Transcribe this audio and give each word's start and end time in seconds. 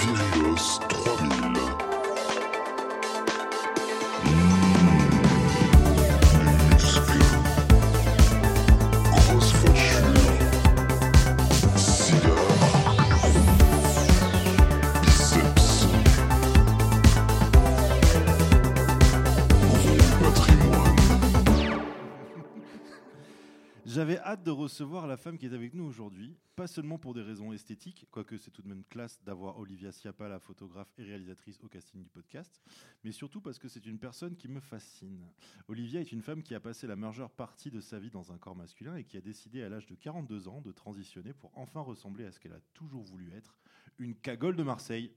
Vieillos 0.00 0.80
3000. 0.88 1.33
Recevoir 24.74 25.06
la 25.06 25.16
femme 25.16 25.38
qui 25.38 25.46
est 25.46 25.54
avec 25.54 25.72
nous 25.72 25.84
aujourd'hui, 25.84 26.36
pas 26.56 26.66
seulement 26.66 26.98
pour 26.98 27.14
des 27.14 27.22
raisons 27.22 27.52
esthétiques, 27.52 28.08
quoique 28.10 28.36
c'est 28.36 28.50
tout 28.50 28.60
de 28.60 28.66
même 28.66 28.82
classe 28.82 29.22
d'avoir 29.22 29.56
Olivia 29.60 29.92
Schiappa, 29.92 30.26
la 30.26 30.40
photographe 30.40 30.92
et 30.98 31.04
réalisatrice 31.04 31.60
au 31.62 31.68
casting 31.68 32.02
du 32.02 32.08
podcast, 32.08 32.60
mais 33.04 33.12
surtout 33.12 33.40
parce 33.40 33.60
que 33.60 33.68
c'est 33.68 33.86
une 33.86 34.00
personne 34.00 34.34
qui 34.34 34.48
me 34.48 34.58
fascine. 34.58 35.30
Olivia 35.68 36.00
est 36.00 36.10
une 36.10 36.22
femme 36.22 36.42
qui 36.42 36.56
a 36.56 36.60
passé 36.60 36.88
la 36.88 36.96
majeure 36.96 37.30
partie 37.30 37.70
de 37.70 37.80
sa 37.80 38.00
vie 38.00 38.10
dans 38.10 38.32
un 38.32 38.36
corps 38.36 38.56
masculin 38.56 38.96
et 38.96 39.04
qui 39.04 39.16
a 39.16 39.20
décidé 39.20 39.62
à 39.62 39.68
l'âge 39.68 39.86
de 39.86 39.94
42 39.94 40.48
ans 40.48 40.60
de 40.60 40.72
transitionner 40.72 41.32
pour 41.34 41.52
enfin 41.54 41.80
ressembler 41.80 42.24
à 42.24 42.32
ce 42.32 42.40
qu'elle 42.40 42.54
a 42.54 42.60
toujours 42.72 43.04
voulu 43.04 43.30
être, 43.32 43.60
une 44.00 44.16
cagole 44.16 44.56
de 44.56 44.64
Marseille. 44.64 45.12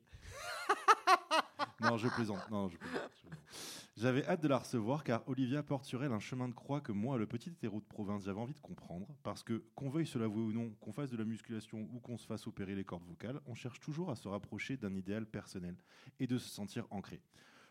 non, 1.82 1.98
je 1.98 2.10
plaisante. 2.10 2.48
Non, 2.52 2.70
je 2.70 2.78
plaisante, 2.78 3.12
je 3.16 3.22
plaisante. 3.22 3.87
J'avais 3.98 4.24
hâte 4.28 4.44
de 4.44 4.48
la 4.48 4.60
recevoir 4.60 5.04
car 5.04 5.28
Olivia 5.28 5.64
porte 5.64 5.84
sur 5.84 6.04
elle 6.04 6.12
un 6.12 6.20
chemin 6.20 6.48
de 6.48 6.54
croix 6.54 6.82
que 6.82 6.92
moi, 6.92 7.18
le 7.18 7.26
petit 7.26 7.50
hétéro 7.50 7.80
de 7.80 7.86
province, 7.86 8.26
j'avais 8.26 8.40
envie 8.40 8.54
de 8.54 8.60
comprendre. 8.60 9.08
Parce 9.24 9.42
que, 9.42 9.64
qu'on 9.74 9.90
veuille 9.90 10.06
se 10.06 10.20
l'avouer 10.20 10.44
ou 10.44 10.54
non, 10.54 10.70
qu'on 10.80 10.92
fasse 10.92 11.10
de 11.10 11.18
la 11.18 11.26
musculation 11.26 11.90
ou 11.92 12.00
qu'on 12.00 12.20
se 12.20 12.28
fasse 12.28 12.46
opérer 12.46 12.76
les 12.76 12.84
cordes 12.84 13.06
vocales, 13.06 13.42
on 13.48 13.56
cherche 13.56 13.80
toujours 13.80 14.12
à 14.12 14.16
se 14.16 14.28
rapprocher 14.28 14.78
d'un 14.78 14.94
idéal 14.94 15.26
personnel 15.26 15.76
et 16.20 16.28
de 16.28 16.38
se 16.38 16.48
sentir 16.48 16.86
ancré. 16.92 17.24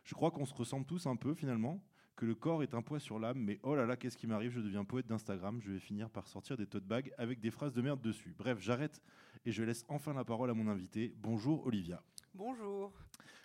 Je 0.03 0.15
crois 0.15 0.33
qu'on 0.33 0.47
se 0.47 0.55
ressemble 0.55 0.85
tous 0.85 1.07
un 1.07 1.15
peu 1.15 1.33
finalement, 1.33 1.81
que 2.17 2.27
le 2.27 2.35
corps 2.35 2.65
est 2.65 2.75
un 2.75 2.83
poids 2.83 2.99
sur 2.99 3.21
l'âme, 3.21 3.39
mais 3.39 3.61
oh 3.63 3.77
là 3.77 3.87
là, 3.87 3.97
qu'est-ce 3.97 4.17
qui 4.17 4.27
m'arrive 4.27 4.51
Je 4.51 4.61
deviens 4.61 4.85
poète 4.85 5.07
d'Instagram, 5.07 5.61
je 5.63 5.71
vais 5.71 5.79
finir 5.79 6.11
par 6.11 6.27
sortir 6.27 6.57
des 6.57 6.67
tote 6.67 6.87
bags 6.87 7.13
avec 7.19 7.39
des 7.39 7.53
phrases 7.53 7.73
de 7.73 7.83
merde 7.83 8.01
dessus. 8.01 8.35
Bref, 8.37 8.59
j'arrête 8.59 9.01
et 9.45 9.53
je 9.53 9.63
laisse 9.63 9.85
enfin 9.87 10.13
la 10.13 10.25
parole 10.25 10.51
à 10.51 10.55
mon 10.55 10.67
invité. 10.67 11.15
Bonjour 11.19 11.65
Olivia. 11.69 12.03
Bonjour. 12.35 12.93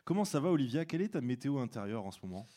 Comment 0.04 0.26
ça 0.26 0.40
va 0.40 0.50
Olivia? 0.50 0.84
Quelle 0.84 1.04
est 1.04 1.10
ta 1.10 1.22
météo 1.22 1.60
intérieure 1.60 2.08
en 2.08 2.12
ce 2.12 2.26
moment? 2.26 2.48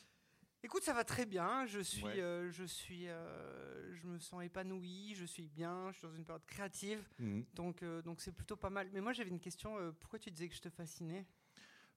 Écoute, 0.65 0.83
ça 0.83 0.95
va 0.95 1.05
très 1.05 1.27
bien. 1.27 1.67
Je 1.67 1.81
suis, 1.81 2.03
Ouais. 2.05 2.21
euh, 2.23 2.51
je 2.51 2.65
suis, 2.65 3.07
euh, 3.09 3.95
je 3.95 4.07
me 4.07 4.19
sens 4.19 4.43
épanoui. 4.43 5.15
Je 5.15 5.27
suis 5.27 5.47
bien. 5.47 5.93
Je 5.93 5.99
suis 5.99 6.07
dans 6.09 6.15
une 6.15 6.25
période 6.25 6.47
créative, 6.47 7.07
donc, 7.53 7.83
euh, 7.83 8.01
donc 8.01 8.19
c'est 8.23 8.33
plutôt 8.33 8.57
pas 8.57 8.71
mal. 8.71 8.89
Mais 8.95 9.03
moi, 9.03 9.13
j'avais 9.13 9.29
une 9.29 9.41
question. 9.41 9.77
pourquoi 10.01 10.19
tu 10.19 10.31
disais 10.31 10.49
que 10.49 10.55
je 10.55 10.63
te 10.63 10.71
fascinais? 10.71 11.27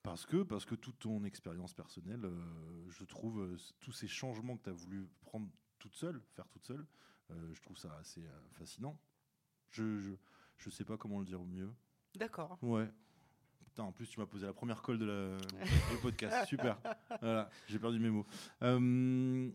Parce 0.04 0.26
que, 0.26 0.44
parce 0.44 0.66
que 0.66 0.76
toute 0.76 1.00
ton 1.00 1.24
expérience 1.24 1.74
personnelle, 1.74 2.30
je 2.90 3.06
trouve 3.06 3.58
tous 3.80 3.94
ces 3.94 4.08
changements 4.08 4.58
que 4.58 4.64
tu 4.64 4.70
as 4.70 4.74
voulu 4.74 5.08
prendre 5.22 5.50
toute 5.80 5.96
seule, 5.96 6.22
faire 6.36 6.48
toute 6.50 6.66
seule, 6.66 6.86
je 7.30 7.62
trouve 7.62 7.78
ça 7.78 7.96
assez 7.98 8.24
fascinant. 8.52 9.00
Je, 9.70 9.98
je, 9.98 10.12
je 10.58 10.70
sais 10.70 10.84
pas 10.84 10.98
comment 10.98 11.20
le 11.20 11.26
dire 11.26 11.42
mieux. 11.44 11.74
D'accord. 12.16 12.58
Ouais. 12.62 12.90
Putain, 13.78 13.90
en 13.90 13.92
plus, 13.92 14.10
tu 14.10 14.20
m'as 14.20 14.26
posé 14.26 14.48
la 14.48 14.54
première 14.54 14.82
colle 14.82 14.98
de 14.98 15.06
la, 15.06 15.38
du 15.92 15.98
podcast. 16.02 16.48
Super. 16.48 16.80
Voilà, 17.22 17.48
j'ai 17.68 17.78
perdu 17.78 18.00
mes 18.00 18.10
mots. 18.10 18.26
Euh, 18.64 19.52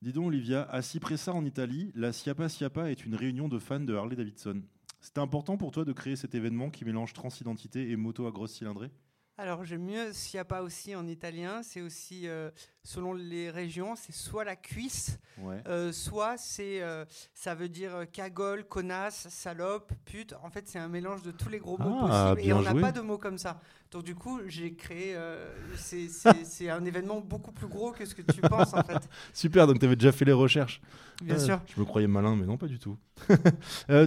dis 0.00 0.12
donc, 0.12 0.28
Olivia, 0.28 0.70
à 0.70 0.82
Cipressa 0.82 1.34
en 1.34 1.44
Italie, 1.44 1.90
la 1.96 2.12
Siapa 2.12 2.48
Siapa 2.48 2.92
est 2.92 3.04
une 3.04 3.16
réunion 3.16 3.48
de 3.48 3.58
fans 3.58 3.80
de 3.80 3.92
Harley 3.92 4.14
Davidson. 4.14 4.62
C'était 5.00 5.18
important 5.18 5.56
pour 5.56 5.72
toi 5.72 5.84
de 5.84 5.92
créer 5.92 6.14
cet 6.14 6.36
événement 6.36 6.70
qui 6.70 6.84
mélange 6.84 7.12
transidentité 7.12 7.90
et 7.90 7.96
moto 7.96 8.24
à 8.28 8.30
grosse 8.30 8.52
cylindrée? 8.52 8.92
Alors, 9.36 9.64
j'aime 9.64 9.82
mieux 9.82 10.12
s'il 10.12 10.36
n'y 10.36 10.42
a 10.42 10.44
pas 10.44 10.62
aussi 10.62 10.94
en 10.94 11.08
italien. 11.08 11.64
C'est 11.64 11.80
aussi, 11.80 12.28
euh, 12.28 12.52
selon 12.82 13.12
les 13.12 13.50
régions, 13.50 13.94
c'est 13.96 14.12
soit 14.12 14.44
la 14.44 14.56
cuisse, 14.56 15.18
Ouais. 15.38 15.62
euh, 15.66 15.92
soit 15.92 16.36
c'est, 16.38 16.80
euh, 16.82 17.04
ça 17.34 17.54
veut 17.54 17.68
dire 17.68 17.94
euh, 17.94 18.04
cagole, 18.04 18.64
connasse, 18.64 19.26
salope, 19.30 19.92
pute. 20.04 20.34
En 20.42 20.50
fait, 20.50 20.68
c'est 20.68 20.78
un 20.78 20.88
mélange 20.88 21.22
de 21.22 21.30
tous 21.30 21.48
les 21.48 21.58
gros 21.58 21.78
mots 21.78 22.06
Ah, 22.10 22.32
possibles. 22.34 22.50
Et 22.50 22.52
on 22.54 22.62
n'a 22.62 22.74
pas 22.74 22.92
de 22.92 23.00
mots 23.00 23.18
comme 23.18 23.38
ça. 23.38 23.60
Donc, 23.90 24.04
du 24.04 24.14
coup, 24.14 24.40
j'ai 24.46 24.74
créé. 24.74 25.14
euh, 25.16 25.50
c'est- 25.76 26.68
un 26.70 26.84
événement 26.84 27.20
beaucoup 27.20 27.52
plus 27.52 27.66
gros 27.68 27.92
que 27.92 28.04
ce 28.04 28.14
que 28.14 28.22
tu 28.22 28.40
penses, 28.40 28.72
en 28.74 28.82
fait. 28.82 29.08
Super, 29.32 29.66
donc 29.66 29.78
tu 29.78 29.86
avais 29.86 29.96
déjà 29.96 30.12
fait 30.12 30.24
les 30.24 30.32
recherches. 30.32 30.80
Bien 31.22 31.38
sûr. 31.38 31.60
Je 31.74 31.78
me 31.80 31.84
croyais 31.84 32.06
malin, 32.08 32.34
mais 32.36 32.46
non, 32.46 32.56
pas 32.56 32.66
du 32.66 32.78
tout. 32.78 32.96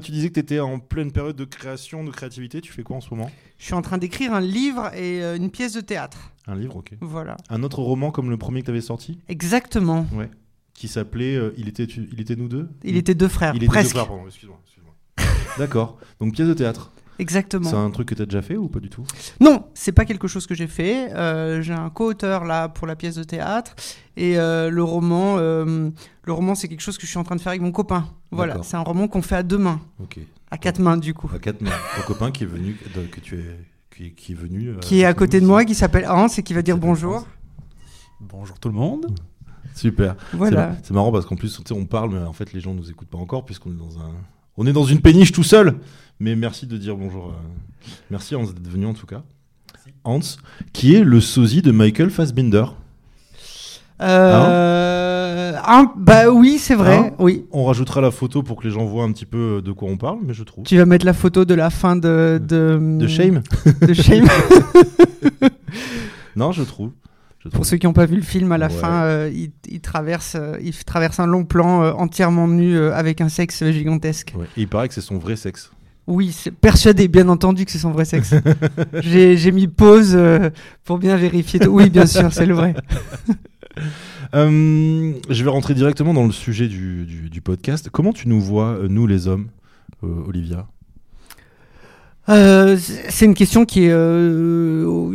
Tu 0.02 0.12
disais 0.12 0.30
que 0.30 0.34
tu 0.34 0.40
étais 0.40 0.60
en 0.60 0.80
pleine 0.80 1.12
période 1.12 1.36
de 1.36 1.46
création, 1.46 2.04
de 2.04 2.10
créativité. 2.12 2.60
Tu 2.62 2.72
fais 2.74 2.82
quoi 2.84 2.98
en 2.98 3.02
ce 3.02 3.10
moment? 3.12 3.30
Je 3.60 3.66
suis 3.66 3.74
en 3.76 3.82
train 3.84 3.98
d'écrire 4.00 4.34
un 4.34 4.42
livre 4.42 4.92
et 4.96 5.22
une 5.36 5.52
pièce 5.52 5.74
de 5.74 5.82
théâtre. 5.82 6.32
Un 6.48 6.56
livre, 6.56 6.76
ok. 6.78 6.94
Voilà. 7.02 7.38
Un 7.50 7.64
autre 7.64 7.80
roman 7.82 8.12
comme 8.12 8.30
le 8.30 8.38
premier 8.38 8.62
que 8.62 8.66
tu 8.66 8.72
avais 8.72 8.82
sorti? 8.82 9.20
Exactement. 9.30 10.06
qui 10.74 10.88
s'appelait 10.88 11.36
euh, 11.36 11.54
il, 11.58 11.68
était, 11.70 11.88
tu- 11.88 12.10
il 12.12 12.20
était 12.20 12.36
nous 12.36 12.48
deux? 12.50 12.70
Il 12.84 12.98
était 12.98 13.14
deux 13.16 13.28
frères, 13.28 13.54
Il 13.56 13.64
était 13.64 13.68
presque. 13.68 13.94
deux 13.94 14.00
frères, 14.00 14.08
pardon, 14.08 14.26
excuse-moi. 14.28 14.60
excuse-moi. 14.66 14.94
D'accord. 15.58 15.98
Donc 16.20 16.34
pièce 16.34 16.48
de 16.48 16.54
théâtre. 16.54 16.92
Exactement. 17.20 17.70
C'est 17.70 17.76
un 17.76 17.92
truc 17.92 18.08
que 18.10 18.16
tu 18.16 18.24
as 18.24 18.26
déjà 18.26 18.42
fait 18.42 18.58
ou 18.58 18.68
pas 18.70 18.80
du 18.80 18.90
tout? 18.90 19.06
Non, 19.40 19.68
c'est 19.76 19.92
pas 19.92 20.04
quelque 20.04 20.28
chose 20.28 20.48
que 20.48 20.56
j'ai 20.56 20.66
fait. 20.66 21.14
Euh, 21.14 21.62
j'ai 21.62 21.72
un 21.74 21.92
co-auteur 21.92 22.44
là 22.44 22.70
pour 22.70 22.88
la 22.88 22.96
pièce 22.96 23.16
de 23.16 23.24
théâtre 23.24 23.76
et 24.18 24.40
euh, 24.40 24.72
le 24.72 24.84
roman, 24.84 25.36
euh, 25.38 25.92
le 26.24 26.34
roman 26.34 26.56
c'est 26.56 26.68
quelque 26.68 26.82
chose 26.82 26.98
que 26.98 27.04
je 27.06 27.12
suis 27.12 27.20
en 27.20 27.24
train 27.24 27.36
de 27.36 27.42
faire 27.42 27.52
avec 27.52 27.62
mon 27.62 27.72
copain. 27.72 28.08
Voilà, 28.32 28.58
c'est 28.64 28.78
un 28.78 28.82
roman 28.82 29.08
qu'on 29.08 29.22
fait 29.22 29.36
à 29.36 29.44
deux 29.44 29.60
mains, 29.60 29.80
Ok. 30.02 30.18
à 30.50 30.58
quatre 30.58 30.80
mains 30.80 30.98
du 30.98 31.14
coup. 31.14 31.30
À 31.34 31.38
quatre 31.38 31.62
mains. 31.62 31.70
Ton 31.98 32.02
copain 32.02 32.32
qui 32.32 32.44
est 32.46 32.48
venu, 32.48 32.76
que 33.12 33.20
tu 33.20 33.36
es, 33.40 33.44
qui, 33.96 34.14
qui 34.14 34.32
est 34.34 34.36
venu. 34.36 34.70
euh, 34.70 34.80
Qui 34.80 35.02
est 35.02 35.06
à 35.06 35.14
côté 35.14 35.40
de 35.42 35.46
moi, 35.46 35.66
qui 35.66 35.76
s'appelle 35.76 36.06
Hans 36.08 36.28
et 36.28 36.44
qui 36.44 36.54
va 36.54 36.62
dire 36.62 36.78
bonjour. 36.78 37.16
Hans. 37.18 37.26
Bonjour 38.22 38.60
tout 38.60 38.70
le 38.70 38.76
monde. 38.76 39.08
Super. 39.76 40.16
C'est 40.32 40.38
Voilà. 40.38 40.76
C'est 40.84 40.94
marrant 40.94 41.12
parce 41.12 41.26
qu'en 41.26 41.36
plus, 41.36 41.60
on 41.72 41.86
parle, 41.86 42.12
mais 42.14 42.20
en 42.26 42.34
fait, 42.34 42.54
les 42.54 42.60
gens 42.60 42.74
nous 42.74 42.90
écoutent 42.90 43.08
pas 43.10 43.18
encore 43.18 43.44
puisqu'on 43.46 43.72
est 43.72 43.78
dans 43.78 44.00
un, 44.00 44.12
on 44.58 44.66
est 44.68 44.74
dans 44.74 44.84
une 44.86 45.00
péniche 45.02 45.32
tout 45.32 45.44
seul. 45.44 45.80
Mais 46.20 46.36
merci 46.36 46.68
de 46.68 46.78
dire 46.78 46.96
bonjour. 46.96 47.28
euh, 47.30 47.88
Merci 48.12 48.36
Hans 48.36 48.44
d'être 48.44 48.68
venu 48.70 48.86
en 48.86 48.94
tout 48.94 49.08
cas. 49.08 49.24
Hans, 50.06 50.20
qui 50.74 50.96
est 50.96 51.04
le 51.04 51.20
sosie 51.22 51.62
de 51.62 51.72
Michael 51.72 52.10
Fassbinder. 52.10 52.66
Euh, 54.02 55.03
un- 55.66 55.92
bah 55.96 56.30
oui, 56.30 56.58
c'est 56.60 56.76
vrai. 56.76 56.98
Hein 56.98 57.12
oui. 57.20 57.46
On 57.52 57.66
rajoutera 57.66 58.02
la 58.02 58.12
photo 58.12 58.44
pour 58.44 58.58
que 58.62 58.68
les 58.68 58.74
gens 58.74 58.86
voient 58.86 59.04
un 59.04 59.12
petit 59.12 59.26
peu 59.26 59.62
de 59.64 59.72
quoi 59.72 59.90
on 59.90 59.98
parle, 59.98 60.20
mais 60.26 60.34
je 60.34 60.44
trouve. 60.44 60.64
Tu 60.66 60.78
vas 60.78 60.86
mettre 60.86 61.06
la 61.06 61.14
photo 61.14 61.46
de 61.46 61.54
la 61.54 61.70
fin 61.70 61.96
de 61.96 62.42
de, 62.46 62.80
De 63.00 63.08
Shame 63.08 63.42
de 63.82 63.94
Shame. 63.94 64.28
Non, 66.36 66.52
je 66.52 66.64
trouve. 66.64 66.92
Je 67.40 67.50
trouve. 67.50 67.58
Pour 67.60 67.66
ceux 67.66 67.78
qui 67.78 67.86
n'ont 67.86 67.94
pas 67.94 68.06
vu 68.08 68.16
le 68.16 68.22
film, 68.24 68.52
à 68.52 68.58
la 68.58 68.68
Ouais. 68.68 68.74
fin, 68.74 69.04
euh, 69.04 69.30
il, 69.34 69.52
il 69.70 69.82
traverse, 69.82 70.36
euh, 70.40 70.58
il 70.64 70.74
traverse 70.84 71.20
un 71.20 71.28
long 71.28 71.44
plan 71.46 71.84
euh, 71.84 71.92
entièrement 71.94 72.48
nu 72.48 72.76
euh, 72.76 72.94
avec 72.96 73.22
un 73.22 73.30
sexe 73.30 73.64
gigantesque. 73.70 74.34
Ouais. 74.36 74.46
Et 74.58 74.62
il 74.62 74.68
paraît 74.68 74.88
que 74.88 74.94
c'est 74.96 75.02
son 75.02 75.18
vrai 75.20 75.36
sexe. 75.36 75.72
Oui, 76.08 76.36
persuadé, 76.60 77.08
bien 77.08 77.30
entendu, 77.30 77.66
que 77.66 77.72
c'est 77.72 77.78
son 77.78 77.92
vrai 77.92 78.06
sexe. 78.06 78.34
J'ai 79.04 79.52
mis 79.52 79.68
pause 79.68 80.14
euh, 80.16 80.50
pour 80.86 80.98
bien 80.98 81.16
vérifier. 81.18 81.60
tout. 81.60 81.70
Oui, 81.70 81.90
bien 81.90 82.06
sûr, 82.08 82.34
c'est 82.34 82.46
le 82.46 82.56
vrai. 82.56 82.74
Euh, 84.34 85.14
je 85.30 85.44
vais 85.44 85.50
rentrer 85.50 85.74
directement 85.74 86.14
dans 86.14 86.26
le 86.26 86.32
sujet 86.32 86.68
du, 86.68 87.06
du- 87.30 87.42
podcast. 87.42 87.90
Comment 87.92 88.14
tu 88.14 88.28
nous 88.28 88.42
vois, 88.42 88.70
euh, 88.70 88.88
nous 88.90 89.06
les 89.06 89.28
hommes, 89.28 89.48
euh, 90.04 90.08
Olivia? 90.28 90.68
C'est 92.28 93.26
une 93.26 93.34
question 93.34 93.66
qui 93.66 93.84
est 93.84 93.94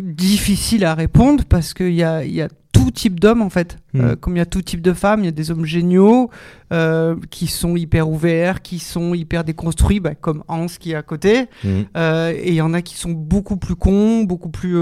difficile 0.03 0.84
à 0.84 0.95
répondre 0.95 1.45
parce 1.49 1.73
qu'il 1.73 1.95
y 1.95 1.97
y 1.97 2.03
a 2.43 2.49
tout 2.88 2.94
type 2.94 3.21
d'hommes 3.21 3.43
en 3.43 3.50
fait. 3.50 3.76
Hmm. 3.93 4.00
Euh, 4.00 4.16
comme 4.16 4.34
il 4.37 4.38
y 4.38 4.43
a 4.43 4.47
tout 4.47 4.62
type 4.62 4.81
de 4.81 4.94
femmes, 4.94 5.21
il 5.21 5.26
y 5.26 5.28
a 5.28 5.32
des 5.32 5.50
hommes 5.50 5.66
géniaux 5.66 6.31
euh, 6.72 7.16
qui 7.31 7.47
sont 7.47 7.76
hyper 7.76 8.09
ouverts, 8.09 8.62
qui 8.62 8.78
sont 8.78 9.12
hyper 9.12 9.44
déconstruits, 9.44 10.00
bah, 10.00 10.15
comme 10.15 10.43
Hans 10.49 10.66
qui 10.66 10.93
est 10.93 10.94
à 10.94 11.03
côté. 11.03 11.47
Mhm. 11.65 11.84
Euh, 11.97 12.32
et 12.34 12.48
il 12.48 12.54
y 12.54 12.62
en 12.62 12.72
a 12.72 12.81
qui 12.81 12.97
sont 12.97 13.10
beaucoup 13.10 13.59
plus 13.59 13.77
cons, 13.77 14.24
beaucoup 14.24 14.48
plus, 14.48 14.77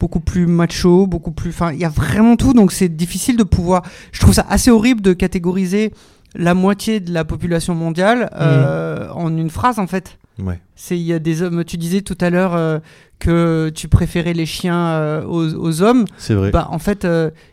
beaucoup 0.00 0.20
plus 0.20 0.46
macho, 0.46 1.06
beaucoup 1.06 1.32
plus. 1.32 1.50
Enfin, 1.50 1.72
il 1.72 1.78
y 1.78 1.84
a 1.84 1.90
vraiment 1.90 2.36
tout, 2.36 2.54
donc 2.54 2.72
c'est 2.72 2.88
difficile 2.88 3.36
de 3.36 3.44
pouvoir. 3.44 3.82
Je 4.12 4.20
trouve 4.20 4.34
ça 4.34 4.46
assez 4.48 4.70
horrible 4.70 5.02
de 5.02 5.12
catégoriser 5.12 5.92
la 6.34 6.54
moitié 6.54 7.00
de 7.00 7.12
la 7.12 7.24
population 7.24 7.74
mondiale 7.74 8.28
euh, 8.34 9.08
en 9.10 9.36
une 9.36 9.50
phrase 9.50 9.78
en 9.78 9.86
fait. 9.86 10.18
Ouais. 10.38 10.60
C'est 10.74 10.98
il 10.98 11.04
y 11.04 11.12
a 11.12 11.18
des 11.18 11.42
hommes. 11.42 11.64
Tu 11.64 11.76
disais 11.76 12.00
tout 12.00 12.18
à 12.20 12.28
l'heure 12.30 12.54
euh, 12.54 12.80
que 13.20 13.70
tu 13.74 13.86
préférais 13.88 14.34
les 14.34 14.46
chiens 14.46 14.88
euh, 14.88 15.24
aux, 15.24 15.54
aux 15.54 15.82
hommes. 15.82 16.04
C'est 16.18 16.34
vrai. 16.34 16.50
Bah 16.50 16.66
en 16.70 16.78
fait, 16.80 17.06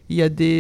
il 0.10 0.16
y 0.16 0.22
a 0.22 0.30
des 0.30 0.56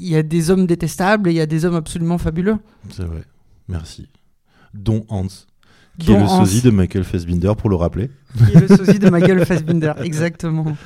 il 0.00 0.08
y 0.08 0.16
a 0.16 0.22
des 0.22 0.50
hommes 0.50 0.66
détestables 0.66 1.28
et 1.28 1.32
il 1.32 1.36
y 1.36 1.40
a 1.40 1.46
des 1.46 1.64
hommes 1.64 1.74
absolument 1.74 2.18
fabuleux. 2.18 2.56
C'est 2.90 3.04
vrai. 3.04 3.24
Merci. 3.68 4.08
Dont 4.74 5.04
Hans, 5.08 5.26
qui 5.98 6.06
Dont 6.06 6.16
est 6.16 6.18
le 6.20 6.24
Hans. 6.26 6.44
sosie 6.44 6.62
de 6.62 6.70
Michael 6.70 7.04
Fassbinder, 7.04 7.52
pour 7.56 7.68
le 7.70 7.76
rappeler. 7.76 8.10
Qui 8.36 8.56
est 8.56 8.68
le 8.68 8.76
sosie 8.76 8.98
de 8.98 9.08
Michael 9.10 9.44
Fassbinder, 9.44 9.92
exactement. 10.02 10.76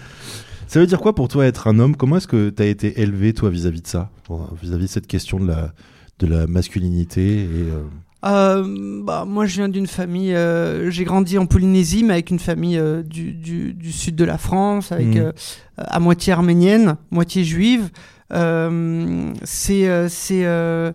Ça 0.67 0.81
veut 0.81 0.87
dire 0.87 1.01
quoi 1.01 1.15
pour 1.15 1.29
toi 1.29 1.45
être 1.47 1.67
un 1.69 1.79
homme? 1.79 1.97
Comment 1.97 2.17
est-ce 2.17 2.29
que 2.29 2.51
tu 2.51 2.63
as 2.63 2.67
été 2.67 3.01
élevé, 3.01 3.33
toi, 3.35 3.51
vis-à-vis 3.51 3.83
de 3.83 3.87
ça? 3.87 4.11
Bon, 4.29 4.47
Vis-à-vis 4.63 4.85
de 4.85 4.91
cette 4.91 5.07
question 5.07 5.39
de 5.39 5.47
la, 5.47 5.73
de 6.19 6.27
la 6.27 6.47
masculinité 6.47 7.41
et, 7.43 7.47
euh, 7.71 7.83
Euh, 8.25 9.03
bah, 9.05 9.25
moi, 9.27 9.47
je 9.47 9.57
viens 9.57 9.69
d'une 9.69 9.87
famille. 9.89 10.33
euh, 10.35 10.91
j'ai 10.91 11.05
grandi 11.05 11.37
en 11.39 11.47
Polynésie, 11.47 12.05
mais 12.05 12.15
avec 12.15 12.31
une 12.31 12.39
famille 12.39 12.79
euh, 12.79 13.03
du, 13.03 13.33
du, 13.33 13.75
du 13.75 13.93
sud 13.93 14.15
de 14.15 14.25
la 14.25 14.39
France, 14.39 14.93
avec 14.93 15.17
euh, 15.17 15.33
à 15.77 15.99
moitié 16.01 16.33
arménienne, 16.33 16.97
moitié 17.11 17.45
juive. 17.45 17.91
Euh, 18.33 19.33
c'est 19.43 19.89
euh, 19.89 20.09
c'est 20.09 20.47
euh, 20.47 20.93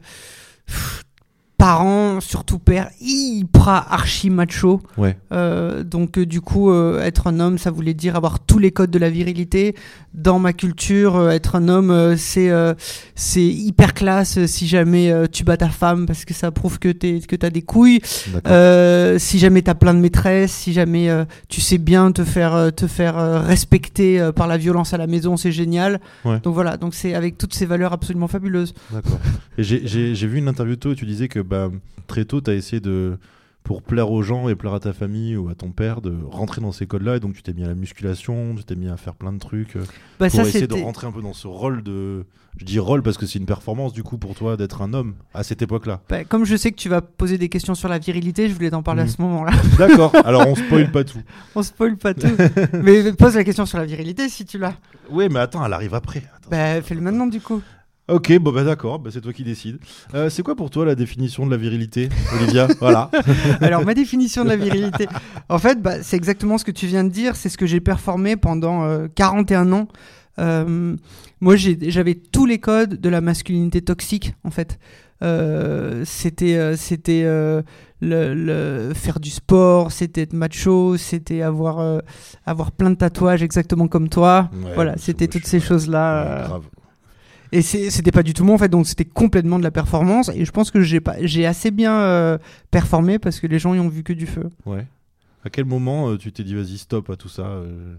parents, 1.57 2.19
surtout 2.21 2.59
père, 2.59 2.89
hyper 3.01 3.67
archi 3.91 4.29
macho. 4.29 4.81
Ouais. 4.97 5.17
Euh, 5.31 5.83
donc 5.83 6.17
euh, 6.17 6.25
du 6.25 6.39
coup, 6.41 6.71
euh, 6.71 7.01
être 7.01 7.27
un 7.27 7.39
homme, 7.39 7.57
ça 7.57 7.71
voulait 7.71 7.93
dire 7.95 8.15
avoir 8.15 8.39
tous 8.39 8.59
les 8.59 8.71
codes 8.71 8.91
de 8.91 8.99
la 8.99 9.09
virilité. 9.09 9.75
Dans 10.13 10.39
ma 10.39 10.53
culture, 10.53 11.29
être 11.29 11.55
un 11.55 11.67
homme, 11.67 12.15
c'est 12.17 12.51
c'est 13.13 13.45
hyper 13.45 13.93
classe 13.93 14.43
si 14.47 14.67
jamais 14.67 15.13
tu 15.31 15.43
bats 15.43 15.57
ta 15.57 15.69
femme 15.69 16.07
parce 16.07 16.25
que 16.25 16.33
ça 16.33 16.49
prouve 16.51 16.79
que 16.79 16.89
t'es 16.89 17.19
que 17.19 17.35
t'as 17.35 17.51
des 17.51 17.61
couilles. 17.61 18.01
Si 18.03 19.39
jamais 19.39 19.61
t'as 19.61 19.75
plein 19.75 19.93
de 19.93 19.99
maîtresses, 19.99 20.51
si 20.51 20.73
jamais 20.73 21.09
tu 21.49 21.61
sais 21.61 21.77
bien 21.77 22.11
te 22.11 22.23
faire 22.23 22.71
te 22.75 22.87
faire 22.87 23.43
respecter 23.45 24.31
par 24.35 24.47
la 24.47 24.57
violence 24.57 24.93
à 24.93 24.97
la 24.97 25.05
maison, 25.05 25.37
c'est 25.37 25.51
génial. 25.51 25.99
Ouais. 26.25 26.39
Donc 26.39 26.55
voilà, 26.55 26.77
donc 26.77 26.95
c'est 26.95 27.13
avec 27.13 27.37
toutes 27.37 27.53
ces 27.53 27.67
valeurs 27.67 27.93
absolument 27.93 28.27
fabuleuses. 28.27 28.73
D'accord. 28.91 29.19
J'ai- 29.57 30.27
vu 30.27 30.39
une 30.39 30.47
interview 30.47 30.75
de 30.75 30.79
toi 30.79 30.91
où 30.91 30.95
tu 30.95 31.05
disais 31.05 31.27
que 31.27 31.39
bah, 31.47 31.69
très 32.07 32.25
tôt, 32.25 32.41
tu 32.41 32.51
as 32.51 32.53
essayé 32.53 32.79
de, 32.79 33.17
pour 33.63 33.81
plaire 33.81 34.11
aux 34.11 34.21
gens 34.21 34.47
et 34.49 34.55
plaire 34.55 34.73
à 34.73 34.79
ta 34.79 34.93
famille 34.93 35.35
ou 35.35 35.49
à 35.49 35.55
ton 35.55 35.71
père, 35.71 36.01
de 36.01 36.13
rentrer 36.29 36.61
dans 36.61 36.71
ces 36.71 36.85
codes-là. 36.87 37.17
Et 37.17 37.19
donc, 37.19 37.33
tu 37.33 37.43
t'es 37.43 37.53
mis 37.53 37.63
à 37.63 37.67
la 37.67 37.75
musculation, 37.75 38.55
tu 38.55 38.63
t'es 38.63 38.75
mis 38.75 38.87
à 38.87 38.97
faire 38.97 39.15
plein 39.15 39.33
de 39.33 39.39
trucs 39.39 39.75
euh, 39.75 39.81
Bah 40.19 40.27
pour 40.29 40.31
ça 40.41 40.47
essayer 40.47 40.67
de 40.67 40.73
rentrer 40.75 41.07
un 41.07 41.11
peu 41.11 41.21
dans 41.21 41.33
ce 41.33 41.47
rôle 41.47 41.83
de. 41.83 42.25
Je 42.59 42.65
dis 42.65 42.79
rôle 42.79 43.03
parce 43.03 43.17
que 43.19 43.27
c'est 43.27 43.37
une 43.37 43.45
performance 43.45 43.93
du 43.93 44.01
coup 44.01 44.17
pour 44.17 44.33
toi 44.33 44.57
d'être 44.57 44.81
un 44.81 44.91
homme 44.95 45.13
à 45.31 45.43
cette 45.43 45.61
époque-là. 45.61 46.01
Bah, 46.09 46.23
comme 46.23 46.43
je 46.43 46.55
sais 46.55 46.71
que 46.71 46.75
tu 46.77 46.89
vas 46.89 47.01
poser 47.01 47.37
des 47.37 47.49
questions 47.49 47.75
sur 47.75 47.87
la 47.87 47.99
virilité, 47.99 48.49
je 48.49 48.55
voulais 48.55 48.71
t'en 48.71 48.81
parler 48.81 49.03
Mhm. 49.03 49.07
à 49.07 49.11
ce 49.11 49.21
moment-là. 49.21 49.51
D'accord. 49.77 50.11
Alors, 50.25 50.47
on 50.47 50.55
spoil 50.55 50.89
pas 50.91 51.03
tout. 51.03 51.21
On 51.53 51.61
spoil 51.61 51.97
pas 51.97 52.15
tout. 52.15 52.25
mais 52.81 53.13
pose 53.13 53.35
la 53.35 53.43
question 53.43 53.67
sur 53.67 53.77
la 53.77 53.85
virilité 53.85 54.27
si 54.27 54.43
tu 54.43 54.57
l'as. 54.57 54.73
Oui, 55.11 55.27
mais 55.29 55.39
attends, 55.39 55.63
elle 55.63 55.73
arrive 55.73 55.93
après. 55.93 56.23
Attends. 56.35 56.49
Bah 56.49 56.81
fais-le 56.81 57.01
maintenant 57.01 57.27
du 57.27 57.41
coup. 57.41 57.61
Ok, 58.09 58.37
bon 58.39 58.53
bah 58.53 58.63
d'accord, 58.63 58.99
bah, 58.99 59.09
c'est 59.11 59.19
toi 59.19 59.33
qui 59.33 59.43
décides. 59.43 59.79
Euh, 60.15 60.29
c'est 60.29 60.41
quoi 60.41 60.55
pour 60.55 60.69
toi 60.69 60.85
la 60.85 60.95
définition 60.95 61.45
de 61.45 61.51
la 61.51 61.57
virilité, 61.57 62.07
Olivia 62.39 62.67
Voilà. 62.79 63.11
Alors 63.59 63.83
ma 63.83 63.93
définition 63.93 64.43
de 64.45 64.49
la 64.49 64.55
virilité, 64.67 65.07
en 65.49 65.57
fait, 65.59 65.81
bah, 65.81 66.01
c'est 66.03 66.15
exactement 66.15 66.57
ce 66.57 66.63
que 66.63 66.71
tu 66.71 66.87
viens 66.87 67.03
de 67.03 67.09
dire. 67.09 67.35
C'est 67.35 67.49
ce 67.49 67.57
que 67.57 67.65
j'ai 67.65 67.81
performé 67.81 68.37
pendant 68.37 68.85
euh, 68.85 69.07
41 69.13 69.73
ans. 69.73 69.87
Euh, 70.39 70.95
moi, 71.41 71.55
j'avais 71.57 72.13
tous 72.15 72.45
les 72.45 72.59
codes 72.59 73.01
de 73.01 73.09
la 73.09 73.19
masculinité 73.21 73.81
toxique, 73.81 74.35
en 74.45 74.51
fait. 74.51 74.79
Euh, 75.23 76.03
c'était 76.05 76.55
euh, 76.57 76.75
c'était 76.77 77.23
le, 77.23 77.63
le- 78.01 78.93
faire 78.93 79.19
du 79.19 79.31
sport, 79.31 79.91
c'était 79.91 80.21
être 80.21 80.33
macho, 80.33 80.95
c'était 80.95 81.41
avoir 81.41 82.01
avoir 82.45 82.71
plein 82.71 82.91
de 82.91 82.95
tatouages 82.95 83.41
exactement 83.43 83.87
comme 83.87 84.09
toi. 84.09 84.49
Ouais, 84.53 84.75
voilà, 84.75 84.93
c'est 84.97 85.07
c'était 85.07 85.27
toutes 85.27 85.47
ces 85.47 85.59
choses 85.59 85.87
là. 85.89 86.23
Ouais, 86.43 86.47
grave. 86.47 86.63
Et 87.51 87.61
c'était 87.61 88.11
pas 88.11 88.23
du 88.23 88.33
tout 88.33 88.43
moi 88.43 88.55
en 88.55 88.57
fait, 88.57 88.69
donc 88.69 88.87
c'était 88.87 89.05
complètement 89.05 89.57
de 89.57 89.63
la 89.63 89.71
performance. 89.71 90.29
Et 90.35 90.45
je 90.45 90.51
pense 90.51 90.71
que 90.71 90.81
j'ai 90.81 90.99
pas, 90.99 91.15
j'ai 91.21 91.45
assez 91.45 91.71
bien 91.71 91.99
euh, 92.01 92.37
performé 92.71 93.19
parce 93.19 93.39
que 93.39 93.47
les 93.47 93.59
gens 93.59 93.73
y 93.73 93.79
ont 93.79 93.89
vu 93.89 94.03
que 94.03 94.13
du 94.13 94.25
feu. 94.25 94.49
Ouais. 94.65 94.85
À 95.45 95.49
quel 95.49 95.65
moment 95.65 96.09
euh, 96.09 96.17
tu 96.17 96.31
t'es 96.31 96.43
dit 96.43 96.55
vas-y 96.55 96.77
stop 96.77 97.09
à 97.09 97.15
tout 97.15 97.29
ça 97.29 97.43
euh, 97.43 97.95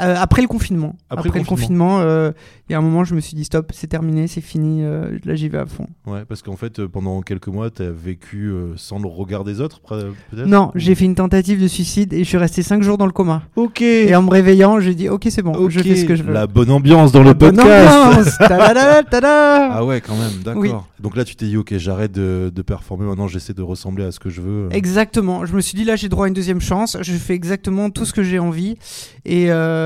Euh, 0.00 0.16
après 0.18 0.42
le 0.42 0.48
confinement, 0.48 0.96
Après 1.08 1.28
après, 1.28 1.38
le 1.38 1.44
confinement, 1.44 2.00
euh, 2.00 2.32
il 2.68 2.72
y 2.72 2.74
a 2.74 2.78
un 2.78 2.82
moment, 2.82 3.04
je 3.04 3.14
me 3.14 3.20
suis 3.20 3.36
dit 3.36 3.44
stop, 3.44 3.70
c'est 3.72 3.86
terminé, 3.86 4.26
c'est 4.26 4.40
fini. 4.40 4.82
euh, 4.82 5.18
là, 5.24 5.36
j'y 5.36 5.48
vais 5.48 5.58
à 5.58 5.66
fond. 5.66 5.86
Ouais, 6.06 6.24
parce 6.28 6.42
qu'en 6.42 6.56
fait 6.56 6.84
pendant 6.86 7.20
quelques 7.22 7.46
mois 7.46 7.70
t'as 7.70 7.90
vécu 7.90 8.48
euh, 8.48 8.72
sans 8.76 8.98
le 8.98 9.06
regard 9.06 9.44
des 9.44 9.60
autres 9.60 9.80
peut-être? 9.82 10.46
Non, 10.46 10.72
j'ai 10.74 10.94
fait 10.96 11.04
une 11.04 11.14
tentative 11.14 11.62
de 11.62 11.68
suicide 11.68 12.12
et 12.12 12.24
je 12.24 12.28
suis 12.28 12.38
resté 12.38 12.62
5 12.62 12.82
jours 12.82 12.98
dans 12.98 13.06
le 13.06 13.12
coma. 13.12 13.42
Ok. 13.54 13.82
Et 13.82 14.14
en 14.16 14.22
me 14.22 14.30
réveillant, 14.30 14.80
j'ai 14.80 14.94
dit 14.96 15.08
ok, 15.08 15.26
c'est 15.30 15.42
bon, 15.42 15.68
je 15.70 15.80
fais 15.80 15.94
ce 15.96 16.04
que 16.06 16.16
je 16.16 16.24
veux. 16.24 16.32
La 16.32 16.46
bonne 16.48 16.70
ambiance 16.70 17.12
dans 17.12 17.22
le 17.22 17.32
Bonne 17.34 17.54
podcast. 17.56 17.94
ambiance 17.94 18.38
Tadada, 18.38 19.02
tada 19.10 19.72
Ah 19.74 19.84
ouais, 19.84 20.00
quand 20.00 20.16
même, 20.16 20.42
d'accord. 20.44 20.60
Oui. 20.62 20.70
Donc 21.00 21.16
là, 21.16 21.24
tu 21.24 21.36
t'es 21.36 21.44
dit, 21.46 21.56
ok, 21.58 21.76
j'arrête 21.76 22.12
de, 22.12 22.50
de 22.52 22.62
performer, 22.62 23.04
maintenant 23.06 23.28
j'essaie 23.28 23.52
de 23.52 23.62
ressembler 23.62 24.04
à 24.04 24.10
ce 24.10 24.18
que 24.18 24.30
je 24.30 24.40
veux. 24.40 24.68
Exactement. 24.72 25.44
Je 25.46 25.54
me 25.54 25.60
suis 25.60 25.76
dit 25.76 25.84
là 25.84 25.94
j'ai 25.96 26.08
droit 26.08 26.24
à 26.24 26.28
une 26.28 26.34
deuxième 26.34 26.60
chance. 26.60 26.96
Je 27.00 27.12
fais 27.12 27.34
exactement 27.34 27.90
tout 27.90 28.04
ce 28.06 28.12
que 28.12 28.22
j'ai 28.24 28.38
envie 28.38 28.76
et, 29.24 29.50
euh, 29.52 29.83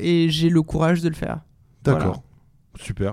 et 0.00 0.28
j'ai 0.30 0.48
le 0.48 0.62
courage 0.62 1.00
de 1.02 1.08
le 1.08 1.14
faire. 1.14 1.40
D'accord. 1.84 2.22
Super. 2.80 3.12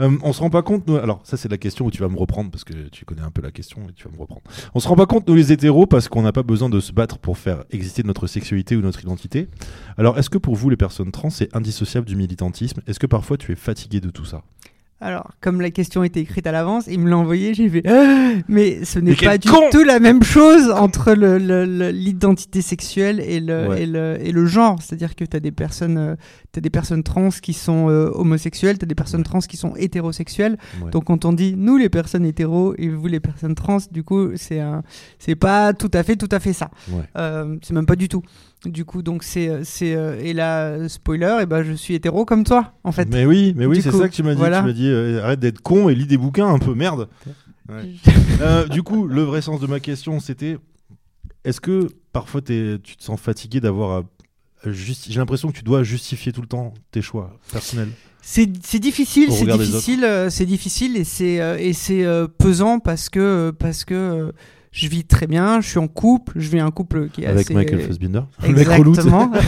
Euh, 0.00 0.16
on 0.22 0.32
se 0.32 0.40
rend 0.40 0.50
pas 0.50 0.62
compte, 0.62 0.86
nous... 0.86 0.96
alors 0.96 1.20
ça 1.24 1.36
c'est 1.36 1.50
la 1.50 1.56
question 1.56 1.86
où 1.86 1.90
tu 1.90 2.02
vas 2.02 2.08
me 2.08 2.18
reprendre 2.18 2.50
parce 2.50 2.64
que 2.64 2.88
tu 2.88 3.04
connais 3.04 3.22
un 3.22 3.30
peu 3.30 3.40
la 3.40 3.50
question 3.50 3.80
et 3.88 3.92
tu 3.94 4.04
vas 4.04 4.14
me 4.14 4.20
reprendre. 4.20 4.42
On 4.74 4.80
se 4.80 4.88
rend 4.88 4.96
pas 4.96 5.06
compte, 5.06 5.26
nous 5.26 5.34
les 5.34 5.52
hétéros, 5.52 5.86
parce 5.86 6.08
qu'on 6.08 6.22
n'a 6.22 6.32
pas 6.32 6.42
besoin 6.42 6.68
de 6.68 6.80
se 6.80 6.92
battre 6.92 7.18
pour 7.18 7.38
faire 7.38 7.64
exister 7.70 8.02
notre 8.02 8.26
sexualité 8.26 8.76
ou 8.76 8.82
notre 8.82 9.00
identité. 9.00 9.48
Alors 9.96 10.18
est-ce 10.18 10.28
que 10.28 10.38
pour 10.38 10.54
vous, 10.54 10.68
les 10.68 10.76
personnes 10.76 11.12
trans, 11.12 11.30
c'est 11.30 11.54
indissociable 11.56 12.06
du 12.06 12.16
militantisme? 12.16 12.82
Est-ce 12.86 12.98
que 12.98 13.06
parfois 13.06 13.38
tu 13.38 13.52
es 13.52 13.56
fatigué 13.56 14.00
de 14.00 14.10
tout 14.10 14.26
ça? 14.26 14.42
Alors, 15.02 15.30
comme 15.40 15.62
la 15.62 15.70
question 15.70 16.04
était 16.04 16.20
écrite 16.20 16.46
à 16.46 16.52
l'avance, 16.52 16.84
il 16.86 17.00
me 17.00 17.08
l'a 17.08 17.16
envoyé, 17.16 17.54
j'ai 17.54 17.70
fait 17.70 17.82
Ah 17.88 18.32
mais 18.48 18.84
ce 18.84 18.98
n'est 18.98 19.14
pas 19.14 19.38
du 19.38 19.48
con 19.48 19.60
tout 19.70 19.82
la 19.82 19.98
même 19.98 20.22
chose 20.22 20.70
entre 20.70 21.12
le- 21.14 21.38
le- 21.38 21.64
le- 21.64 21.90
l'identité 21.90 22.60
sexuelle 22.60 23.18
et 23.20 23.40
le, 23.40 23.68
Ouais. 23.68 23.82
et 23.82 23.86
le, 23.86 24.18
et 24.20 24.30
le 24.30 24.44
genre. 24.44 24.76
C'est-à-dire 24.82 25.14
que 25.16 25.24
tu 25.24 25.34
as 25.36 25.40
des 25.40 25.52
personnes 25.52 25.96
euh, 25.96 26.16
t'as 26.52 26.60
des 26.60 26.68
personnes 26.70 27.02
trans 27.02 27.30
qui 27.30 27.54
sont 27.54 27.88
euh, 27.88 28.10
homosexuelles, 28.14 28.76
tu 28.78 28.84
as 28.84 28.88
des 28.88 28.94
personnes 28.94 29.22
trans 29.22 29.38
qui 29.40 29.56
sont 29.56 29.74
hétérosexuelles. 29.76 30.58
Ouais. 30.82 30.90
Donc 30.90 31.04
quand 31.04 31.24
on 31.24 31.32
dit 31.32 31.54
nous 31.56 31.78
les 31.78 31.88
personnes 31.88 32.26
hétéros 32.26 32.74
et 32.76 32.88
vous 32.88 33.06
les 33.06 33.20
personnes 33.20 33.54
trans, 33.54 33.78
du 33.90 34.02
coup, 34.04 34.30
c'est 34.36 34.60
pas 35.36 35.72
tout 35.72 35.90
à 35.94 36.02
fait 36.02 36.16
tout 36.16 36.28
à 36.30 36.40
fait 36.40 36.52
ça. 36.52 36.70
Ouais. 36.90 37.04
Euh, 37.16 37.56
c'est 37.62 37.72
même 37.72 37.86
pas 37.86 37.96
du 37.96 38.08
tout. 38.08 38.22
Du 38.66 38.84
coup, 38.84 39.02
donc 39.02 39.22
c'est 39.22 39.64
c'est 39.64 39.94
euh, 39.94 40.20
et 40.22 40.34
là 40.34 40.86
spoiler, 40.88 41.38
et 41.42 41.46
ben 41.46 41.62
je 41.62 41.72
suis 41.72 41.94
hétéro 41.94 42.26
comme 42.26 42.44
toi 42.44 42.74
en 42.84 42.92
fait. 42.92 43.08
Mais 43.10 43.24
oui, 43.24 43.54
mais 43.56 43.64
oui, 43.64 43.80
c'est 43.80 43.90
ça 43.90 44.08
que 44.08 44.14
tu 44.14 44.22
m'as 44.22 44.32
dit. 44.34 44.38
voilà. 44.38 44.60
Tu 44.60 44.66
m'as 44.66 44.72
dit, 44.72 44.88
euh, 44.88 45.22
arrête 45.22 45.40
d'être 45.40 45.62
con 45.62 45.88
et 45.88 45.94
lis 45.94 46.06
des 46.06 46.18
bouquins 46.18 46.48
un 46.48 46.58
peu, 46.58 46.74
merde. 46.74 47.08
Ouais. 47.68 47.90
Euh, 48.42 48.66
du 48.66 48.82
coup, 48.82 49.06
le 49.06 49.22
vrai 49.22 49.42
sens 49.42 49.60
de 49.60 49.66
ma 49.66 49.80
question, 49.80 50.18
c'était 50.18 50.56
est-ce 51.44 51.60
que 51.60 51.88
parfois 52.12 52.40
tu 52.40 52.80
te 52.80 53.02
sens 53.02 53.20
fatigué 53.20 53.60
d'avoir 53.60 54.02
J'ai 54.64 55.18
l'impression 55.18 55.50
que 55.50 55.56
tu 55.58 55.62
dois 55.62 55.82
justifier 55.82 56.32
tout 56.32 56.40
le 56.40 56.46
temps 56.46 56.72
tes 56.90 57.02
choix 57.02 57.38
personnels. 57.52 57.90
C'est 58.22 58.50
c'est 58.62 58.78
difficile, 58.78 59.32
c'est 59.32 59.46
difficile, 59.46 60.04
euh, 60.04 60.28
c'est 60.30 60.44
difficile 60.46 60.96
et 60.96 61.04
c'est 61.04 61.40
euh, 61.40 61.56
et 61.58 61.72
c'est 61.72 62.04
euh, 62.04 62.26
pesant 62.28 62.78
parce 62.78 63.08
que 63.08 63.18
euh, 63.20 63.52
parce 63.52 63.84
que 63.84 63.94
euh, 63.94 64.32
je 64.72 64.88
vis 64.88 65.04
très 65.04 65.26
bien, 65.26 65.60
je 65.60 65.68
suis 65.68 65.78
en 65.78 65.88
couple, 65.88 66.34
je 66.36 66.48
vis 66.48 66.60
un 66.60 66.70
couple 66.70 67.08
qui 67.08 67.22
est 67.22 67.26
Avec 67.26 67.46
assez 67.46 67.54
Michael 67.54 67.80
Fassbinder. 67.80 68.22
Exactement. 68.44 69.30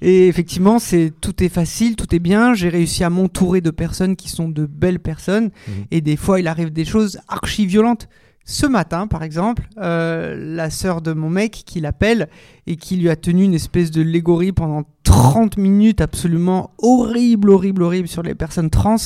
Et 0.00 0.28
effectivement, 0.28 0.78
c'est 0.78 1.12
tout 1.20 1.42
est 1.42 1.48
facile, 1.48 1.96
tout 1.96 2.14
est 2.14 2.20
bien. 2.20 2.54
J'ai 2.54 2.68
réussi 2.68 3.02
à 3.02 3.10
m'entourer 3.10 3.60
de 3.60 3.70
personnes 3.70 4.14
qui 4.14 4.28
sont 4.28 4.48
de 4.48 4.64
belles 4.66 5.00
personnes. 5.00 5.50
Mhm. 5.66 5.84
Et 5.90 6.00
des 6.00 6.16
fois, 6.16 6.38
il 6.38 6.46
arrive 6.46 6.72
des 6.72 6.84
choses 6.84 7.18
archi 7.28 7.66
violentes. 7.66 8.08
Ce 8.44 8.64
matin, 8.64 9.06
par 9.08 9.22
exemple, 9.22 9.68
euh, 9.78 10.34
la 10.38 10.70
sœur 10.70 11.02
de 11.02 11.12
mon 11.12 11.28
mec 11.28 11.52
qui 11.66 11.80
l'appelle 11.80 12.28
et 12.66 12.76
qui 12.76 12.96
lui 12.96 13.10
a 13.10 13.16
tenu 13.16 13.42
une 13.44 13.54
espèce 13.54 13.90
de 13.90 14.00
légorie 14.00 14.52
pendant 14.52 14.84
30 15.02 15.58
minutes 15.58 16.00
absolument 16.00 16.70
horrible, 16.78 17.50
horrible, 17.50 17.82
horrible 17.82 18.08
sur 18.08 18.22
les 18.22 18.34
personnes 18.34 18.70
trans. 18.70 18.96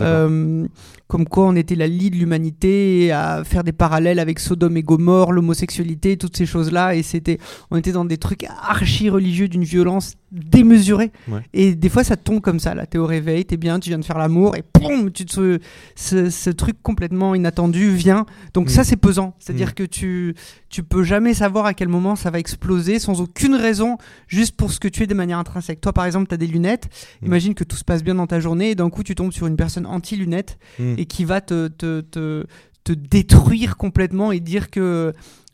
Euh, 0.00 0.66
comme 1.08 1.26
quoi 1.26 1.46
on 1.46 1.54
était 1.56 1.74
la 1.76 1.86
lie 1.86 2.10
de 2.10 2.16
l'humanité 2.16 3.12
à 3.12 3.44
faire 3.44 3.62
des 3.64 3.72
parallèles 3.72 4.18
avec 4.18 4.38
Sodome 4.40 4.76
et 4.76 4.82
Gomorre, 4.82 5.32
l'homosexualité, 5.32 6.16
toutes 6.16 6.36
ces 6.36 6.46
choses-là. 6.46 6.94
Et 6.96 7.02
c'était, 7.02 7.38
on 7.70 7.76
était 7.76 7.92
dans 7.92 8.04
des 8.04 8.18
trucs 8.18 8.44
archi 8.44 9.08
religieux 9.08 9.48
d'une 9.48 9.62
violence 9.64 10.14
démesurée. 10.32 11.12
Ouais. 11.28 11.40
Et 11.54 11.74
des 11.74 11.88
fois, 11.88 12.02
ça 12.04 12.16
tombe 12.16 12.40
comme 12.40 12.58
ça. 12.58 12.74
Là, 12.74 12.86
t'es 12.86 12.98
au 12.98 13.06
réveil, 13.06 13.44
t'es 13.44 13.56
bien, 13.56 13.78
tu 13.78 13.90
viens 13.90 13.98
de 13.98 14.04
faire 14.04 14.18
l'amour 14.18 14.56
et 14.56 14.64
boum, 14.74 15.10
tu 15.12 15.24
te, 15.24 15.58
ce, 15.94 16.28
ce 16.30 16.50
truc 16.50 16.82
complètement 16.82 17.34
inattendu 17.34 17.90
vient. 17.94 18.26
Donc 18.52 18.68
ça, 18.70 18.82
c'est 18.84 18.96
pesant. 18.96 19.34
C'est-à-dire 19.38 19.68
Mm. 19.68 19.74
que 19.74 19.82
tu, 19.84 20.34
tu 20.68 20.82
peux 20.82 21.02
jamais 21.04 21.34
savoir 21.34 21.66
à 21.66 21.74
quel 21.74 21.88
moment 21.88 22.16
ça 22.16 22.30
va 22.30 22.38
exploser 22.38 22.98
sans 22.98 23.20
aucune 23.20 23.54
raison, 23.54 23.96
juste 24.28 24.56
pour 24.56 24.72
ce 24.72 24.80
que 24.80 24.88
tu 24.88 25.04
es 25.04 25.06
de 25.06 25.14
manière 25.14 25.38
intrinsèque. 25.38 25.80
Toi, 25.80 25.92
par 25.92 26.04
exemple, 26.04 26.26
t'as 26.28 26.36
des 26.36 26.46
lunettes. 26.48 26.88
Mm. 27.22 27.26
Imagine 27.26 27.54
que 27.54 27.64
tout 27.64 27.76
se 27.76 27.84
passe 27.84 28.02
bien 28.02 28.16
dans 28.16 28.26
ta 28.26 28.40
journée 28.40 28.70
et 28.70 28.74
d'un 28.74 28.90
coup, 28.90 29.02
tu 29.04 29.14
tombes 29.14 29.32
sur 29.32 29.46
une 29.46 29.56
personne 29.56 29.85
anti-lunettes 29.86 30.58
Mm. 30.78 30.94
et 30.98 31.06
qui 31.06 31.24
va 31.24 31.40
te, 31.40 31.68
te, 31.68 32.00
te, 32.00 32.44
te 32.84 32.92
détruire 32.92 33.76
complètement 33.76 34.32
et 34.32 34.40
dire 34.40 34.70
que 34.70 35.12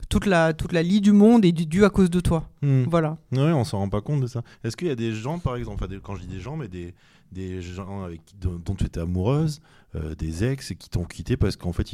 toute 0.09 0.27
la, 0.27 0.53
toute 0.53 0.73
la 0.73 0.83
lie 0.83 1.01
du 1.01 1.13
monde 1.13 1.45
est 1.45 1.53
due 1.53 1.85
à 1.85 1.91
cause 1.91 2.11
de 2.11 2.21
toi. 2.21 2.49
Mm. 2.63 2.83
Voilà. 2.85 3.17
Ouais, 3.33 3.53
on 3.53 3.65
s'en 3.65 3.79
rend 3.79 3.89
pas 3.89 4.01
compte 4.03 4.21
de 4.21 4.27
ça. 4.27 4.43
Est-ce 4.65 4.77
qu'il 4.77 4.89
y 4.89 4.91
a 4.91 4.95
des 4.97 5.13
gens, 5.13 5.39
par 5.39 5.57
exemple, 5.57 5.77
enfin, 5.83 5.89
des- 5.89 6.01
quand 6.01 6.17
je 6.17 6.23
dis 6.23 6.27
des 6.35 6.41
gens, 6.41 6.57
mais 6.57 6.69
des, 6.69 6.93
des 7.33 7.61
gens 7.63 8.05
avec 8.05 8.21
dont, 8.41 8.61
dont 8.65 8.75
tu 8.75 8.85
étais 8.85 9.01
amoureuse, 9.01 9.61
euh, 9.95 10.15
des 10.15 10.45
ex 10.45 10.71
et 10.71 10.77
qui 10.77 10.89
t'ont 10.89 11.05
quitté 11.05 11.37
parce 11.37 11.57
qu'en 11.57 11.73
fait 11.73 11.87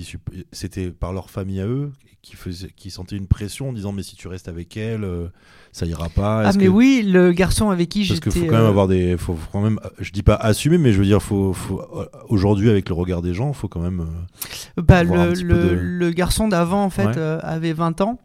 c'était 0.52 0.90
par 0.90 1.12
leur 1.12 1.30
famille 1.30 1.60
à 1.60 1.66
eux 1.66 1.90
qui 2.22 2.90
sentaient 2.90 3.16
une 3.16 3.26
pression 3.26 3.70
en 3.70 3.72
disant 3.72 3.92
mais 3.92 4.02
si 4.02 4.14
tu 4.16 4.28
restes 4.28 4.48
avec 4.48 4.76
elle, 4.76 5.04
euh, 5.04 5.28
ça 5.72 5.86
ira 5.86 6.08
pas. 6.08 6.42
Ah 6.48 6.52
mais 6.56 6.64
que- 6.66 6.68
oui, 6.70 7.02
le 7.06 7.32
garçon 7.32 7.70
avec 7.70 7.88
qui 7.88 8.00
Parce 8.00 8.14
j'étais. 8.16 8.30
qu'il 8.30 8.42
faut 8.42 8.46
quand 8.46 8.56
même 8.56 8.64
euh, 8.66 8.68
avoir 8.68 8.88
des, 8.88 9.16
faut 9.16 9.34
faut 9.34 9.48
quand 9.50 9.62
même, 9.62 9.80
je 9.98 10.10
dis 10.12 10.22
pas 10.22 10.34
assumer, 10.34 10.76
mais 10.78 10.92
je 10.92 10.98
veux 10.98 11.04
dire, 11.06 11.22
faut, 11.22 11.52
faut 11.52 11.82
aujourd'hui 12.28 12.68
avec 12.70 12.88
le 12.88 12.94
regard 12.94 13.22
des 13.22 13.34
gens, 13.34 13.52
faut 13.52 13.68
quand 13.68 13.80
même. 13.80 14.00
euh, 14.00 14.82
Bah, 14.82 15.02
le, 15.04 15.32
petit 15.32 15.44
peu 15.44 15.48
le- 15.54 15.62
de- 15.70 15.74
le 15.80 16.10
garçon 16.10 16.48
d'avant, 16.48 16.84
en 16.84 16.90
fait, 16.90 17.06
Ouais. 17.06 17.38
avait 17.42 17.72
20 17.72 18.00
ans. 18.00 18.18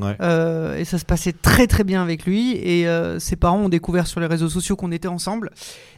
Ouais. 0.00 0.16
Euh, 0.20 0.76
et 0.76 0.84
ça 0.84 0.98
se 0.98 1.04
passait 1.04 1.32
très 1.32 1.66
très 1.66 1.84
bien 1.84 2.02
avec 2.02 2.26
lui. 2.26 2.52
Et 2.56 2.86
euh, 2.86 3.18
ses 3.18 3.36
parents 3.36 3.58
ont 3.58 3.68
découvert 3.68 4.06
sur 4.06 4.20
les 4.20 4.26
réseaux 4.26 4.48
sociaux 4.48 4.76
qu'on 4.76 4.92
était 4.92 5.08
ensemble. 5.08 5.50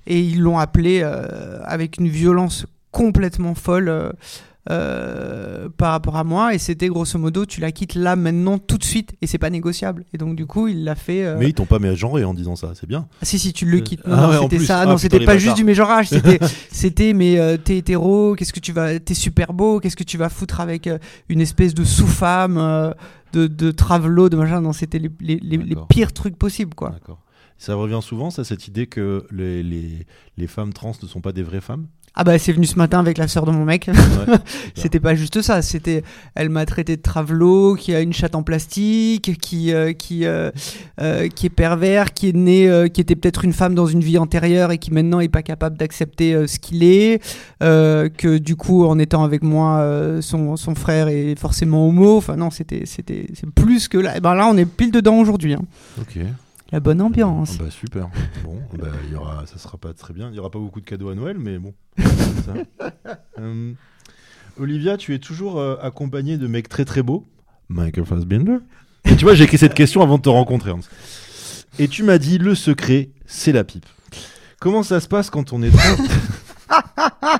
Et 0.06 0.20
ils 0.20 0.40
l'ont 0.40 0.58
appelé 0.58 1.00
euh, 1.02 1.60
avec 1.64 1.98
une 1.98 2.08
violence 2.08 2.66
complètement 2.90 3.54
folle 3.54 4.12
par 4.66 5.92
rapport 5.92 6.16
à 6.16 6.24
moi. 6.24 6.54
Et 6.54 6.58
c'était 6.58 6.88
grosso 6.88 7.18
modo, 7.18 7.46
tu 7.46 7.60
la 7.60 7.72
quittes 7.72 7.94
là, 7.94 8.16
maintenant, 8.16 8.58
tout 8.58 8.76
de 8.78 8.84
suite. 8.84 9.14
Et 9.22 9.26
c'est 9.26 9.38
pas 9.38 9.50
négociable. 9.50 10.04
Et 10.12 10.18
donc, 10.18 10.36
du 10.36 10.46
coup, 10.46 10.68
il 10.68 10.84
l'a 10.84 10.94
fait. 10.94 11.34
Mais 11.38 11.48
ils 11.48 11.54
t'ont 11.54 11.64
pas 11.64 11.78
mégenré 11.78 12.22
en 12.24 12.34
disant 12.34 12.54
ça, 12.54 12.72
c'est 12.78 12.86
bien. 12.88 13.08
ah, 13.20 13.24
si, 13.24 13.38
si, 13.38 13.52
tu 13.52 13.64
le 13.64 13.80
quittes. 13.80 14.06
Non, 14.06 14.14
Ah 14.14 14.20
non, 14.20 14.28
ouais, 14.28 14.36
en 14.36 14.42
c'était 14.42 14.58
ça. 14.58 14.80
Ah, 14.80 14.86
non, 14.86 14.98
c'était 14.98 15.24
pas 15.24 15.38
juste 15.38 15.56
du 15.56 15.64
mégenrage. 15.64 16.08
C'était, 16.10 16.38
c'était, 16.70 17.14
mais 17.14 17.58
t'es 17.64 17.78
hétéro, 17.78 18.34
qu'est-ce 18.36 18.52
que 18.52 18.60
tu 18.60 18.72
vas. 18.72 18.98
T'es 19.00 19.14
super 19.14 19.52
beau, 19.52 19.80
qu'est-ce 19.80 19.96
que 19.96 20.04
tu 20.04 20.18
vas 20.18 20.28
foutre 20.28 20.60
avec 20.60 20.88
une 21.30 21.40
espèce 21.40 21.72
de 21.72 21.84
sous-femme, 21.84 22.94
de, 23.32 23.46
de 23.46 23.70
travelo, 23.70 24.28
de 24.28 24.36
machin. 24.36 24.60
Non, 24.60 24.72
c'était 24.72 24.98
les, 24.98 25.10
les, 25.20 25.36
les- 25.42 25.74
pires 25.88 26.12
trucs 26.12 26.36
possibles, 26.36 26.74
quoi. 26.74 26.90
Ça 27.56 27.74
revient 27.74 28.00
souvent, 28.02 28.30
ça, 28.30 28.44
cette 28.44 28.68
idée 28.68 28.86
que 28.86 29.26
les, 29.32 30.06
les 30.36 30.46
femmes 30.46 30.72
trans 30.72 30.92
ne 31.02 31.08
sont 31.08 31.20
pas 31.20 31.32
des 31.32 31.42
vraies 31.42 31.60
femmes? 31.60 31.88
Ah 32.20 32.24
bah, 32.24 32.36
c'est 32.36 32.50
venu 32.50 32.66
ce 32.66 32.76
matin 32.76 32.98
avec 32.98 33.16
la 33.16 33.28
sœur 33.28 33.46
de 33.46 33.52
mon 33.52 33.64
mec. 33.64 33.86
Ouais, 33.86 34.34
C'était 34.74 34.98
pas 34.98 35.14
juste 35.14 35.40
ça, 35.40 35.62
c'était 35.62 36.02
elle 36.34 36.48
m'a 36.48 36.66
traité 36.66 36.96
de 36.96 37.00
travelo, 37.00 37.76
qui 37.76 37.94
a 37.94 38.00
une 38.00 38.12
chatte 38.12 38.34
en 38.34 38.42
plastique, 38.42 39.38
qui 39.40 39.72
euh, 39.72 39.92
qui 39.92 40.26
euh, 40.26 40.50
euh, 41.00 41.28
qui 41.28 41.46
est 41.46 41.50
pervers, 41.50 42.12
qui 42.12 42.30
est 42.30 42.36
né, 42.36 42.88
qui 42.92 43.00
était 43.00 43.14
peut-être 43.14 43.44
une 43.44 43.52
femme 43.52 43.76
dans 43.76 43.86
une 43.86 44.00
vie 44.00 44.18
antérieure 44.18 44.72
et 44.72 44.78
qui 44.78 44.92
maintenant 44.92 45.20
est 45.20 45.28
pas 45.28 45.42
capable 45.42 45.76
d'accepter 45.78 46.48
ce 46.48 46.58
qu'il 46.58 46.82
est, 46.82 47.22
que 47.60 48.38
du 48.38 48.56
coup 48.56 48.84
en 48.84 48.98
étant 48.98 49.22
avec 49.22 49.44
moi, 49.44 50.18
son, 50.20 50.56
son 50.56 50.74
frère 50.74 51.06
est 51.06 51.38
forcément 51.38 51.86
homo. 51.86 52.16
Enfin 52.16 52.34
non, 52.34 52.50
c'était 52.50 52.82
c'était 52.84 53.26
c'est 53.34 53.48
plus 53.48 53.86
que 53.86 53.96
là. 53.96 54.14
Eh 54.16 54.20
ben 54.20 54.34
là, 54.34 54.48
on 54.50 54.56
est 54.56 54.66
pile 54.66 54.90
dedans 54.90 55.20
aujourd'hui. 55.20 55.54
hein. 55.54 55.62
Ok. 56.00 56.18
La 56.70 56.80
bonne 56.80 57.00
ambiance. 57.00 57.56
Ah 57.58 57.64
bah 57.64 57.70
super. 57.70 58.10
Bon, 58.44 58.60
bah, 58.78 58.88
il 59.06 59.12
y 59.12 59.16
aura, 59.16 59.46
ça 59.46 59.58
sera 59.58 59.78
pas 59.78 59.94
très 59.94 60.12
bien. 60.12 60.28
Il 60.30 60.36
y 60.36 60.38
aura 60.38 60.50
pas 60.50 60.58
beaucoup 60.58 60.80
de 60.80 60.84
cadeaux 60.84 61.08
à 61.08 61.14
Noël, 61.14 61.38
mais 61.38 61.58
bon. 61.58 61.74
ça. 61.98 62.54
Euh, 63.40 63.72
Olivia, 64.58 64.96
tu 64.96 65.14
es 65.14 65.20
toujours 65.20 65.60
euh, 65.60 65.76
accompagnée 65.80 66.38
de 66.38 66.48
mecs 66.48 66.68
très 66.68 66.84
très 66.84 67.02
beaux. 67.04 67.24
Michael 67.68 68.04
Fassbender. 68.04 68.56
Et 69.04 69.14
tu 69.14 69.24
vois, 69.24 69.34
j'ai 69.34 69.44
écrit 69.44 69.58
cette 69.58 69.74
question 69.74 70.02
avant 70.02 70.18
de 70.18 70.22
te 70.22 70.28
rencontrer. 70.28 70.72
Hans. 70.72 70.80
Et 71.78 71.86
tu 71.86 72.02
m'as 72.02 72.18
dit 72.18 72.38
le 72.38 72.56
secret, 72.56 73.10
c'est 73.26 73.52
la 73.52 73.62
pipe. 73.62 73.86
Comment 74.58 74.82
ça 74.82 74.98
se 74.98 75.06
passe 75.06 75.30
quand 75.30 75.52
on 75.52 75.62
est 75.62 75.70
trans 75.70 75.96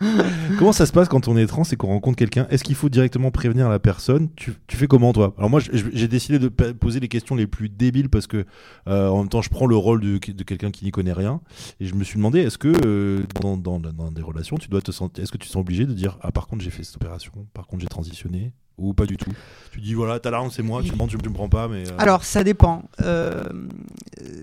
Comment 0.58 0.72
ça 0.72 0.86
se 0.86 0.92
passe 0.92 1.08
quand 1.08 1.28
on 1.28 1.36
est 1.36 1.46
trans 1.46 1.62
et 1.70 1.76
qu'on 1.76 1.88
rencontre 1.88 2.16
quelqu'un? 2.16 2.46
Est-ce 2.50 2.64
qu'il 2.64 2.74
faut 2.74 2.88
directement 2.88 3.30
prévenir 3.30 3.68
la 3.68 3.78
personne? 3.78 4.28
Tu, 4.36 4.54
fais 4.68 4.86
comment 4.86 5.12
toi? 5.12 5.34
Alors 5.38 5.50
moi, 5.50 5.60
j'ai 5.60 6.08
décidé 6.08 6.38
de 6.38 6.48
poser 6.48 7.00
les 7.00 7.08
questions 7.08 7.34
les 7.34 7.46
plus 7.46 7.68
débiles 7.68 8.08
parce 8.08 8.26
que 8.26 8.44
euh, 8.88 9.08
en 9.08 9.18
même 9.18 9.28
temps, 9.28 9.42
je 9.42 9.50
prends 9.50 9.66
le 9.66 9.76
rôle 9.76 10.00
de, 10.00 10.18
quelqu'un 10.18 10.70
qui 10.70 10.84
n'y 10.84 10.90
connaît 10.90 11.12
rien. 11.12 11.40
Et 11.80 11.86
je 11.86 11.94
me 11.94 12.04
suis 12.04 12.16
demandé, 12.16 12.40
est-ce 12.40 12.58
que 12.58 12.72
euh, 12.84 13.22
dans, 13.40 13.78
des 14.10 14.22
relations, 14.22 14.56
tu 14.56 14.68
dois 14.68 14.82
te 14.82 14.92
sentir, 14.92 15.22
est-ce 15.22 15.32
que 15.32 15.38
tu 15.38 15.48
te 15.48 15.52
sens 15.52 15.60
obligé 15.60 15.86
de 15.86 15.92
dire, 15.92 16.18
ah 16.22 16.32
par 16.32 16.46
contre 16.46 16.62
j'ai 16.62 16.70
fait 16.70 16.84
cette 16.84 16.96
opération, 16.96 17.32
par 17.54 17.66
contre 17.66 17.82
j'ai 17.82 17.88
transitionné, 17.88 18.52
ou 18.78 18.94
pas 18.94 19.06
du 19.06 19.16
tout? 19.16 19.30
Tu 19.72 19.80
dis 19.80 19.94
voilà, 19.94 20.18
ta 20.20 20.30
larme 20.30 20.50
c'est 20.50 20.62
moi, 20.62 20.82
tu 20.82 20.92
me 20.92 21.32
prends, 21.32 21.48
pas, 21.48 21.68
mais. 21.68 21.88
euh, 21.88 21.96
Alors, 21.98 22.24
ça 22.24 22.44
dépend. 22.44 22.84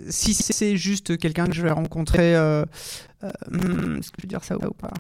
Si 0.09 0.33
c'est 0.33 0.77
juste 0.77 1.17
quelqu'un 1.17 1.45
que 1.47 1.53
je 1.53 1.61
vais 1.61 1.71
rencontrer, 1.71 2.35
hmm, 2.35 3.97
est-ce 3.99 4.11
que 4.11 4.17
je 4.17 4.21
peux 4.21 4.27
dire 4.27 4.43
ça 4.43 4.55
ou 4.55 4.73
pas? 4.73 4.91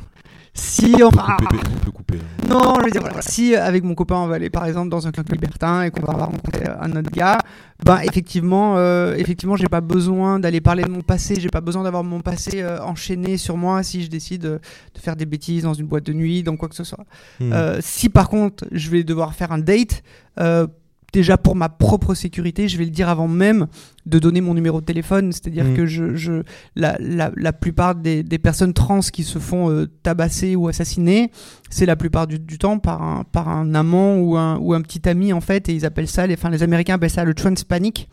Si, 0.59 0.93
on 0.95 1.09
peut 1.09 1.19
enfin, 1.19 1.37
couper, 1.37 1.57
on 1.57 1.85
peut 1.85 1.91
couper. 1.91 2.17
non, 2.49 2.75
je 2.79 2.85
veux 2.85 2.91
dire, 2.91 3.01
voilà, 3.01 3.21
si 3.21 3.55
euh, 3.55 3.63
avec 3.63 3.83
mon 3.83 3.95
copain 3.95 4.17
on 4.17 4.27
va 4.27 4.35
aller 4.35 4.49
par 4.49 4.65
exemple 4.65 4.89
dans 4.89 5.07
un 5.07 5.11
club 5.11 5.31
libertin 5.31 5.83
et 5.83 5.91
qu'on 5.91 6.05
va 6.05 6.13
rencontrer 6.13 6.65
un 6.79 6.91
autre 6.91 7.11
gars, 7.11 7.39
ben 7.83 7.99
effectivement, 8.01 8.75
euh, 8.77 9.15
effectivement, 9.15 9.55
j'ai 9.55 9.67
pas 9.67 9.81
besoin 9.81 10.39
d'aller 10.39 10.59
parler 10.59 10.83
de 10.83 10.89
mon 10.89 11.01
passé, 11.01 11.35
j'ai 11.39 11.49
pas 11.49 11.61
besoin 11.61 11.83
d'avoir 11.83 12.03
mon 12.03 12.19
passé 12.19 12.61
euh, 12.61 12.81
enchaîné 12.81 13.37
sur 13.37 13.55
moi 13.55 13.83
si 13.83 14.03
je 14.03 14.09
décide 14.09 14.45
euh, 14.45 14.59
de 14.93 14.99
faire 14.99 15.15
des 15.15 15.25
bêtises 15.25 15.63
dans 15.63 15.73
une 15.73 15.87
boîte 15.87 16.05
de 16.05 16.13
nuit, 16.13 16.43
dans 16.43 16.57
quoi 16.57 16.67
que 16.67 16.75
ce 16.75 16.83
soit. 16.83 17.05
Hmm. 17.39 17.53
Euh, 17.53 17.77
si 17.81 18.09
par 18.09 18.27
contre 18.27 18.65
je 18.71 18.89
vais 18.89 19.03
devoir 19.03 19.33
faire 19.33 19.53
un 19.53 19.59
date, 19.59 20.03
euh, 20.39 20.67
déjà 21.13 21.37
pour 21.37 21.55
ma 21.55 21.69
propre 21.69 22.13
sécurité, 22.13 22.67
je 22.67 22.77
vais 22.77 22.85
le 22.85 22.91
dire 22.91 23.09
avant 23.09 23.27
même 23.27 23.67
de 24.05 24.19
donner 24.19 24.41
mon 24.41 24.53
numéro 24.53 24.79
de 24.81 24.85
téléphone. 24.85 25.31
C'est-à-dire 25.31 25.65
Mm. 25.65 25.75
que 25.75 25.85
je, 25.85 26.15
je, 26.15 26.43
la, 26.75 26.97
la, 26.99 27.31
la 27.35 27.53
plupart 27.53 27.95
des, 27.95 28.23
des 28.23 28.39
personnes 28.39 28.73
trans 28.73 28.99
qui 29.01 29.23
se 29.23 29.39
font 29.39 29.69
euh, 29.69 29.87
tabasser 30.03 30.55
ou 30.55 30.67
assassiner, 30.67 31.31
c'est 31.69 31.85
la 31.85 31.95
plupart 31.95 32.27
du, 32.27 32.39
du 32.39 32.57
temps 32.57 32.79
par 32.79 33.01
un, 33.01 33.23
par 33.23 33.49
un 33.49 33.73
amant 33.75 34.17
ou 34.17 34.37
un, 34.37 34.57
ou 34.57 34.73
un 34.73 34.81
petit 34.81 35.07
ami 35.07 35.33
en 35.33 35.41
fait. 35.41 35.69
Et 35.69 35.73
ils 35.73 35.85
appellent 35.85 36.07
ça, 36.07 36.27
les, 36.27 36.33
enfin, 36.35 36.49
les 36.49 36.63
Américains 36.63 36.95
appellent 36.95 37.09
ça 37.09 37.23
le 37.25 37.33
trans 37.33 37.53
panic. 37.67 38.09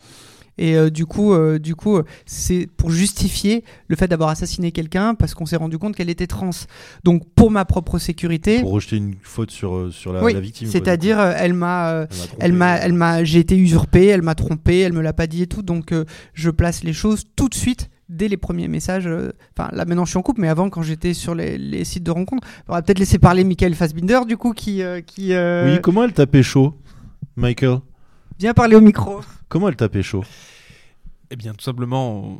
Et 0.57 0.75
euh, 0.75 0.89
du 0.89 1.05
coup, 1.05 1.33
euh, 1.33 1.59
du 1.59 1.75
coup, 1.75 1.97
euh, 1.97 2.03
c'est 2.25 2.67
pour 2.77 2.89
justifier 2.89 3.63
le 3.87 3.95
fait 3.95 4.07
d'avoir 4.07 4.29
assassiné 4.29 4.71
quelqu'un 4.71 5.13
parce 5.15 5.33
qu'on 5.33 5.45
s'est 5.45 5.55
rendu 5.55 5.77
compte 5.77 5.95
qu'elle 5.95 6.09
était 6.09 6.27
trans. 6.27 6.49
Donc, 7.03 7.23
pour 7.35 7.51
ma 7.51 7.65
propre 7.65 7.99
sécurité, 7.99 8.59
Pour 8.61 8.71
rejeter 8.71 8.97
une 8.97 9.15
faute 9.21 9.51
sur, 9.51 9.91
sur 9.93 10.13
la, 10.13 10.23
oui, 10.23 10.33
la 10.33 10.39
victime. 10.39 10.67
c'est-à-dire, 10.67 11.19
elle 11.19 11.53
m'a, 11.53 12.07
elle 12.39 12.53
m'a, 12.53 12.75
elle 12.77 12.93
m'a, 12.93 13.23
j'ai 13.23 13.39
été 13.39 13.55
usurpé, 13.57 14.05
elle 14.07 14.21
m'a 14.23 14.35
trompé, 14.35 14.79
elle 14.79 14.93
me 14.93 15.01
l'a 15.01 15.13
pas 15.13 15.27
dit 15.27 15.43
et 15.43 15.47
tout, 15.47 15.61
donc 15.61 15.93
je 16.33 16.49
place 16.49 16.83
les 16.83 16.93
choses 16.93 17.23
tout 17.35 17.49
de 17.49 17.55
suite 17.55 17.89
dès 18.09 18.29
les 18.29 18.37
premiers 18.37 18.67
messages. 18.69 19.05
euh, 19.05 19.31
Enfin, 19.57 19.69
là 19.73 19.83
maintenant 19.83 20.05
je 20.05 20.11
suis 20.11 20.17
en 20.17 20.21
couple, 20.21 20.39
mais 20.39 20.47
avant 20.47 20.69
quand 20.69 20.81
j'étais 20.81 21.13
sur 21.13 21.35
les, 21.35 21.57
les 21.57 21.83
sites 21.83 22.03
de 22.03 22.11
rencontres, 22.11 22.47
on 22.69 22.73
va 22.73 22.81
peut-être 22.81 22.99
laisser 22.99 23.19
parler 23.19 23.43
Michael 23.43 23.75
Fassbinder 23.75 24.21
du 24.27 24.37
coup 24.37 24.53
qui, 24.53 24.81
euh, 24.81 25.01
qui 25.01 25.33
euh, 25.33 25.73
Oui, 25.75 25.81
comment 25.81 26.03
elle 26.05 26.13
t'a 26.13 26.25
pécho, 26.25 26.73
Michael? 27.35 27.79
Vient 28.39 28.53
parler 28.53 28.75
au 28.75 28.81
micro. 28.81 29.21
Comment 29.49 29.69
elle 29.69 29.75
t'a 29.75 29.89
pécho 29.89 30.23
Eh 31.31 31.35
bien, 31.35 31.53
tout 31.53 31.63
simplement, 31.63 32.39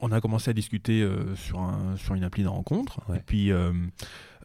on, 0.00 0.12
a 0.12 0.20
commencé 0.20 0.50
à 0.50 0.52
discuter 0.54 1.02
euh, 1.02 1.34
sur, 1.36 1.60
un, 1.60 1.96
sur 1.96 2.14
une 2.14 2.24
appli 2.24 2.42
de 2.42 2.48
rencontre. 2.48 3.00
Ouais. 3.08 3.18
Et 3.18 3.22
puis, 3.24 3.52
euh, 3.52 3.72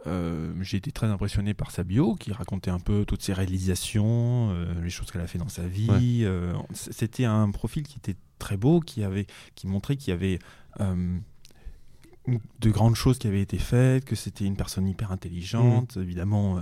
euh, 0.07 0.51
j'ai 0.61 0.77
été 0.77 0.91
très 0.91 1.07
impressionné 1.07 1.53
par 1.53 1.71
sa 1.71 1.83
bio, 1.83 2.15
qui 2.15 2.31
racontait 2.31 2.71
un 2.71 2.79
peu 2.79 3.05
toutes 3.05 3.21
ses 3.21 3.33
réalisations, 3.33 4.51
euh, 4.51 4.73
les 4.81 4.89
choses 4.89 5.11
qu'elle 5.11 5.21
a 5.21 5.27
fait 5.27 5.39
dans 5.39 5.49
sa 5.49 5.67
vie. 5.67 6.21
euh, 6.23 6.53
C'était 6.73 7.25
un 7.25 7.49
profil 7.51 7.83
qui 7.83 7.97
était 7.97 8.15
très 8.37 8.57
beau, 8.57 8.79
qui, 8.79 9.03
avait, 9.03 9.27
qui 9.55 9.67
montrait 9.67 9.97
qu'il 9.97 10.11
y 10.11 10.13
avait 10.13 10.39
euh, 10.79 11.17
de 12.61 12.69
grandes 12.69 12.95
choses 12.95 13.17
qui 13.19 13.27
avaient 13.27 13.41
été 13.41 13.57
faites, 13.57 14.05
que 14.05 14.15
c'était 14.15 14.45
une 14.45 14.55
personne 14.55 14.87
hyper 14.87 15.11
intelligente, 15.11 15.97
évidemment 15.97 16.57
euh, 16.57 16.61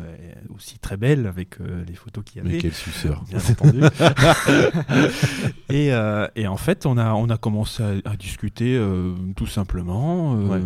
aussi 0.56 0.80
très 0.80 0.98
belle 0.98 1.26
avec 1.28 1.60
euh, 1.62 1.84
les 1.86 1.96
photos 1.96 2.24
qu'il 2.24 2.38
y 2.38 2.46
avait 2.46 2.56
Mais 2.56 2.62
quel 2.62 2.74
suceur. 2.74 3.24
bien 3.30 3.40
entendu. 3.40 3.82
et, 5.70 5.92
euh, 5.94 6.28
et 6.36 6.48
en 6.48 6.58
fait, 6.58 6.86
on 6.86 6.98
a, 6.98 7.14
on 7.14 7.30
a 7.30 7.38
commencé 7.38 7.84
à, 7.84 8.12
à 8.12 8.16
discuter 8.16 8.80
tout 9.36 9.48
simplement. 9.48 10.34
Ouais. 10.36 10.62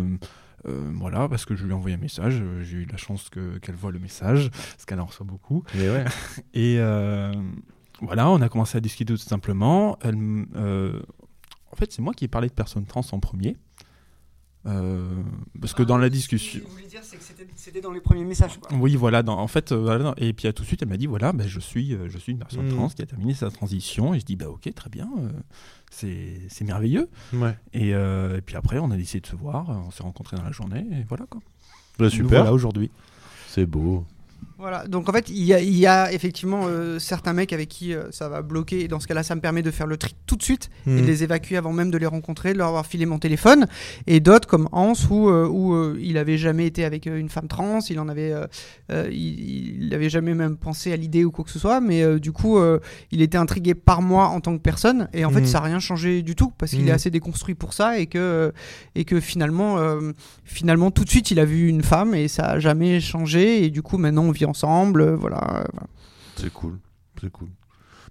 euh, 0.66 0.90
voilà, 0.94 1.28
parce 1.28 1.44
que 1.44 1.54
je 1.56 1.64
lui 1.64 1.70
ai 1.70 1.74
envoyé 1.74 1.96
un 1.96 2.00
message. 2.00 2.42
J'ai 2.62 2.78
eu 2.78 2.86
la 2.90 2.96
chance 2.96 3.28
que- 3.30 3.58
qu'elle 3.58 3.74
voit 3.74 3.92
le 3.92 3.98
message, 3.98 4.50
parce 4.50 4.84
qu'elle 4.86 5.00
en 5.00 5.06
reçoit 5.06 5.26
beaucoup. 5.26 5.64
Mais 5.74 5.88
ouais. 5.90 6.04
Et 6.54 6.76
euh, 6.78 7.32
voilà, 8.00 8.30
on 8.30 8.40
a 8.40 8.48
commencé 8.48 8.78
à 8.78 8.80
discuter 8.80 9.12
tout 9.12 9.18
simplement. 9.18 9.98
Elle 10.02 10.16
euh, 10.56 11.00
en 11.72 11.76
fait, 11.76 11.90
c'est 11.92 12.02
moi 12.02 12.12
qui 12.12 12.24
ai 12.26 12.28
parlé 12.28 12.48
de 12.48 12.52
personnes 12.52 12.84
trans 12.84 13.00
en 13.12 13.18
premier. 13.20 13.56
Euh, 14.64 15.10
parce 15.60 15.74
que 15.74 15.82
dans 15.82 15.98
la 15.98 16.08
discussion. 16.08 16.60
Vous 16.64 16.70
voulez 16.72 16.86
dire 16.86 17.00
c'est 17.02 17.16
que 17.16 17.24
c'était 17.56 17.80
dans 17.80 17.90
les 17.90 18.00
premiers 18.00 18.24
messages. 18.24 18.60
Oui, 18.72 18.94
voilà. 18.94 19.22
dans- 19.24 19.36
en 19.38 19.48
fait, 19.48 19.72
euh, 19.72 20.14
et 20.18 20.32
puis 20.32 20.52
tout 20.52 20.62
de 20.62 20.66
suite, 20.68 20.82
elle 20.82 20.88
m'a 20.88 20.96
dit 20.96 21.06
voilà, 21.08 21.32
ben, 21.32 21.48
je 21.48 21.58
suis, 21.58 21.94
euh, 21.94 22.08
je 22.08 22.16
suis 22.18 22.30
une 22.32 22.38
personne 22.38 22.66
Mhm. 22.66 22.74
trans 22.76 22.88
qui 22.88 23.02
a 23.02 23.06
terminé 23.06 23.34
sa 23.34 23.50
transition. 23.50 24.14
Et 24.14 24.20
je 24.20 24.24
dis 24.24 24.36
bah 24.36 24.48
ok, 24.48 24.72
très 24.74 24.88
bien, 24.90 25.10
euh, 25.18 25.30
c'est 25.90 26.42
c'est 26.48 26.64
merveilleux. 26.64 27.08
ouais. 27.32 27.56
Et, 27.72 27.92
euh, 27.94 28.38
et 28.38 28.40
puis 28.40 28.54
après, 28.56 28.78
on 28.78 28.90
a 28.92 28.96
décidé 28.96 29.20
de 29.20 29.26
se 29.26 29.34
voir. 29.36 29.68
On 29.68 29.90
s'est 29.90 30.04
rencontrés 30.04 30.36
dans 30.36 30.44
la 30.44 30.52
journée 30.52 30.86
et 30.92 31.04
voilà 31.08 31.26
quoi. 31.28 31.40
Bah, 31.98 32.04
Nous 32.04 32.10
super. 32.10 32.28
Voilà 32.40 32.52
aujourd'hui. 32.52 32.90
C'est 33.48 33.66
beau. 33.66 34.04
Voilà, 34.62 34.86
donc 34.86 35.08
en 35.08 35.12
fait, 35.12 35.28
il 35.28 35.42
y 35.42 35.52
a, 35.52 35.60
il 35.60 35.76
y 35.76 35.88
a 35.88 36.12
effectivement 36.12 36.66
euh, 36.68 37.00
certains 37.00 37.32
mecs 37.32 37.52
avec 37.52 37.68
qui 37.68 37.92
euh, 37.94 38.04
ça 38.12 38.28
va 38.28 38.42
bloquer, 38.42 38.84
et 38.84 38.86
dans 38.86 39.00
ce 39.00 39.08
cas-là, 39.08 39.24
ça 39.24 39.34
me 39.34 39.40
permet 39.40 39.60
de 39.60 39.72
faire 39.72 39.88
le 39.88 39.96
tri 39.96 40.14
tout 40.26 40.36
de 40.36 40.42
suite 40.44 40.70
et 40.86 40.90
Mhm. 40.90 41.00
de 41.00 41.06
les 41.06 41.24
évacuer 41.24 41.56
avant 41.56 41.72
même 41.72 41.90
de 41.90 41.98
les 41.98 42.06
rencontrer, 42.06 42.52
de 42.52 42.58
leur 42.58 42.68
avoir 42.68 42.86
filé 42.86 43.04
mon 43.04 43.18
téléphone, 43.18 43.66
et 44.06 44.20
d'autres 44.20 44.46
comme 44.46 44.68
Hans 44.70 44.92
où, 45.10 45.28
euh, 45.28 45.48
où 45.48 45.96
il 45.98 46.16
avait 46.16 46.38
jamais 46.38 46.64
été 46.66 46.84
avec 46.84 47.06
une 47.06 47.28
femme 47.28 47.48
trans, 47.48 47.80
il 47.90 47.98
en 47.98 48.08
avait, 48.08 48.32
il, 49.10 49.82
il 49.86 49.94
avait 49.94 50.08
jamais 50.08 50.32
même 50.34 50.56
pensé 50.56 50.92
à 50.92 50.96
l'idée 50.96 51.24
ou 51.24 51.32
quoi 51.32 51.44
que 51.44 51.50
ce 51.50 51.58
soit, 51.58 51.80
mais 51.80 52.20
du 52.20 52.30
coup, 52.30 52.56
il 53.10 53.20
était 53.20 53.38
intrigué 53.38 53.74
par 53.74 54.00
moi 54.00 54.26
en 54.28 54.40
tant 54.40 54.56
que 54.56 54.62
personne, 54.62 55.08
et 55.12 55.24
en 55.24 55.30
fait, 55.30 55.40
Mhm. 55.40 55.46
ça 55.46 55.58
n'a 55.58 55.64
rien 55.66 55.80
changé 55.80 56.22
du 56.22 56.36
tout 56.36 56.52
parce 56.56 56.70
qu'il 56.70 56.82
Mhm. 56.82 56.88
est 56.88 56.92
assez 56.92 57.10
déconstruit 57.10 57.56
pour 57.56 57.72
ça, 57.72 57.98
et 57.98 58.06
que, 58.06 58.52
et 58.94 59.04
que 59.04 59.18
finalement, 59.18 59.78
finalement, 60.44 60.92
tout 60.92 61.02
de 61.02 61.10
suite, 61.10 61.32
il 61.32 61.40
a 61.40 61.44
vu 61.44 61.66
une 61.68 61.82
femme 61.82 62.14
et 62.14 62.28
ça 62.28 62.44
a 62.44 62.58
jamais 62.60 63.00
changé, 63.00 63.64
et 63.64 63.70
du 63.70 63.82
coup, 63.82 63.98
maintenant, 63.98 64.22
on 64.22 64.30
vit 64.30 64.44
ensemble, 64.52 65.00
euh, 65.02 65.16
voilà. 65.16 65.38
euh, 65.38 65.64
voilà. 65.72 65.86
C'est 66.36 66.52
cool, 66.52 66.78
c'est 67.20 67.30
cool. 67.32 67.48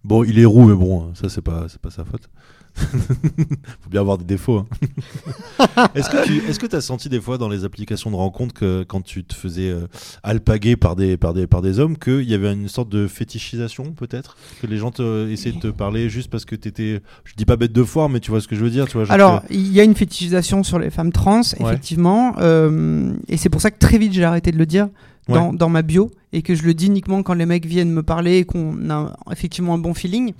Bon, 0.03 0.23
il 0.23 0.39
est 0.39 0.45
roux, 0.45 0.65
mais 0.67 0.75
bon, 0.75 1.03
hein, 1.03 1.11
ça 1.13 1.29
c'est 1.29 1.41
pas, 1.43 1.67
c'est 1.69 1.79
pas 1.79 1.91
sa 1.91 2.03
faute. 2.03 2.27
Faut 2.75 3.89
bien 3.89 3.99
avoir 4.01 4.17
des 4.17 4.23
défauts. 4.23 4.59
hein. 4.59 5.87
est-ce 5.95 6.09
que 6.09 6.25
tu, 6.25 6.37
est-ce 6.49 6.57
que 6.57 6.65
t'as 6.65 6.79
senti 6.81 7.09
des 7.09 7.19
fois 7.19 7.37
dans 7.37 7.49
les 7.49 7.65
applications 7.65 8.09
de 8.09 8.15
rencontres 8.15 8.53
que 8.53 8.83
quand 8.83 9.01
tu 9.01 9.23
te 9.23 9.33
faisais 9.35 9.69
euh, 9.69 9.87
alpaguer 10.23 10.75
par 10.77 10.95
des, 10.95 11.17
par 11.17 11.33
des, 11.33 11.47
par 11.47 11.61
des 11.61 11.79
hommes, 11.79 11.97
qu'il 11.97 12.27
y 12.29 12.33
avait 12.33 12.51
une 12.53 12.69
sorte 12.69 12.89
de 12.89 13.07
fétichisation 13.07 13.91
peut-être, 13.91 14.37
que 14.61 14.67
les 14.67 14.77
gens 14.77 14.89
te, 14.91 15.29
essayaient 15.29 15.55
de 15.55 15.59
te 15.61 15.67
parler 15.67 16.09
juste 16.09 16.29
parce 16.31 16.45
que 16.45 16.55
t'étais, 16.55 17.01
je 17.25 17.33
dis 17.35 17.45
pas 17.45 17.57
bête 17.57 17.73
de 17.73 17.83
foire, 17.83 18.09
mais 18.09 18.21
tu 18.21 18.31
vois 18.31 18.41
ce 18.41 18.47
que 18.47 18.55
je 18.55 18.63
veux 18.63 18.71
dire, 18.71 18.87
tu 18.87 18.97
vois. 18.97 19.11
Alors, 19.11 19.41
que- 19.43 19.53
il 19.53 19.71
y 19.73 19.79
a 19.79 19.83
une 19.83 19.95
fétichisation 19.95 20.63
sur 20.63 20.79
les 20.79 20.89
femmes 20.89 21.11
trans, 21.11 21.41
effectivement, 21.59 22.35
euh, 22.39 23.13
et 23.27 23.37
c'est 23.37 23.49
pour 23.49 23.61
ça 23.61 23.69
que 23.69 23.77
très 23.79 23.97
vite 23.97 24.13
j'ai 24.13 24.23
arrêté 24.23 24.51
de 24.51 24.57
le 24.57 24.65
dire 24.65 24.87
dans, 25.27 25.53
dans 25.53 25.69
ma 25.69 25.81
bio, 25.81 26.11
et 26.33 26.41
que 26.41 26.55
je 26.55 26.63
le 26.63 26.73
dis 26.73 26.87
uniquement 26.87 27.23
quand 27.23 27.33
les 27.33 27.45
mecs 27.45 27.65
viennent 27.65 27.91
me 27.91 28.03
parler 28.03 28.39
et 28.39 28.45
qu'on 28.45 28.89
a 28.89 29.13
effectivement 29.31 29.75
un 29.75 29.77
bon 29.77 29.93
feeling. 29.93 30.33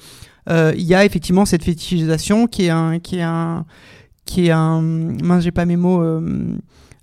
Euh, 0.49 0.73
Il 0.75 0.83
y 0.83 0.95
a 0.95 1.05
effectivement 1.05 1.45
cette 1.45 1.63
fétichisation 1.63 2.47
qui 2.47 2.65
est 2.65 2.69
un, 2.69 2.99
qui 2.99 3.17
est 3.17 3.21
un, 3.21 3.65
qui 4.25 4.47
est 4.47 4.51
un, 4.51 4.81
mince 4.81 5.43
j'ai 5.43 5.51
pas 5.51 5.65
mes 5.65 5.77
mots, 5.77 6.01
euh, 6.01 6.57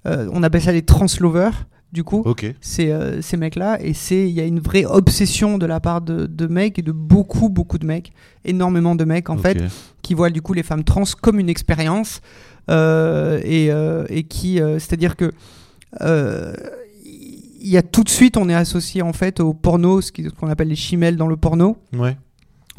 euh, 0.07 0.29
on 0.33 0.43
appelle 0.43 0.63
ça 0.63 0.73
les 0.73 0.83
translovers, 0.83 1.67
du 1.93 2.05
coup. 2.05 2.23
Ok. 2.25 2.53
ces, 2.61 2.91
euh, 2.91 3.23
ces 3.23 3.37
mecs-là. 3.37 3.79
Et 3.81 3.95
c'est, 3.95 4.29
il 4.29 4.35
y 4.35 4.41
a 4.41 4.45
une 4.45 4.61
vraie 4.61 4.85
obsession 4.85 5.57
de 5.57 5.67
la 5.67 5.81
part 5.81 6.01
de, 6.01 6.27
de 6.27 6.47
mecs, 6.47 6.79
et 6.79 6.83
de 6.83 6.93
beaucoup, 6.93 7.49
beaucoup 7.49 7.79
de 7.79 7.87
mecs, 7.87 8.13
énormément 8.45 8.95
de 8.95 9.05
mecs 9.05 9.31
en 9.31 9.39
fait, 9.39 9.63
qui 10.03 10.15
voient 10.15 10.31
du 10.31 10.43
coup 10.43 10.53
les 10.53 10.63
femmes 10.63 10.85
trans 10.85 11.05
comme 11.21 11.39
une 11.39 11.49
expérience. 11.49 12.21
et, 12.69 13.71
et 14.09 14.23
qui, 14.25 14.59
c'est-à-dire 14.79 15.17
que 15.17 15.33
il 17.61 17.69
y 17.69 17.77
a 17.77 17.83
tout 17.83 18.05
de 18.05 18.09
suite, 18.09 18.37
on 18.37 18.49
est 18.49 18.55
associé 18.55 19.03
en 19.03 19.13
fait 19.13 19.41
au 19.41 19.53
porno, 19.55 20.01
ce 20.01 20.11
qu'on 20.11 20.49
appelle 20.49 20.69
les 20.69 20.77
chimelles 20.77 21.17
dans 21.17 21.27
le 21.27 21.37
porno. 21.37 21.77
Ouais. 21.93 22.17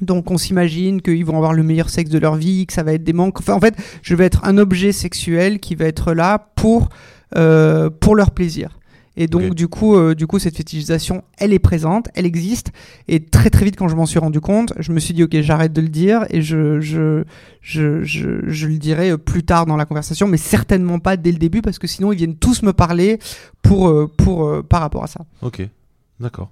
Donc 0.02 0.32
on 0.32 0.38
s'imagine 0.38 1.02
qu'ils 1.02 1.26
vont 1.26 1.36
avoir 1.36 1.54
le 1.54 1.64
meilleur 1.64 1.90
sexe 1.90 2.10
de 2.10 2.20
leur 2.20 2.36
vie, 2.36 2.66
que 2.66 2.74
ça 2.74 2.84
va 2.84 2.94
être 2.94 3.04
des 3.04 3.14
manques. 3.14 3.40
Enfin, 3.40 3.54
en 3.54 3.60
fait, 3.60 3.76
je 4.02 4.16
vais 4.16 4.26
être 4.26 4.46
un 4.46 4.58
objet 4.58 4.92
sexuel 4.92 5.60
qui 5.60 5.76
va 5.76 5.86
être 5.86 6.14
là 6.14 6.50
pour, 6.56 6.90
euh, 7.36 7.90
pour 7.90 8.16
leur 8.16 8.32
plaisir. 8.32 8.79
Et 9.22 9.28
donc 9.28 9.54
du 9.54 9.68
coup, 9.68 9.96
euh, 9.96 10.16
du 10.16 10.26
coup, 10.28 10.40
cette 10.40 10.56
fétichisation, 10.58 11.24
elle 11.38 11.52
est 11.54 11.60
présente, 11.60 12.08
elle 12.16 12.26
existe. 12.26 12.72
Et 13.08 13.20
très 13.24 13.50
très 13.50 13.66
vite, 13.66 13.76
quand 13.76 13.88
je 13.90 13.96
m'en 13.96 14.06
suis 14.06 14.18
rendu 14.18 14.40
compte, 14.40 14.74
je 14.80 14.92
me 14.94 15.00
suis 15.00 15.14
dit 15.14 15.24
ok, 15.24 15.42
j'arrête 15.42 15.74
de 15.74 15.82
le 15.82 15.90
dire 15.90 16.26
et 16.30 16.42
je 16.42 16.80
je, 16.80 17.24
je, 17.62 18.04
je 18.04 18.30
je 18.48 18.68
le 18.68 18.78
dirai 18.78 19.12
euh, 19.12 19.18
plus 19.18 19.44
tard 19.44 19.66
dans 19.66 19.76
la 19.76 19.86
conversation, 19.86 20.28
mais 20.28 20.38
certainement 20.38 21.00
pas 21.00 21.18
dès 21.18 21.32
le 21.34 21.38
début 21.38 21.62
parce 21.62 21.78
que 21.80 21.86
sinon 21.88 22.12
ils 22.14 22.18
viennent 22.18 22.38
tous 22.38 22.64
me 22.64 22.72
parler 22.74 23.20
pour 23.62 23.90
euh, 23.90 24.08
pour 24.18 24.64
par 24.68 24.80
rapport 24.82 25.04
à 25.04 25.08
ça. 25.08 25.26
Ok. 25.42 25.68
D'accord. 26.20 26.50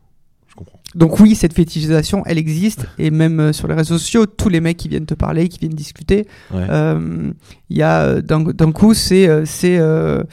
Je 0.49 0.55
comprends. 0.55 0.79
Donc 0.95 1.19
oui, 1.19 1.35
cette 1.35 1.53
fétichisation, 1.53 2.23
elle 2.25 2.37
existe, 2.37 2.85
et 2.97 3.11
même 3.11 3.39
euh, 3.39 3.53
sur 3.53 3.67
les 3.67 3.75
réseaux 3.75 3.97
sociaux, 3.97 4.25
tous 4.25 4.49
les 4.49 4.59
mecs 4.61 4.77
qui 4.77 4.87
viennent 4.89 5.05
te 5.05 5.13
parler, 5.13 5.47
qui 5.49 5.59
viennent 5.59 5.73
discuter, 5.73 6.25
Ouais. 6.53 6.65
euh, 6.69 7.31
il 7.69 7.77
y 7.77 7.83
a 7.83 8.21
d'un 8.21 8.71
coup, 8.71 8.93
c'est 8.93 9.45
c'est 9.45 9.77
euh, 9.77 10.23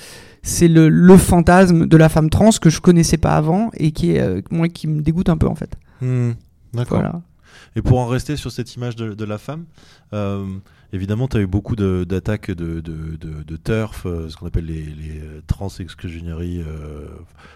c'est 0.44 0.68
le, 0.68 0.88
le 0.90 1.16
fantasme 1.16 1.86
de 1.86 1.96
la 1.96 2.08
femme 2.08 2.28
trans 2.30 2.50
que 2.60 2.68
je 2.70 2.80
connaissais 2.80 3.16
pas 3.16 3.34
avant 3.34 3.70
et 3.74 3.92
qui 3.92 4.12
est 4.12 4.20
euh, 4.20 4.42
moi 4.50 4.68
qui 4.68 4.86
me 4.86 5.00
dégoûte 5.00 5.30
un 5.30 5.38
peu 5.38 5.48
en 5.48 5.54
fait. 5.54 5.74
Hmm, 6.00 6.32
D'accord. 6.74 6.98
Voilà. 7.00 7.22
Et 7.76 7.82
pour 7.82 7.98
en 7.98 8.06
rester 8.06 8.36
sur 8.36 8.52
cette 8.52 8.74
image 8.76 8.94
de, 8.94 9.14
de 9.14 9.24
la 9.24 9.38
femme, 9.38 9.64
euh, 10.12 10.44
évidemment, 10.92 11.26
tu 11.28 11.38
as 11.38 11.40
eu 11.40 11.46
beaucoup 11.46 11.74
d'attaques 11.76 12.50
de, 12.50 12.80
de, 12.80 13.16
de, 13.16 13.56
turf, 13.56 14.04
euh, 14.06 14.28
ce 14.28 14.36
qu'on 14.36 14.46
appelle 14.46 14.66
les, 14.66 14.82
les 14.82 15.20
trans 15.46 15.70
exclusionary, 15.80 16.60
euh, 16.60 17.06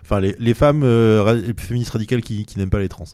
enfin 0.02 0.18
les, 0.18 0.34
les 0.38 0.54
femmes 0.54 0.82
les 0.82 1.54
féministes 1.56 1.92
radicales 1.92 2.22
qui, 2.22 2.46
qui 2.46 2.58
n'aiment 2.58 2.70
pas 2.70 2.80
les 2.80 2.88
trans. 2.88 3.04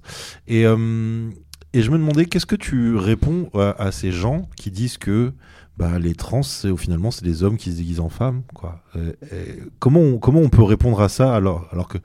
Et, 0.46 0.62
et 0.62 1.82
je 1.82 1.90
me 1.90 1.98
demandais, 1.98 2.26
qu'est-ce 2.26 2.46
que 2.46 2.56
tu 2.56 2.96
réponds 2.96 3.50
à, 3.54 3.74
à 3.82 3.92
ces 3.92 4.12
gens 4.12 4.48
qui 4.56 4.70
disent 4.70 4.96
que 4.96 5.32
bah, 5.76 5.98
les 5.98 6.14
trans, 6.14 6.42
finalement, 6.42 7.10
c'est 7.10 7.24
des 7.24 7.42
hommes 7.42 7.56
qui 7.56 7.72
se 7.72 7.76
déguisent 7.76 8.00
en 8.00 8.08
femmes 8.08 8.42
quoi. 8.54 8.82
Euh, 8.96 9.12
et 9.32 9.60
comment, 9.78 10.00
on, 10.00 10.18
comment 10.18 10.40
on 10.40 10.48
peut 10.48 10.62
répondre 10.62 11.00
à 11.00 11.08
ça 11.08 11.34
alors, 11.34 11.66
alors 11.72 11.88
que 11.88 11.98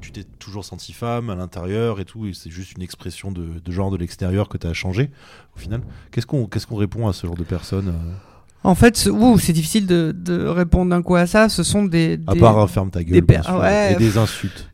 tu 0.00 0.10
t'es 0.10 0.24
toujours 0.24 0.64
senti 0.64 0.92
femme 0.92 1.30
à 1.30 1.36
l'intérieur 1.36 2.00
et 2.00 2.04
tout, 2.04 2.26
et 2.26 2.32
c'est 2.34 2.50
juste 2.50 2.72
une 2.72 2.82
expression 2.82 3.30
de, 3.30 3.60
de 3.64 3.72
genre 3.72 3.90
de 3.92 3.96
l'extérieur 3.96 4.48
que 4.48 4.58
tu 4.58 4.66
as 4.66 4.72
changé 4.74 5.10
au 5.56 5.58
final. 5.60 5.82
Qu'est-ce 6.10 6.26
qu'on 6.26 6.46
qu'est-ce 6.46 6.66
qu'on 6.66 6.76
répond 6.76 7.06
à 7.06 7.12
ce 7.12 7.26
genre 7.28 7.36
de 7.36 7.44
personnes 7.44 7.88
euh, 7.88 8.12
En 8.64 8.74
fait, 8.74 8.96
c'est 8.96 9.52
difficile 9.52 9.86
de, 9.86 10.12
de 10.16 10.46
répondre 10.46 10.90
d'un 10.90 11.00
coup 11.02 11.14
à 11.14 11.26
ça. 11.28 11.48
Ce 11.48 11.62
sont 11.62 11.84
des, 11.84 12.18
À 12.26 12.34
part 12.34 12.58
euh, 12.58 12.66
ferme 12.66 12.90
ta 12.90 13.04
gueule, 13.04 13.12
des 13.14 13.20
bien 13.22 13.38
per- 13.40 13.44
sûr, 13.46 13.58
ouais. 13.60 13.92
et 13.92 13.96
des 13.96 14.18
insultes. 14.18 14.68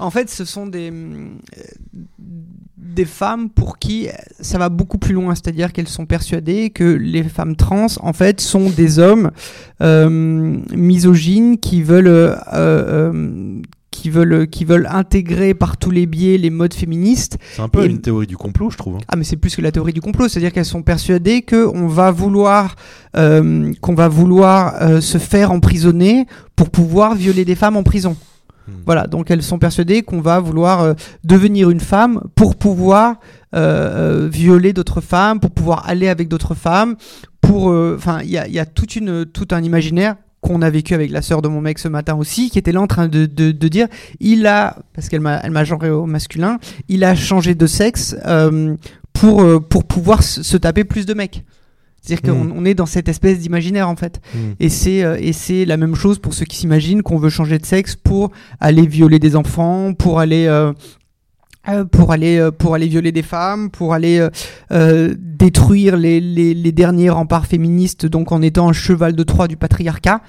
En 0.00 0.10
fait, 0.10 0.30
ce 0.30 0.44
sont 0.44 0.66
des, 0.66 0.90
euh, 0.92 1.28
des 2.76 3.04
femmes 3.04 3.50
pour 3.50 3.78
qui 3.78 4.08
ça 4.40 4.58
va 4.58 4.68
beaucoup 4.68 4.98
plus 4.98 5.14
loin, 5.14 5.34
c'est-à-dire 5.34 5.72
qu'elles 5.72 5.88
sont 5.88 6.06
persuadées 6.06 6.70
que 6.70 6.84
les 6.84 7.24
femmes 7.24 7.56
trans, 7.56 7.86
en 8.00 8.12
fait, 8.12 8.40
sont 8.40 8.70
des 8.70 8.98
hommes 8.98 9.30
euh, 9.82 10.58
misogynes 10.74 11.58
qui 11.58 11.82
veulent, 11.82 12.06
euh, 12.08 12.36
euh, 12.54 13.60
qui 13.90 14.10
veulent, 14.10 14.46
qui 14.48 14.64
veulent 14.64 14.88
intégrer 14.90 15.54
par 15.54 15.76
tous 15.76 15.90
les 15.90 16.06
biais 16.06 16.38
les 16.38 16.50
modes 16.50 16.74
féministes 16.74 17.36
C'est 17.56 17.62
un 17.62 17.68
peu 17.68 17.82
Et- 17.84 17.88
une 17.88 18.00
théorie 18.00 18.28
du 18.28 18.36
complot, 18.36 18.70
je 18.70 18.76
trouve. 18.76 18.96
hein. 18.96 19.00
ah 19.08 19.16
mais 19.16 19.24
c'est 19.24 19.36
plus 19.36 19.56
que 19.56 19.62
la 19.62 19.72
théorie 19.72 19.92
du 19.92 20.00
complot, 20.00 20.28
c'est-à-dire 20.28 20.52
qu'elles 20.52 20.64
sont 20.64 20.82
persuadées 20.82 21.42
que 21.42 21.66
on 21.66 21.88
va 21.88 22.10
vouloir 22.12 22.76
qu'on 23.14 23.94
va 23.94 24.06
vouloir 24.08 25.02
se 25.02 25.18
faire 25.18 25.50
emprisonner 25.50 26.26
pour 26.54 26.70
pouvoir 26.70 27.16
violer 27.16 27.44
des 27.44 27.56
femmes 27.56 27.76
en 27.76 27.82
prison. 27.82 28.16
Hmm. 28.68 28.82
Voilà, 28.84 29.06
donc 29.06 29.30
elles 29.30 29.42
sont 29.42 29.58
persuadées 29.58 30.02
qu'on 30.02 30.20
va 30.20 30.40
vouloir 30.40 30.82
euh, 30.82 30.94
devenir 31.24 31.70
une 31.70 31.80
femme 31.80 32.22
pour 32.34 32.56
pouvoir 32.56 33.16
euh, 33.54 34.24
euh, 34.24 34.28
violer 34.28 34.72
d'autres 34.72 35.00
femmes, 35.00 35.40
pour 35.40 35.50
pouvoir 35.50 35.88
aller 35.88 36.08
avec 36.08 36.28
d'autres 36.28 36.54
femmes, 36.54 36.96
pour 37.40 37.68
enfin 37.68 38.20
il 38.22 38.30
y 38.30 38.36
a, 38.36 38.46
y 38.46 38.58
a 38.58 38.66
une 38.96 39.24
tout 39.24 39.48
un 39.52 39.62
imaginaire 39.62 40.16
qu'on 40.40 40.60
a 40.60 40.70
vécu 40.70 40.94
avec 40.94 41.10
la 41.10 41.22
sœur 41.22 41.40
de 41.42 41.48
mon 41.48 41.60
mec 41.60 41.78
ce 41.78 41.88
matin 41.88 42.14
aussi, 42.14 42.50
qui 42.50 42.58
était 42.58 42.72
là 42.72 42.80
en 42.80 42.86
train 42.86 43.08
de, 43.08 43.26
dire, 43.26 43.88
il 44.20 44.46
a, 44.46 44.76
parce 44.94 45.08
qu'elle 45.08 45.20
m'a, 45.20 45.40
elle 45.42 45.64
genré 45.64 45.90
au 45.90 46.06
masculin, 46.06 46.58
il 46.88 47.04
a 47.04 47.16
changé 47.16 47.54
de 47.54 47.66
sexe 47.66 48.16
pour, 49.12 49.68
pour 49.68 49.84
pouvoir 49.84 50.22
se, 50.22 50.42
se 50.42 50.56
taper 50.56 50.84
plus 50.84 51.06
de 51.06 51.14
mecs. 51.14 51.42
C'est-à-dire 52.08 52.34
Mm. 52.34 52.48
qu'on 52.50 52.58
on 52.62 52.64
est 52.64 52.74
dans 52.74 52.86
cette 52.86 53.08
espèce 53.08 53.38
d'imaginaire 53.38 53.88
en 53.88 53.96
fait. 53.96 54.20
Et 54.60 54.68
c'est 54.68 55.04
euh, 55.04 55.16
et 55.20 55.32
c'est 55.32 55.64
la 55.64 55.76
même 55.76 55.94
chose 55.94 56.18
pour 56.18 56.32
ceux 56.34 56.46
qui 56.46 56.56
s'imaginent 56.56 57.02
qu'on 57.02 57.18
veut 57.18 57.28
changer 57.30 57.58
de 57.58 57.66
sexe 57.66 57.96
pour 57.96 58.30
aller 58.60 58.86
violer 58.86 59.18
des 59.18 59.36
enfants, 59.36 59.92
pour 59.94 60.18
aller 60.20 60.46
euh, 60.46 60.72
euh, 61.68 61.84
pour 61.84 62.12
aller 62.12 62.48
pour 62.58 62.74
aller 62.74 62.86
violer 62.88 63.12
des 63.12 63.22
femmes, 63.22 63.68
pour 63.70 63.92
aller 63.92 64.26
euh, 64.72 65.14
détruire 65.18 65.96
les, 65.98 66.18
les, 66.20 66.54
les 66.54 66.72
derniers 66.72 67.10
remparts 67.10 67.46
féministes, 67.46 68.06
donc 68.06 68.32
en 68.32 68.40
étant 68.42 68.68
un 68.68 68.72
cheval 68.72 69.14
de 69.14 69.22
Troie 69.22 69.48
du 69.48 69.56
patriarcat. 69.58 70.22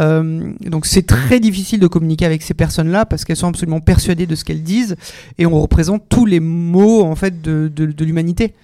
Euh, 0.00 0.52
donc 0.66 0.84
c'est 0.86 1.06
très 1.06 1.40
difficile 1.40 1.80
de 1.80 1.86
communiquer 1.86 2.26
avec 2.26 2.42
ces 2.42 2.54
personnes-là 2.54 3.06
parce 3.06 3.24
qu'elles 3.24 3.36
sont 3.36 3.48
absolument 3.48 3.80
persuadées 3.80 4.26
de 4.26 4.34
ce 4.34 4.44
qu'elles 4.44 4.62
disent 4.62 4.96
et 5.38 5.46
on 5.46 5.58
représente 5.60 6.08
tous 6.10 6.26
les 6.26 6.40
maux 6.40 7.02
en 7.02 7.14
fait 7.16 7.40
de, 7.40 7.70
de, 7.74 7.86
de 7.86 8.04
l'humanité. 8.04 8.54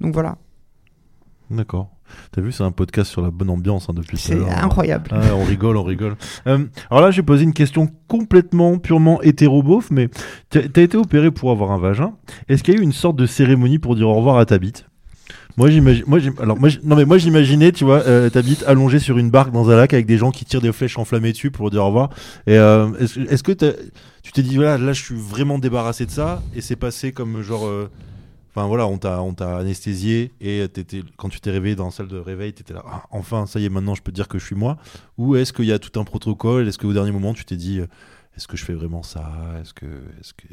Donc 0.00 0.12
voilà, 0.14 0.36
D'accord. 1.50 1.90
T'as 2.32 2.40
vu, 2.40 2.52
c'est 2.52 2.62
un 2.62 2.70
podcast 2.70 3.10
sur 3.10 3.22
la 3.22 3.30
bonne 3.30 3.50
ambiance 3.50 3.88
hein, 3.88 3.92
depuis 3.94 4.18
c'est 4.18 4.38
incroyable. 4.50 5.10
Ah, 5.12 5.34
on 5.34 5.44
rigole, 5.44 5.76
on 5.76 5.82
rigole. 5.82 6.16
Euh, 6.46 6.64
alors 6.90 7.04
là, 7.04 7.10
j'ai 7.10 7.22
posé 7.22 7.44
une 7.44 7.52
question 7.52 7.88
complètement, 8.08 8.78
purement 8.78 9.22
hétéro-beauf, 9.22 9.90
mais 9.90 10.08
t'as 10.50 10.82
été 10.82 10.96
opéré 10.96 11.30
pour 11.30 11.50
avoir 11.50 11.72
un 11.72 11.78
vagin. 11.78 12.14
Est-ce 12.48 12.62
qu'il 12.62 12.74
y 12.74 12.76
a 12.76 12.80
eu 12.80 12.82
une 12.82 12.92
sorte 12.92 13.16
de 13.16 13.26
cérémonie 13.26 13.78
pour 13.78 13.96
dire 13.96 14.08
au 14.08 14.14
revoir 14.14 14.38
à 14.38 14.46
ta 14.46 14.58
bite 14.58 14.86
moi 15.56 15.70
j'imagine, 15.70 16.02
moi 16.08 16.18
alors 16.40 16.58
moi 16.58 16.68
non 16.82 16.96
mais 16.96 17.04
moi 17.04 17.16
j'imaginais, 17.16 17.70
tu 17.70 17.84
vois, 17.84 18.02
euh, 18.06 18.28
ta 18.28 18.42
bite 18.42 18.64
allongée 18.66 18.98
sur 18.98 19.18
une 19.18 19.30
barque 19.30 19.52
dans 19.52 19.70
un 19.70 19.76
lac 19.76 19.94
avec 19.94 20.04
des 20.04 20.18
gens 20.18 20.32
qui 20.32 20.44
tirent 20.44 20.60
des 20.60 20.72
flèches 20.72 20.98
enflammées 20.98 21.30
dessus 21.30 21.52
pour 21.52 21.70
dire 21.70 21.82
au 21.82 21.86
revoir. 21.86 22.10
Et 22.48 22.58
euh, 22.58 22.88
est-ce 22.98 23.44
que 23.44 23.52
tu 23.52 24.32
t'es 24.32 24.42
dit 24.42 24.56
voilà, 24.56 24.78
là 24.78 24.92
je 24.92 25.00
suis 25.00 25.14
vraiment 25.14 25.60
débarrassé 25.60 26.06
de 26.06 26.10
ça 26.10 26.42
et 26.56 26.60
c'est 26.60 26.76
passé 26.76 27.12
comme 27.12 27.40
genre, 27.42 27.66
euh, 27.66 27.88
enfin 28.54 28.68
voilà, 28.68 28.86
on 28.86 28.98
t'a 28.98 29.20
on 29.20 29.34
anesthésié 29.34 30.32
et 30.40 30.66
t'étais 30.68 31.02
quand 31.16 31.28
tu 31.28 31.40
t'es 31.40 31.50
réveillé 31.50 31.74
dans 31.74 31.86
la 31.86 31.90
salle 31.90 32.06
de 32.06 32.18
réveil, 32.18 32.52
t'étais 32.52 32.72
là, 32.72 32.84
Ah, 32.86 33.02
enfin 33.10 33.46
ça 33.46 33.58
y 33.58 33.64
est, 33.64 33.68
maintenant 33.68 33.94
je 33.96 34.02
peux 34.02 34.12
te 34.12 34.16
dire 34.16 34.28
que 34.28 34.38
je 34.38 34.46
suis 34.46 34.54
moi. 34.54 34.76
Ou 35.18 35.34
est-ce 35.36 35.52
qu'il 35.52 35.64
y 35.64 35.72
a 35.72 35.78
tout 35.80 35.98
un 35.98 36.04
protocole? 36.04 36.68
Est-ce 36.68 36.78
qu'au 36.78 36.92
dernier 36.92 37.10
moment 37.10 37.34
tu 37.34 37.44
t'es 37.44 37.56
dit, 37.56 37.80
euh, 37.80 37.86
est-ce 38.36 38.48
que 38.48 38.56
je 38.56 38.64
fais 38.64 38.74
vraiment 38.74 39.02
ça? 39.04 39.22
Est-ce 39.60 39.72
que, 39.72 39.86
est-ce 40.20 40.32
que, 40.34 40.44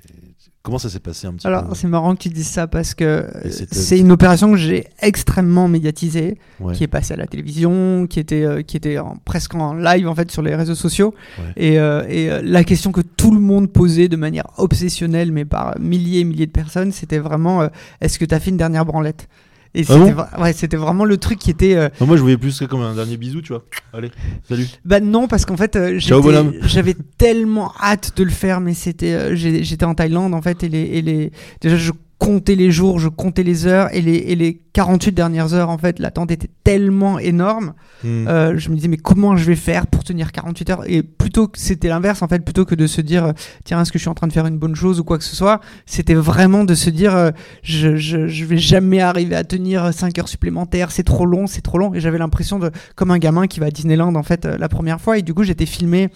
comment 0.61 0.77
ça 0.77 0.89
s'est 0.89 0.99
passé 0.99 1.25
un 1.27 1.33
petit 1.33 1.47
Alors, 1.47 1.67
peu? 1.69 1.75
c'est 1.75 1.87
marrant 1.87 2.15
que 2.15 2.21
tu 2.21 2.29
dises 2.29 2.47
ça 2.47 2.67
parce 2.67 2.93
que 2.93 3.27
c'est 3.71 3.97
une 3.97 4.11
opération 4.11 4.51
que 4.51 4.57
j'ai 4.57 4.87
extrêmement 5.01 5.67
médiatisée, 5.67 6.37
Ouais. 6.59 6.75
qui 6.75 6.83
est 6.83 6.87
passée 6.87 7.13
à 7.15 7.17
la 7.17 7.25
télévision, 7.25 8.05
qui 8.07 8.19
était, 8.19 8.43
euh, 8.45 8.61
qui 8.61 8.77
était 8.77 8.99
en- 8.99 9.15
presque 9.25 9.55
en 9.55 9.73
live 9.73 10.07
en 10.07 10.13
fait 10.13 10.29
sur 10.29 10.43
les 10.43 10.55
réseaux 10.55 10.75
sociaux. 10.75 11.15
Ouais. 11.39 11.53
Et, 11.57 11.79
euh, 11.79 12.05
et 12.07 12.29
euh, 12.31 12.41
la 12.43 12.63
question 12.63 12.91
que 12.91 13.01
tout 13.01 13.33
le 13.33 13.39
monde 13.39 13.71
posait 13.71 14.07
de 14.09 14.15
manière 14.15 14.45
obsessionnelle, 14.57 15.31
mais 15.31 15.45
par 15.45 15.79
milliers 15.79 16.19
et 16.19 16.23
milliers 16.23 16.45
de 16.47 16.51
personnes, 16.51 16.91
c'était 16.91 17.19
vraiment 17.19 17.67
est-ce 17.99 18.19
que 18.19 18.25
tu 18.25 18.35
as 18.35 18.39
fait 18.39 18.51
une 18.51 18.57
dernière 18.57 18.85
branlette? 18.85 19.27
Et 19.73 19.81
Ah 19.87 19.93
c'était 19.93 19.99
bon 20.13 20.21
vra- 20.21 20.41
ouais, 20.41 20.53
c'était 20.53 20.77
vraiment 20.77 21.05
le 21.05 21.17
truc 21.17 21.39
qui 21.39 21.49
était. 21.49 21.75
euh, 21.75 21.89
Non, 22.01 22.07
moi, 22.07 22.17
je 22.17 22.21
voyais 22.21 22.37
plus 22.37 22.51
ça 22.51 22.67
comme 22.67 22.81
un 22.81 22.93
dernier 22.95 23.17
bisou, 23.17 23.41
tu 23.41 23.53
vois. 23.53 23.63
Allez, 23.93 24.11
salut. 24.47 24.67
Bah 24.85 24.99
non, 24.99 25.27
parce 25.27 25.45
qu'en 25.45 25.57
fait, 25.57 25.75
euh, 25.75 25.95
j'avais 26.63 26.95
tellement 27.17 27.73
hâte 27.81 28.17
de 28.17 28.23
le 28.23 28.29
faire, 28.31 28.59
mais 28.59 28.73
c'était, 28.73 29.13
euh, 29.13 29.35
j'étais 29.35 29.85
en 29.85 29.95
Thaïlande 29.95 30.33
en 30.33 30.41
fait, 30.41 30.63
et 30.63 30.69
les, 30.69 30.81
et 30.81 31.01
les, 31.01 31.31
déjà 31.61 31.77
je 31.77 31.91
comptais 32.21 32.53
les 32.53 32.69
jours, 32.69 32.99
je 32.99 33.09
comptais 33.09 33.41
les 33.41 33.65
heures, 33.65 33.91
et 33.95 33.99
les, 33.99 34.15
et 34.15 34.35
les 34.35 34.61
48 34.73 35.11
dernières 35.11 35.55
heures 35.55 35.71
en 35.71 35.79
fait, 35.79 35.97
l'attente 35.97 36.29
était 36.29 36.51
tellement 36.63 37.17
énorme. 37.17 37.73
Hmm. 38.03 38.27
Euh, 38.27 38.57
je 38.59 38.69
me 38.69 38.75
disais 38.75 38.87
mais 38.87 38.97
comment 38.97 39.35
je 39.35 39.43
vais 39.43 39.55
faire 39.55 39.87
pour 39.87 40.03
tenir 40.03 40.31
48 40.31 40.69
heures? 40.69 40.83
Et 40.85 41.01
plutôt 41.01 41.47
que 41.47 41.57
c'était 41.57 41.87
l'inverse 41.87 42.21
en 42.21 42.27
fait, 42.27 42.45
plutôt 42.45 42.63
que 42.63 42.75
de 42.75 42.85
se 42.85 43.01
dire 43.01 43.25
euh, 43.25 43.31
tiens 43.63 43.81
est-ce 43.81 43.91
que 43.91 43.97
je 43.97 44.03
suis 44.03 44.09
en 44.09 44.13
train 44.13 44.27
de 44.27 44.33
faire 44.33 44.45
une 44.45 44.59
bonne 44.59 44.75
chose 44.75 44.99
ou 44.99 45.03
quoi 45.03 45.17
que 45.17 45.23
ce 45.23 45.35
soit, 45.35 45.61
c'était 45.87 46.13
vraiment 46.13 46.63
de 46.63 46.75
se 46.75 46.91
dire 46.91 47.15
euh, 47.15 47.31
je, 47.63 47.95
je, 47.95 48.27
je 48.27 48.45
vais 48.45 48.59
jamais 48.59 49.01
arriver 49.01 49.35
à 49.35 49.43
tenir 49.43 49.91
5 49.91 50.19
heures 50.19 50.29
supplémentaires, 50.29 50.91
c'est 50.91 51.03
trop 51.03 51.25
long, 51.25 51.47
c'est 51.47 51.61
trop 51.61 51.79
long. 51.79 51.91
Et 51.95 52.01
j'avais 52.01 52.19
l'impression 52.19 52.59
de 52.59 52.69
comme 52.95 53.09
un 53.09 53.17
gamin 53.17 53.47
qui 53.47 53.59
va 53.59 53.65
à 53.65 53.71
Disneyland 53.71 54.13
en 54.13 54.23
fait 54.23 54.45
euh, 54.45 54.59
la 54.59 54.69
première 54.69 55.01
fois 55.01 55.17
et 55.17 55.23
du 55.23 55.33
coup 55.33 55.43
j'étais 55.43 55.65
filmé. 55.65 56.09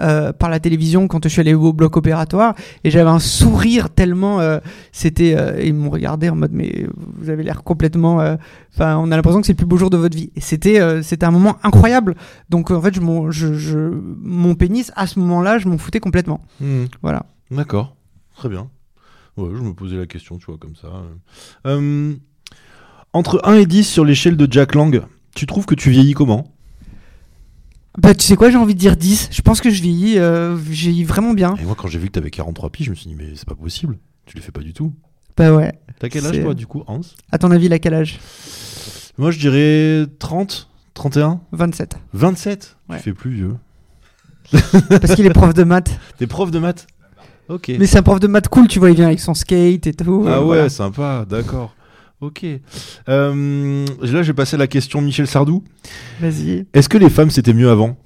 Euh, 0.00 0.32
par 0.32 0.50
la 0.50 0.60
télévision 0.60 1.08
quand 1.08 1.24
je 1.24 1.28
suis 1.28 1.40
allé 1.40 1.54
au 1.54 1.72
bloc 1.72 1.96
opératoire 1.96 2.54
et 2.84 2.90
j'avais 2.90 3.08
un 3.10 3.18
sourire 3.18 3.88
tellement 3.90 4.40
euh, 4.40 4.58
c'était 4.92 5.34
euh, 5.36 5.60
ils 5.62 5.72
m'ont 5.74 5.90
regardé 5.90 6.28
en 6.28 6.36
mode 6.36 6.52
mais 6.52 6.86
vous 6.96 7.30
avez 7.30 7.42
l'air 7.42 7.62
complètement 7.62 8.36
Enfin, 8.74 8.98
on 8.98 9.10
a 9.10 9.16
l'impression 9.16 9.40
que 9.40 9.46
c'est 9.46 9.54
le 9.54 9.56
plus 9.56 9.64
beau 9.66 9.78
jour 9.78 9.88
de 9.88 9.96
votre 9.96 10.14
vie. 10.14 10.30
Et 10.36 10.40
c'était, 10.42 11.02
c'était 11.02 11.24
un 11.24 11.30
moment 11.30 11.56
incroyable. 11.62 12.14
Donc, 12.50 12.70
en 12.70 12.80
fait, 12.82 12.94
je, 12.94 13.00
m'en- 13.00 13.30
je, 13.30 13.54
je- 13.54 13.98
mon 14.20 14.54
pénis, 14.54 14.92
à 14.96 15.06
ce 15.06 15.18
moment-là, 15.20 15.56
je 15.58 15.66
m'en 15.66 15.78
foutais 15.78 15.98
complètement. 15.98 16.42
Hmm. 16.60 16.84
Voilà. 17.00 17.24
D'accord, 17.50 17.96
très 18.36 18.50
bien. 18.50 18.68
Ouais, 19.38 19.48
je 19.56 19.62
me 19.62 19.72
posais 19.72 19.96
la 19.96 20.04
question, 20.04 20.36
tu 20.36 20.44
vois, 20.44 20.58
comme 20.58 20.76
ça. 20.76 20.88
Entre 23.12 23.40
1 23.44 23.54
et 23.54 23.66
10 23.66 23.84
sur 23.84 24.04
l'échelle 24.04 24.36
de 24.36 24.46
Jack 24.50 24.74
Lang, 24.74 25.02
tu 25.34 25.46
trouves 25.46 25.64
que 25.66 25.74
tu 25.74 25.90
vieillis 25.90 26.12
comment? 26.14 26.52
Bah, 27.98 28.14
tu 28.14 28.24
sais 28.24 28.36
quoi, 28.36 28.50
j'ai 28.50 28.56
envie 28.58 28.74
de 28.74 28.78
dire 28.78 28.96
10. 28.96 29.28
Je 29.32 29.42
pense 29.42 29.60
que 29.60 29.70
je 29.70 29.80
vieillis, 29.82 30.18
euh, 30.18 30.56
je 30.56 30.62
vieillis 30.70 31.04
vraiment 31.04 31.32
bien. 31.32 31.54
Et 31.60 31.64
moi, 31.64 31.74
quand 31.76 31.88
j'ai 31.88 31.98
vu 31.98 32.06
que 32.08 32.12
t'avais 32.12 32.30
43 32.30 32.70
piges, 32.70 32.86
je 32.86 32.90
me 32.90 32.94
suis 32.96 33.08
dit, 33.08 33.14
mais 33.16 33.30
c'est 33.36 33.48
pas 33.48 33.54
possible. 33.54 33.98
Tu 34.26 34.36
les 34.36 34.42
fais 34.42 34.52
pas 34.52 34.60
du 34.60 34.72
tout. 34.72 34.92
Bah 35.36 35.52
ouais. 35.54 35.72
T'as 35.98 36.08
quel 36.08 36.26
âge, 36.26 36.34
C'est- 36.34 36.42
toi, 36.42 36.54
du 36.54 36.66
coup, 36.66 36.82
Hans? 36.86 37.00
À 37.32 37.38
ton 37.38 37.50
avis, 37.50 37.66
il 37.66 37.72
a 37.72 37.78
quel 37.78 37.94
âge? 37.94 38.18
Moi, 39.18 39.30
je 39.30 39.38
dirais 39.38 40.06
30, 40.18 40.68
31, 40.94 41.40
27. 41.52 41.96
27. 42.12 42.76
Ouais. 42.88 42.96
Tu 42.98 43.02
fais 43.04 43.12
plus 43.12 43.30
vieux. 43.30 43.56
Parce 44.88 45.14
qu'il 45.14 45.26
est 45.26 45.30
prof 45.30 45.54
de 45.54 45.64
maths. 45.64 45.98
T'es 46.18 46.26
prof 46.26 46.50
de 46.50 46.58
maths? 46.58 46.86
Ok. 47.48 47.70
Mais 47.78 47.86
c'est 47.86 47.98
un 47.98 48.02
prof 48.02 48.20
de 48.20 48.26
maths 48.26 48.48
cool, 48.48 48.68
tu 48.68 48.78
vois, 48.78 48.90
il 48.90 48.96
vient 48.96 49.06
avec 49.06 49.20
son 49.20 49.34
skate 49.34 49.86
et 49.86 49.92
tout. 49.94 50.24
Ah 50.28 50.40
ouais, 50.40 50.44
voilà. 50.44 50.68
sympa, 50.68 51.24
d'accord. 51.28 51.74
Ok. 52.20 52.44
Euh, 53.08 53.86
là, 54.00 54.22
j'ai 54.22 54.32
passé 54.32 54.56
la 54.56 54.66
question 54.66 55.00
Michel 55.02 55.26
Sardou. 55.26 55.62
Vas-y. 56.20 56.66
Est-ce 56.72 56.88
que 56.88 56.96
les 56.98 57.10
femmes 57.10 57.30
c'était 57.30 57.52
mieux 57.52 57.68
avant? 57.70 57.96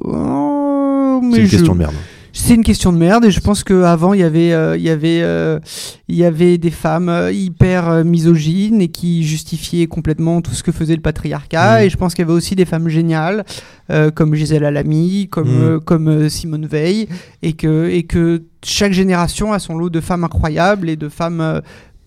Oh, 0.00 1.20
C'est 1.32 1.40
une 1.40 1.46
je- 1.46 1.50
question 1.50 1.72
de 1.74 1.78
merde. 1.78 1.94
C'est 2.40 2.54
une 2.54 2.62
question 2.62 2.92
de 2.92 2.98
merde 2.98 3.24
et 3.24 3.30
je 3.32 3.40
pense 3.40 3.64
qu'avant 3.64 4.14
il 4.14 4.20
y 4.20 4.22
avait 4.22 4.52
euh, 4.52 4.76
il 4.76 4.82
y 4.82 4.90
avait 4.90 5.20
euh, 5.22 5.58
il 6.06 6.14
y 6.14 6.24
avait 6.24 6.56
des 6.56 6.70
femmes 6.70 7.08
euh, 7.08 7.32
hyper 7.32 8.04
misogynes 8.04 8.80
et 8.80 8.88
qui 8.88 9.24
justifiaient 9.24 9.88
complètement 9.88 10.40
tout 10.40 10.52
ce 10.54 10.62
que 10.62 10.70
faisait 10.70 10.94
le 10.94 11.02
patriarcat 11.02 11.80
Mhm. 11.80 11.84
et 11.84 11.90
je 11.90 11.96
pense 11.96 12.14
qu'il 12.14 12.22
y 12.22 12.26
avait 12.28 12.36
aussi 12.36 12.54
des 12.54 12.64
femmes 12.64 12.88
géniales 12.88 13.44
euh, 13.90 14.12
comme 14.12 14.34
Gisèle 14.36 14.64
Halimi 14.64 15.26
comme 15.28 15.48
euh, 15.48 15.80
comme 15.80 16.28
Simone 16.28 16.66
Veil 16.66 17.08
et 17.42 17.54
que 17.54 17.88
et 17.90 18.04
que 18.04 18.42
chaque 18.64 18.92
génération 18.92 19.52
a 19.52 19.58
son 19.58 19.76
lot 19.76 19.90
de 19.90 20.00
femmes 20.00 20.22
incroyables 20.24 20.88
et 20.88 20.96
de 20.96 21.08
femmes 21.08 21.60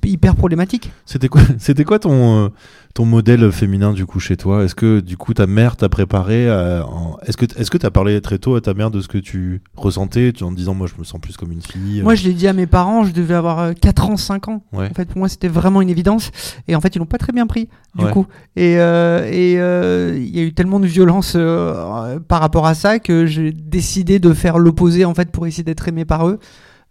hyper 0.10 0.36
problématiques. 0.36 0.92
C'était 1.06 1.28
quoi, 1.28 1.42
c'était 1.60 1.84
quoi 1.84 2.00
ton, 2.00 2.46
euh, 2.46 2.50
ton 2.94 3.06
modèle 3.06 3.52
féminin 3.52 3.94
du 3.94 4.06
coup 4.06 4.20
chez 4.20 4.36
toi? 4.38 4.64
Est-ce 4.64 4.76
que 4.76 5.00
du 5.00 5.16
coup 5.18 5.34
ta 5.34 5.48
mère 5.48 5.76
t'a 5.78 5.90
préparé 5.90 6.50
à- 6.50 6.86
en- 6.88 7.18
Est-ce 7.26 7.38
que 7.38 7.46
est-ce 7.58 7.70
que 7.72 7.78
t'as 7.78 7.90
parlé 7.92 8.20
très 8.22 8.38
tôt 8.40 8.56
à 8.56 8.62
ta 8.62 8.74
mère 8.74 8.90
de 8.92 9.00
ce 9.02 9.08
que 9.08 9.18
tu 9.18 9.62
ressentais 9.76 10.32
tu- 10.34 10.44
en 10.44 10.52
te 10.52 10.56
disant 10.56 10.74
moi 10.74 10.88
je 10.88 11.00
me 11.00 11.04
sens 11.04 11.22
plus 11.22 11.38
comme 11.38 11.52
une 11.52 11.62
fille 11.62 12.00
euh, 12.00 12.04
Moi 12.04 12.16
je 12.16 12.24
l'ai 12.24 12.34
dit 12.34 12.48
à 12.48 12.54
mes 12.54 12.68
parents, 12.68 13.04
je 13.04 13.14
devais 13.14 13.34
avoir 13.36 13.60
euh, 13.60 13.74
4 13.74 14.10
ans, 14.10 14.18
5 14.18 14.48
ans. 14.48 14.64
Ouais. 14.74 14.88
En 14.90 14.94
fait, 14.94 15.06
pour 15.06 15.20
moi, 15.20 15.30
c'était 15.30 15.48
vraiment 15.48 15.82
une 15.82 15.90
évidence. 15.90 16.32
Et 16.68 16.76
en 16.76 16.82
fait, 16.82 16.96
ils 16.96 17.00
l'ont 17.00 17.06
pas 17.06 17.18
très 17.18 17.32
bien 17.34 17.48
pris, 17.48 17.70
du 17.96 18.06
Ouais. 18.06 18.12
coup. 18.12 18.26
Et 18.56 18.80
euh, 18.80 19.26
et, 19.32 19.60
euh, 19.60 20.18
il 20.18 20.36
y 20.36 20.40
a 20.40 20.44
eu 20.44 20.54
tellement 20.54 20.80
de 20.80 20.88
violence 20.88 21.34
euh, 21.36 21.74
euh, 21.76 22.20
par 22.20 22.40
rapport 22.42 22.66
à 22.68 22.74
ça 22.74 23.00
que 23.00 23.26
j'ai 23.26 23.52
décidé 23.52 24.20
de 24.20 24.34
faire 24.34 24.58
l'opposé, 24.60 25.06
en 25.06 25.14
fait, 25.14 25.32
pour 25.32 25.48
essayer 25.48 25.64
d'être 25.64 25.88
aimé 25.88 26.06
par 26.06 26.28
eux. 26.28 26.40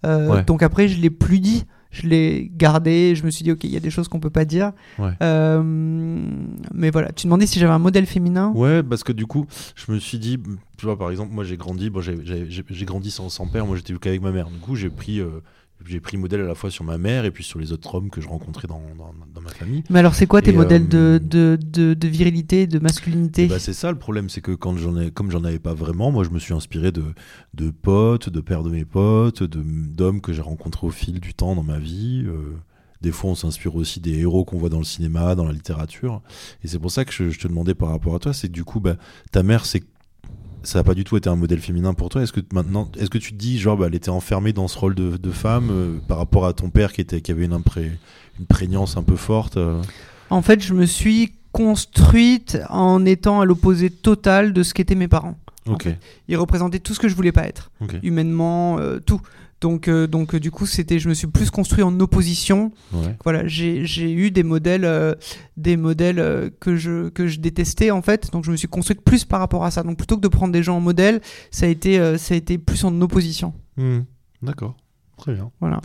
Euh, 0.06 0.28
Ouais. 0.28 0.44
Donc 0.44 0.62
après, 0.62 0.88
je 0.88 1.00
l'ai 1.00 1.10
plus 1.10 1.40
dit. 1.40 1.64
Je 1.90 2.06
l'ai 2.06 2.50
gardé. 2.54 3.14
Je 3.14 3.24
me 3.24 3.30
suis 3.30 3.42
dit, 3.42 3.52
ok, 3.52 3.64
il 3.64 3.70
y 3.70 3.76
a 3.76 3.80
des 3.80 3.90
choses 3.90 4.08
qu'on 4.08 4.20
peut 4.20 4.30
pas 4.30 4.44
dire. 4.44 4.72
Ouais. 4.98 5.12
Euh, 5.22 5.62
mais 6.72 6.90
voilà. 6.90 7.12
Tu 7.12 7.26
demandais 7.26 7.46
si 7.46 7.58
j'avais 7.58 7.72
un 7.72 7.78
modèle 7.78 8.06
féminin. 8.06 8.52
Ouais, 8.54 8.82
parce 8.82 9.04
que 9.04 9.12
du 9.12 9.26
coup, 9.26 9.46
je 9.74 9.92
me 9.92 9.98
suis 9.98 10.18
dit, 10.18 10.38
tu 10.76 10.86
vois, 10.86 10.98
par 10.98 11.10
exemple, 11.10 11.32
moi 11.32 11.44
j'ai 11.44 11.56
grandi, 11.56 11.90
bon, 11.90 12.00
j'ai 12.00 12.84
grandi 12.84 13.10
sans, 13.10 13.28
sans 13.28 13.46
père, 13.46 13.66
moi 13.66 13.76
j'étais 13.76 13.92
qu'avec 13.94 14.22
ma 14.22 14.30
mère. 14.30 14.48
Du 14.48 14.58
coup, 14.58 14.76
j'ai 14.76 14.90
pris, 14.90 15.20
euh, 15.20 15.40
j'ai 15.86 16.00
pris 16.00 16.16
modèle 16.16 16.40
à 16.40 16.46
la 16.46 16.54
fois 16.54 16.70
sur 16.70 16.84
ma 16.84 16.98
mère 16.98 17.24
et 17.24 17.30
puis 17.30 17.42
sur 17.44 17.58
les 17.58 17.72
autres 17.72 17.94
hommes 17.94 18.10
que 18.10 18.20
je 18.20 18.28
rencontrais 18.28 18.68
dans, 18.68 18.82
dans, 18.98 19.12
dans 19.34 19.40
ma 19.40 19.50
famille. 19.50 19.82
Mais 19.90 19.98
alors, 19.98 20.14
c'est 20.14 20.26
quoi 20.26 20.42
tes 20.42 20.50
Et, 20.50 20.56
modèles 20.56 20.86
euh, 20.94 21.18
de, 21.18 21.58
de, 21.62 21.94
de, 21.94 22.08
virilité, 22.08 22.66
de 22.66 22.78
masculinité 22.78 23.44
Et 23.44 23.48
bah, 23.48 23.58
c'est 23.58 23.72
ça 23.72 23.90
le 23.90 23.98
problème, 23.98 24.28
c'est 24.28 24.40
que 24.40 24.52
quand 24.52 24.76
j'en 24.76 24.98
ai, 25.00 25.10
comme 25.10 25.30
j'en 25.30 25.44
avais 25.44 25.58
pas 25.58 25.74
vraiment, 25.74 26.10
moi 26.12 26.24
je 26.24 26.30
me 26.30 26.38
suis 26.38 26.54
inspiré 26.54 26.92
de, 26.92 27.04
de 27.54 27.70
potes, 27.70 28.28
de 28.28 28.40
pères 28.40 28.62
de 28.62 28.70
mes 28.70 28.84
potes, 28.84 29.42
d'hommes 29.42 30.20
que 30.20 30.32
j'ai 30.32 30.42
rencontrés 30.42 30.86
au 30.86 30.90
fil 30.90 31.20
du 31.20 31.34
temps 31.34 31.54
dans 31.54 31.62
ma 31.64 31.78
vie. 31.78 32.24
euh, 32.26 32.56
des 33.00 33.12
fois, 33.12 33.30
on 33.30 33.34
s'inspire 33.34 33.76
aussi 33.76 33.98
des 33.98 34.18
héros 34.18 34.44
qu'on 34.44 34.58
voit 34.58 34.68
dans 34.68 34.78
le 34.78 34.84
cinéma, 34.84 35.34
dans 35.34 35.46
la 35.46 35.52
littérature. 35.52 36.20
Et 36.62 36.68
c'est 36.68 36.78
pour 36.78 36.90
ça 36.90 37.06
que 37.06 37.12
je, 37.14 37.30
je 37.30 37.38
te 37.38 37.48
demandais 37.48 37.74
par 37.74 37.88
rapport 37.88 38.14
à 38.14 38.18
toi, 38.18 38.34
c'est 38.34 38.48
que 38.48 38.52
du 38.52 38.62
coup, 38.64 38.78
bah, 38.78 38.96
ta 39.32 39.42
mère, 39.42 39.64
c'est 39.64 39.82
ça 40.62 40.78
n'a 40.80 40.84
pas 40.84 40.94
du 40.94 41.04
tout 41.04 41.16
été 41.16 41.28
un 41.28 41.36
modèle 41.36 41.60
féminin 41.60 41.94
pour 41.94 42.08
toi. 42.08 42.22
Est-ce 42.22 42.32
que 42.32 42.40
maintenant, 42.52 42.90
est-ce 42.98 43.10
que 43.10 43.18
tu 43.18 43.32
te 43.32 43.38
dis, 43.38 43.58
genre, 43.58 43.76
bah, 43.76 43.86
elle 43.88 43.94
était 43.94 44.10
enfermée 44.10 44.52
dans 44.52 44.68
ce 44.68 44.78
rôle 44.78 44.94
de, 44.94 45.16
de 45.16 45.30
femme 45.30 45.68
euh, 45.70 45.98
par 46.08 46.18
rapport 46.18 46.46
à 46.46 46.52
ton 46.52 46.70
père 46.70 46.92
qui 46.92 47.00
était, 47.00 47.20
qui 47.20 47.30
avait 47.32 47.44
une, 47.46 47.54
impré- 47.54 47.90
une 48.38 48.46
prégnance 48.46 48.96
un 48.96 49.02
peu 49.02 49.16
forte 49.16 49.56
euh, 49.56 49.80
En 50.30 50.42
fait, 50.42 50.62
je 50.62 50.74
me 50.74 50.86
suis 50.86 51.32
construite 51.52 52.58
en 52.68 53.04
étant 53.04 53.40
à 53.40 53.44
l'opposé 53.44 53.90
total 53.90 54.52
de 54.52 54.62
ce 54.62 54.74
qu'étaient 54.74 54.94
mes 54.94 55.08
parents. 55.08 55.36
Ok, 55.66 55.88
Ils 56.28 56.36
représentaient 56.36 56.78
tout 56.78 56.94
ce 56.94 57.00
que 57.00 57.08
je 57.08 57.14
voulais 57.14 57.32
pas 57.32 57.46
être, 57.46 57.70
ok, 57.80 57.96
humainement, 58.02 58.78
euh, 58.78 58.98
tout. 58.98 59.20
Donc, 59.60 59.88
euh, 59.88 60.06
donc 60.06 60.34
euh, 60.34 60.40
du 60.40 60.50
coup, 60.50 60.64
c'était, 60.66 60.98
je 60.98 61.08
me 61.08 61.14
suis 61.14 61.26
plus 61.26 61.50
construit 61.50 61.82
en 61.82 61.98
opposition. 62.00 62.72
ouais, 62.94 63.16
Voilà, 63.24 63.46
j'ai 63.46 64.10
eu 64.12 64.30
des 64.30 64.42
modèles, 64.42 64.84
euh, 64.84 65.14
des 65.56 65.76
modèles 65.76 66.50
que 66.60 66.76
je 66.76 67.08
que 67.10 67.26
je 67.26 67.40
détestais 67.40 67.90
en 67.90 68.00
fait. 68.02 68.30
Donc, 68.32 68.44
je 68.44 68.50
me 68.52 68.56
suis 68.56 68.68
construite 68.68 69.02
plus 69.02 69.24
par 69.24 69.40
rapport 69.40 69.64
à 69.64 69.70
ça. 69.70 69.82
Donc, 69.82 69.98
plutôt 69.98 70.16
que 70.16 70.22
de 70.22 70.28
prendre 70.28 70.52
des 70.52 70.62
gens 70.62 70.76
en 70.78 70.80
modèle, 70.80 71.20
ça 71.50 71.66
a 71.66 71.68
été, 71.68 71.98
euh, 72.00 72.16
ça 72.16 72.34
a 72.34 72.36
été 72.36 72.56
plus 72.58 72.84
en 72.84 73.00
opposition. 73.02 73.52
Hmm, 73.76 74.00
d'accord, 74.42 74.76
très 75.18 75.34
bien. 75.34 75.50
Voilà. 75.60 75.80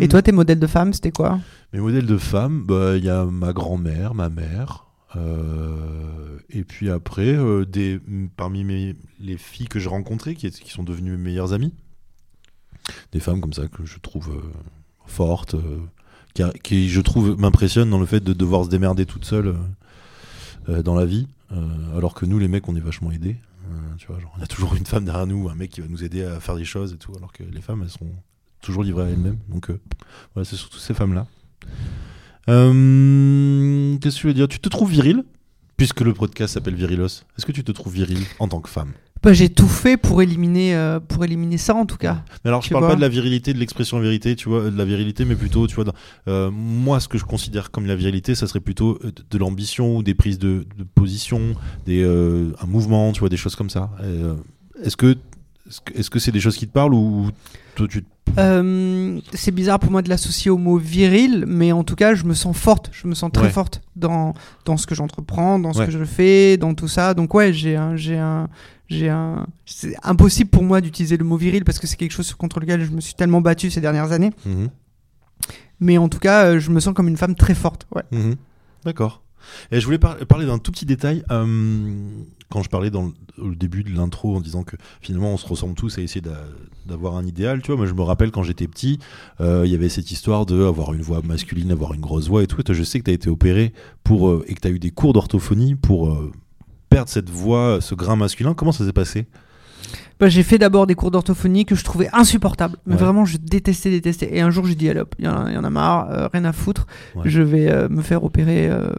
Et 0.00 0.08
toi, 0.08 0.20
tes 0.22 0.30
modèles 0.32 0.60
de 0.60 0.66
femmes, 0.66 0.92
c'était 0.92 1.10
quoi? 1.10 1.40
Mes 1.72 1.80
modèles 1.80 2.06
de 2.06 2.18
femmes, 2.18 2.62
bah, 2.66 2.96
il 2.96 3.04
y 3.04 3.08
a 3.08 3.24
ma 3.24 3.52
grand-mère, 3.52 4.14
ma 4.14 4.28
mère, 4.28 4.86
euh, 5.16 6.38
et 6.50 6.64
puis 6.64 6.90
après, 6.90 7.34
euh, 7.34 7.64
des, 7.64 7.98
parmi 8.36 8.62
mes, 8.64 8.94
les 9.20 9.36
filles 9.36 9.68
que 9.68 9.78
j'ai 9.78 9.88
rencontrées, 9.88 10.34
qui, 10.34 10.46
est- 10.46 10.60
qui 10.62 10.70
sont 10.70 10.82
devenues 10.84 11.12
mes 11.12 11.24
meilleures 11.24 11.52
amies, 11.52 11.72
des 13.12 13.20
femmes 13.20 13.40
comme 13.40 13.52
ça 13.52 13.66
que 13.68 13.84
je 13.84 13.98
trouve 13.98 14.30
euh, 14.30 14.52
fortes, 15.06 15.54
euh, 15.54 16.50
qui, 16.62 16.88
je 16.88 17.00
trouve, 17.00 17.38
m'impressionnent 17.38 17.90
dans 17.90 18.00
le 18.00 18.06
fait 18.06 18.20
de 18.20 18.32
devoir 18.32 18.64
se 18.64 18.70
démerder 18.70 19.06
toute 19.06 19.24
seule 19.24 19.54
euh, 20.68 20.82
dans 20.82 20.94
la 20.94 21.06
vie, 21.06 21.28
alors 21.96 22.14
que 22.14 22.26
nous, 22.26 22.40
les 22.40 22.48
mecs, 22.48 22.68
on 22.68 22.74
est 22.74 22.80
vachement 22.80 23.12
aidés. 23.12 23.36
Tu 23.96 24.08
vois, 24.08 24.18
genre, 24.18 24.34
on 24.36 24.42
a 24.42 24.46
toujours 24.46 24.74
une 24.74 24.86
femme 24.86 25.04
derrière 25.04 25.26
nous, 25.26 25.48
un 25.48 25.54
mec 25.54 25.70
qui 25.70 25.80
va 25.80 25.86
nous 25.88 26.02
aider 26.02 26.24
à 26.24 26.40
faire 26.40 26.56
des 26.56 26.64
choses 26.64 26.92
et 26.92 26.96
tout, 26.96 27.12
alors 27.16 27.32
que 27.32 27.44
les 27.44 27.60
femmes, 27.60 27.82
elles 27.82 27.90
sont 27.90 28.10
toujours 28.60 28.82
livrées 28.82 29.04
à 29.04 29.10
elles-mêmes. 29.10 29.38
Donc, 29.48 29.70
voilà, 30.34 30.44
c'est 30.44 30.56
surtout 30.56 30.78
ces 30.78 30.94
femmes-là. 30.94 31.28
Euh, 32.48 33.96
Qu'est-ce 33.98 34.16
que 34.16 34.20
tu 34.20 34.26
veux 34.26 34.34
dire? 34.34 34.48
Tu 34.48 34.58
te 34.58 34.68
trouves 34.68 34.90
viril? 34.90 35.24
Puisque 35.76 36.00
le 36.02 36.14
podcast 36.14 36.54
s'appelle 36.54 36.74
Virilos, 36.74 37.06
est-ce 37.06 37.46
que 37.46 37.52
tu 37.52 37.64
te 37.64 37.72
trouves 37.72 37.94
viril 37.94 38.20
en 38.38 38.48
tant 38.48 38.60
que 38.60 38.68
femme? 38.68 38.92
Bah, 39.24 39.32
J'ai 39.32 39.48
tout 39.48 39.66
fait 39.68 39.96
pour 39.96 40.22
éliminer, 40.22 40.74
euh, 40.76 41.00
pour 41.00 41.24
éliminer 41.24 41.58
ça 41.58 41.74
en 41.74 41.86
tout 41.86 41.96
cas. 41.96 42.22
Mais 42.44 42.50
alors, 42.50 42.62
je 42.62 42.68
sais 42.68 42.74
parle 42.74 42.86
pas. 42.88 42.94
de 42.96 43.00
la 43.00 43.08
virilité, 43.08 43.52
de 43.54 43.58
l'expression 43.58 43.98
vérité, 43.98 44.36
tu 44.36 44.48
vois, 44.48 44.70
de 44.70 44.76
la 44.78 44.84
virilité, 44.84 45.24
mais 45.24 45.34
plutôt, 45.34 45.66
tu 45.66 45.74
vois, 45.74 45.84
euh, 46.28 46.50
moi, 46.52 47.00
ce 47.00 47.08
que 47.08 47.18
je 47.18 47.24
considère 47.24 47.70
comme 47.70 47.86
la 47.86 47.96
virilité, 47.96 48.34
ça 48.34 48.46
serait 48.46 48.60
plutôt 48.60 48.98
euh, 49.04 49.06
de, 49.12 49.24
de 49.30 49.38
l'ambition 49.38 49.96
ou 49.96 50.02
des 50.02 50.14
prises 50.14 50.38
de, 50.38 50.66
de 50.78 50.84
position, 50.84 51.54
des, 51.86 52.02
euh, 52.04 52.52
un 52.62 52.66
mouvement, 52.66 53.12
tu 53.12 53.20
vois, 53.20 53.28
des 53.28 53.36
choses 53.36 53.56
comme 53.56 53.70
ça. 53.70 53.90
Est-ce 54.82 54.96
que 54.96 55.16
est-ce 55.94 56.10
que 56.10 56.18
c'est 56.18 56.30
des 56.32 56.40
choses 56.40 56.56
qui 56.56 56.66
te 56.66 56.72
parlent 56.72 56.92
ou 56.92 57.30
toi 57.74 57.86
tu 57.88 58.04
Euh, 58.38 59.18
c'est 59.32 59.50
bizarre 59.50 59.78
pour 59.78 59.90
moi 59.90 60.02
de 60.02 60.10
l'associer 60.10 60.50
au 60.50 60.58
mot 60.58 60.76
viril, 60.76 61.44
mais 61.48 61.72
en 61.72 61.84
tout 61.84 61.94
cas, 61.94 62.14
je 62.14 62.24
me 62.24 62.34
sens 62.34 62.54
forte. 62.56 62.90
Je 62.92 63.06
me 63.08 63.14
sens 63.14 63.30
très 63.32 63.44
Ouais. 63.44 63.50
forte 63.50 63.80
dans, 63.96 64.34
dans 64.66 64.76
ce 64.76 64.86
que 64.86 64.94
j'entreprends, 64.94 65.58
dans 65.58 65.72
ce 65.72 65.78
Ouais. 65.78 65.86
que 65.86 65.92
je 65.92 66.04
fais, 66.04 66.58
dans 66.58 66.74
tout 66.74 66.88
ça. 66.88 67.14
Donc, 67.14 67.32
ouais, 67.32 67.52
j'ai 67.54 67.76
un. 67.76 67.96
J'ai 67.96 68.18
un 68.18 68.48
j'ai 68.88 69.08
un... 69.08 69.46
C'est 69.66 69.94
impossible 70.02 70.50
pour 70.50 70.62
moi 70.62 70.80
d'utiliser 70.80 71.16
le 71.16 71.24
mot 71.24 71.36
viril 71.36 71.64
parce 71.64 71.78
que 71.78 71.86
c'est 71.86 71.96
quelque 71.96 72.12
chose 72.12 72.32
contre 72.34 72.60
lequel 72.60 72.84
je 72.84 72.90
me 72.90 73.00
suis 73.00 73.14
tellement 73.14 73.40
battu 73.40 73.70
ces 73.70 73.80
dernières 73.80 74.12
années. 74.12 74.30
Mhm. 74.46 74.68
Mais 75.80 75.98
en 75.98 76.08
tout 76.08 76.18
cas, 76.20 76.46
euh, 76.46 76.60
je 76.60 76.70
me 76.70 76.80
sens 76.80 76.94
comme 76.94 77.08
une 77.08 77.16
femme 77.16 77.34
très 77.34 77.54
forte. 77.54 77.86
Ouais. 77.94 78.02
Mhm. 78.12 78.36
D'accord. 78.84 79.22
Et 79.70 79.78
je 79.80 79.84
voulais 79.84 79.98
par- 79.98 80.16
parler 80.26 80.46
d'un 80.46 80.58
tout 80.58 80.72
petit 80.72 80.86
détail. 80.86 81.22
euh, 81.30 81.46
quand 82.50 82.62
je 82.62 82.68
parlais 82.70 82.90
dans 82.90 83.02
le, 83.38 83.44
au 83.44 83.54
début 83.54 83.82
de 83.82 83.90
l'intro 83.94 84.36
en 84.36 84.40
disant 84.40 84.62
que 84.62 84.76
finalement 85.00 85.32
on 85.32 85.36
se 85.36 85.46
ressemble 85.46 85.74
tous 85.74 85.98
à 85.98 86.02
essayer 86.02 86.20
d'a- 86.20 86.46
d'avoir 86.86 87.16
un 87.16 87.24
idéal, 87.26 87.60
tu 87.62 87.68
vois. 87.68 87.76
Moi 87.76 87.86
je 87.86 87.92
me 87.94 88.02
rappelle 88.02 88.30
quand 88.30 88.42
j'étais 88.44 88.68
petit, 88.68 88.98
euh, 89.40 89.62
il 89.66 89.72
y 89.72 89.74
avait 89.74 89.88
cette 89.88 90.10
histoire 90.12 90.46
de 90.46 90.62
avoir 90.64 90.94
une 90.94 91.02
voix 91.02 91.20
masculine, 91.22 91.72
avoir 91.72 91.92
une 91.94 92.00
grosse 92.00 92.28
voix 92.28 92.42
et 92.42 92.46
tout. 92.46 92.60
Et 92.60 92.64
toi, 92.64 92.74
je 92.74 92.84
sais 92.84 93.00
que 93.00 93.04
tu 93.04 93.10
as 93.10 93.14
été 93.14 93.28
opéré 93.28 93.72
pour, 94.04 94.28
euh, 94.28 94.44
et 94.46 94.54
que 94.54 94.60
tu 94.60 94.68
as 94.68 94.70
eu 94.70 94.78
des 94.78 94.92
cours 94.92 95.12
d'orthophonie 95.12 95.74
pour 95.74 96.12
perdre 96.94 97.08
cette 97.10 97.28
voix, 97.30 97.78
ce 97.80 97.94
grain 97.96 98.14
masculin. 98.14 98.54
Comment 98.54 98.70
ça 98.72 98.84
s'est 98.86 98.92
passé? 98.92 99.26
Bah, 100.20 100.28
j'ai 100.28 100.44
fait 100.44 100.58
d'abord 100.58 100.86
des 100.86 100.94
cours 100.94 101.10
d'orthophonie 101.10 101.64
que 101.64 101.74
je 101.74 101.82
trouvais 101.82 102.08
insupportables. 102.12 102.76
Mais 102.86 102.94
Ouais. 102.94 103.00
vraiment, 103.00 103.24
je 103.24 103.36
détestais, 103.36 103.90
détestais. 103.90 104.28
Et 104.32 104.40
un 104.40 104.50
jour, 104.50 104.64
j'ai 104.64 104.76
dit, 104.76 104.88
allez 104.88 105.00
hop, 105.00 105.12
il 105.18 105.24
y, 105.24 105.28
en 105.28 105.46
a- 105.46 105.50
il 105.50 105.54
y 105.54 105.58
en 105.58 105.64
a 105.64 105.70
marre, 105.70 106.08
euh, 106.12 106.28
rien 106.32 106.44
à 106.44 106.52
foutre. 106.52 106.86
Ouais. 107.16 107.22
Je 107.24 107.42
vais 107.42 107.68
euh, 107.68 107.88
me 107.88 108.00
faire 108.00 108.22
opérer 108.22 108.68
euh, 108.70 108.90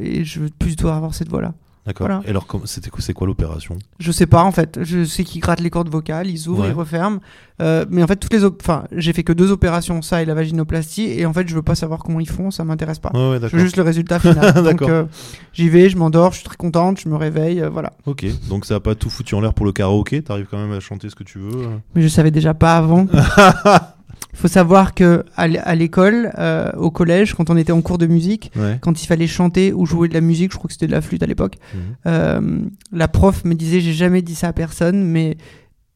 et 0.00 0.24
je 0.24 0.40
veux 0.40 0.48
plus 0.58 0.74
tout 0.76 0.88
avoir 0.88 1.14
cette 1.14 1.28
voix-là. 1.28 1.52
D'accord. 1.84 2.06
Voilà. 2.06 2.22
Et 2.24 2.30
alors, 2.30 2.46
c'était 2.64 2.90
quoi, 2.90 3.00
c'est 3.00 3.12
quoi 3.12 3.26
l'opération? 3.26 3.76
Je 3.98 4.12
sais 4.12 4.26
pas 4.26 4.44
en 4.44 4.52
fait. 4.52 4.78
Je 4.82 5.04
sais 5.04 5.24
qu'ils 5.24 5.40
grattent 5.40 5.60
les 5.60 5.70
cordes 5.70 5.88
vocales, 5.88 6.28
ils 6.28 6.48
ouvrent, 6.48 6.62
Ouais. 6.62 6.68
ils 6.68 6.74
referment. 6.74 7.18
Euh, 7.60 7.84
mais 7.90 8.02
en 8.02 8.06
fait, 8.06 8.14
toutes 8.16 8.32
les, 8.32 8.44
op- 8.44 8.60
enfin, 8.62 8.84
j'ai 8.92 9.12
fait 9.12 9.24
que 9.24 9.32
deux 9.32 9.50
opérations, 9.50 10.00
ça 10.00 10.22
et 10.22 10.24
la 10.24 10.34
vaginoplastie. 10.34 11.02
Et 11.18 11.26
en 11.26 11.32
fait, 11.32 11.48
je 11.48 11.54
veux 11.56 11.62
pas 11.62 11.74
savoir 11.74 12.00
comment 12.04 12.20
ils 12.20 12.28
font, 12.28 12.52
ça 12.52 12.62
m'intéresse 12.64 13.00
pas. 13.00 13.10
Ouais, 13.14 13.30
ouais, 13.38 13.48
Je 13.48 13.56
veux 13.56 13.62
juste 13.62 13.76
le 13.76 13.82
résultat 13.82 14.20
final. 14.20 14.54
Donc, 14.64 14.82
euh, 14.82 15.04
j'y 15.52 15.68
vais, 15.68 15.88
je 15.88 15.96
m'endors, 15.96 16.30
je 16.32 16.36
suis 16.38 16.44
très 16.46 16.56
contente, 16.56 17.00
je 17.00 17.08
me 17.08 17.16
réveille, 17.16 17.60
euh, 17.60 17.68
voilà. 17.68 17.92
Ok. 18.06 18.26
Donc 18.48 18.64
ça 18.64 18.76
a 18.76 18.80
pas 18.80 18.94
tout 18.94 19.10
foutu 19.10 19.34
en 19.34 19.40
l'air 19.40 19.52
pour 19.52 19.66
le 19.66 19.72
karaoké? 19.72 20.22
T'arrives 20.22 20.46
quand 20.50 20.58
même 20.58 20.72
à 20.72 20.80
chanter 20.80 21.10
ce 21.10 21.16
que 21.16 21.24
tu 21.24 21.38
veux. 21.40 21.64
euh? 21.66 21.76
Mais 21.96 22.02
je 22.02 22.08
savais 22.08 22.30
déjà 22.30 22.54
pas 22.54 22.76
avant. 22.76 23.06
Il 24.32 24.38
faut 24.38 24.48
savoir 24.48 24.94
que 24.94 25.24
à 25.36 25.74
l'école, 25.74 26.32
euh, 26.38 26.70
au 26.76 26.90
collège, 26.90 27.34
quand 27.34 27.50
on 27.50 27.56
était 27.56 27.72
en 27.72 27.82
cours 27.82 27.98
de 27.98 28.06
musique, 28.06 28.50
Ouais. 28.56 28.78
quand 28.80 29.02
il 29.02 29.06
fallait 29.06 29.26
chanter 29.26 29.72
ou 29.72 29.84
jouer 29.86 30.08
de 30.08 30.14
la 30.14 30.20
musique, 30.22 30.52
je 30.52 30.56
crois 30.56 30.68
que 30.68 30.72
c'était 30.72 30.86
de 30.86 30.92
la 30.92 31.02
flûte 31.02 31.22
à 31.22 31.26
l'époque, 31.26 31.56
Mhm. 31.74 31.80
euh, 32.06 32.58
la 32.92 33.08
prof 33.08 33.44
me 33.44 33.54
disait 33.54 33.80
j'ai 33.80 33.92
jamais 33.92 34.22
dit 34.22 34.34
ça 34.34 34.48
à 34.48 34.52
personne, 34.52 35.04
mais 35.04 35.36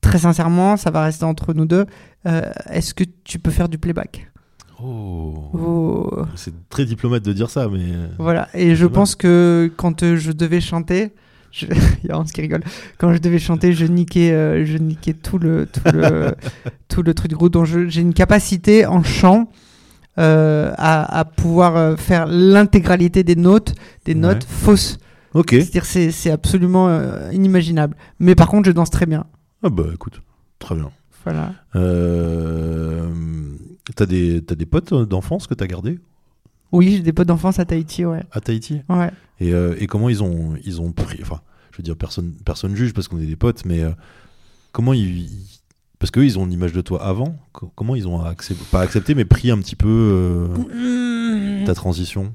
très 0.03 0.19
sincèrement, 0.19 0.77
ça 0.77 0.91
va 0.91 1.03
rester 1.03 1.25
entre 1.25 1.55
nous 1.55 1.65
deux. 1.67 1.87
euh, 2.27 2.43
Est-ce 2.71 2.93
que 2.93 3.05
tu 3.25 3.39
peux 3.39 3.51
faire 3.51 3.69
du 3.69 3.79
playback? 3.79 4.31
Oh. 4.83 5.51
Oh, 5.55 6.11
C'est 6.35 6.53
très 6.69 6.85
diplomate 6.85 7.25
de 7.25 7.33
dire 7.33 7.49
ça, 7.49 7.69
mais. 7.73 7.87
Voilà. 8.19 8.49
Et 8.53 8.75
je 8.77 8.85
pense 8.87 9.15
que 9.15 9.73
quand 9.77 10.05
je 10.15 10.33
devais 10.33 10.61
chanter, 10.61 11.13
je... 11.53 11.67
il 12.05 12.09
y 12.09 12.11
a 12.13 12.19
Hans 12.19 12.25
qui 12.25 12.41
rigole. 12.41 12.63
Quand 12.99 13.13
je 13.13 13.19
devais 13.19 13.39
chanter, 13.39 13.73
je 13.73 13.87
niquais, 13.87 14.33
euh, 14.33 14.65
je 14.67 14.77
niquais 14.79 15.15
tout 15.15 15.39
le, 15.39 15.67
tout 15.67 15.81
le, 15.93 16.35
tout 16.89 17.03
le 17.03 17.15
truc 17.15 17.29
du 17.31 17.37
groupe. 17.37 17.53
Donc 17.53 17.67
j'ai 17.67 18.01
une 18.01 18.15
capacité 18.15 18.87
en 18.87 19.03
chant 19.03 19.49
euh, 20.19 20.73
à, 20.79 21.19
à 21.19 21.25
pouvoir 21.25 21.77
euh, 21.77 21.97
faire 21.97 22.27
l'intégralité 22.27 23.23
des 23.23 23.37
notes, 23.37 23.75
des 24.05 24.15
Ouais. 24.15 24.21
notes 24.21 24.45
fausses. 24.45 24.99
Ok. 25.35 25.51
C'est-à-dire 25.51 25.85
c'est 25.85 26.11
c'est 26.11 26.31
absolument 26.31 26.89
euh, 26.89 27.31
inimaginable. 27.33 27.97
Mais 28.19 28.35
par 28.35 28.49
contre, 28.49 28.67
je 28.69 28.73
danse 28.73 28.91
très 28.91 29.05
bien. 29.07 29.25
Ah 29.63 29.69
bah 29.69 29.85
écoute, 29.93 30.21
très 30.59 30.75
bien. 30.75 30.91
Voilà. 31.25 31.53
T'as 33.95 34.07
des, 34.07 34.43
t'as 34.45 34.55
des 34.55 34.67
potes 34.67 34.93
d'enfance 34.95 35.47
que 35.47 35.55
t'as 35.55 35.67
gardés? 35.67 35.99
Oui, 36.73 36.91
j'ai 36.97 37.01
des 37.01 37.13
potes 37.13 37.29
d'enfance 37.29 37.59
à 37.59 37.65
Tahiti, 37.65 38.05
ouais. 38.05 38.23
à 38.33 38.41
Tahiti 38.41 38.83
Ouais. 38.89 39.11
et, 39.41 39.53
euh, 39.55 39.75
et 39.79 39.87
comment 39.87 40.09
ils 40.09 40.23
ont, 40.23 40.55
ils 40.65 40.81
ont 40.81 40.93
pris. 40.93 41.19
Enfin, 41.23 41.41
je 41.73 41.79
veux 41.79 41.83
dire, 41.83 41.97
personne, 41.97 42.33
personne 42.45 42.75
juge 42.75 42.93
parce 42.93 43.09
qu'on 43.09 43.19
est 43.21 43.27
des 43.27 43.37
potes, 43.37 43.65
mais 43.65 43.81
euh, 43.83 43.91
comment 44.73 44.93
ils. 44.93 45.29
Parce 45.99 46.11
qu'eux, 46.11 46.25
ils 46.25 46.39
ont 46.39 46.45
une 46.45 46.53
image 46.53 46.73
de 46.73 46.81
toi 46.83 47.03
avant. 47.05 47.39
Co- 47.53 47.73
Comment 47.75 47.95
ils 47.97 48.07
ont 48.07 48.21
accepté, 48.23 48.63
pas 48.71 48.81
accepté, 48.83 49.15
mais 49.15 49.25
pris 49.25 49.51
un 49.51 49.59
petit 49.59 49.77
peu 49.77 49.89
euh, 49.89 51.65
ta 51.65 51.75
transition? 51.75 52.35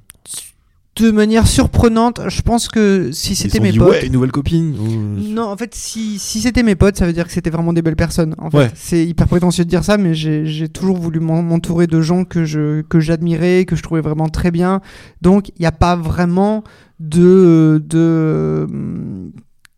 De 0.97 1.09
manière 1.09 1.47
surprenante, 1.47 2.19
je 2.27 2.41
pense 2.41 2.67
que 2.67 3.11
si 3.13 3.33
c'était 3.33 3.61
mes 3.61 3.71
dit, 3.71 3.77
potes. 3.77 3.89
ouais, 3.91 4.05
une 4.05 4.11
nouvelle 4.11 4.31
copine 4.33 4.75
ou- 4.77 5.21
Non, 5.33 5.43
en 5.43 5.55
fait, 5.55 5.73
si, 5.73 6.19
si 6.19 6.41
c'était 6.41 6.63
mes 6.63 6.75
potes, 6.75 6.97
ça 6.97 7.05
veut 7.05 7.13
dire 7.13 7.25
que 7.25 7.31
c'était 7.31 7.49
vraiment 7.49 7.71
des 7.71 7.81
belles 7.81 7.95
personnes. 7.95 8.35
En 8.37 8.51
fait, 8.51 8.57
Ouais. 8.57 8.71
c'est 8.75 9.05
hyper 9.05 9.27
prétentieux 9.27 9.63
de 9.63 9.69
dire 9.69 9.85
ça, 9.85 9.97
mais 9.97 10.13
j'ai 10.13 10.45
j'ai 10.45 10.67
toujours 10.67 10.97
voulu 10.97 11.21
m'en- 11.21 11.43
m'entourer 11.43 11.87
de 11.87 12.01
gens 12.01 12.25
que 12.25 12.43
je 12.43 12.81
que 12.81 12.99
j'admirais, 12.99 13.63
que 13.63 13.77
je 13.77 13.83
trouvais 13.83 14.01
vraiment 14.01 14.27
très 14.27 14.51
bien. 14.51 14.81
Donc, 15.21 15.47
il 15.49 15.61
n'y 15.61 15.65
a 15.65 15.71
pas 15.71 15.95
vraiment 15.95 16.65
de 16.99 17.81
de 17.87 18.67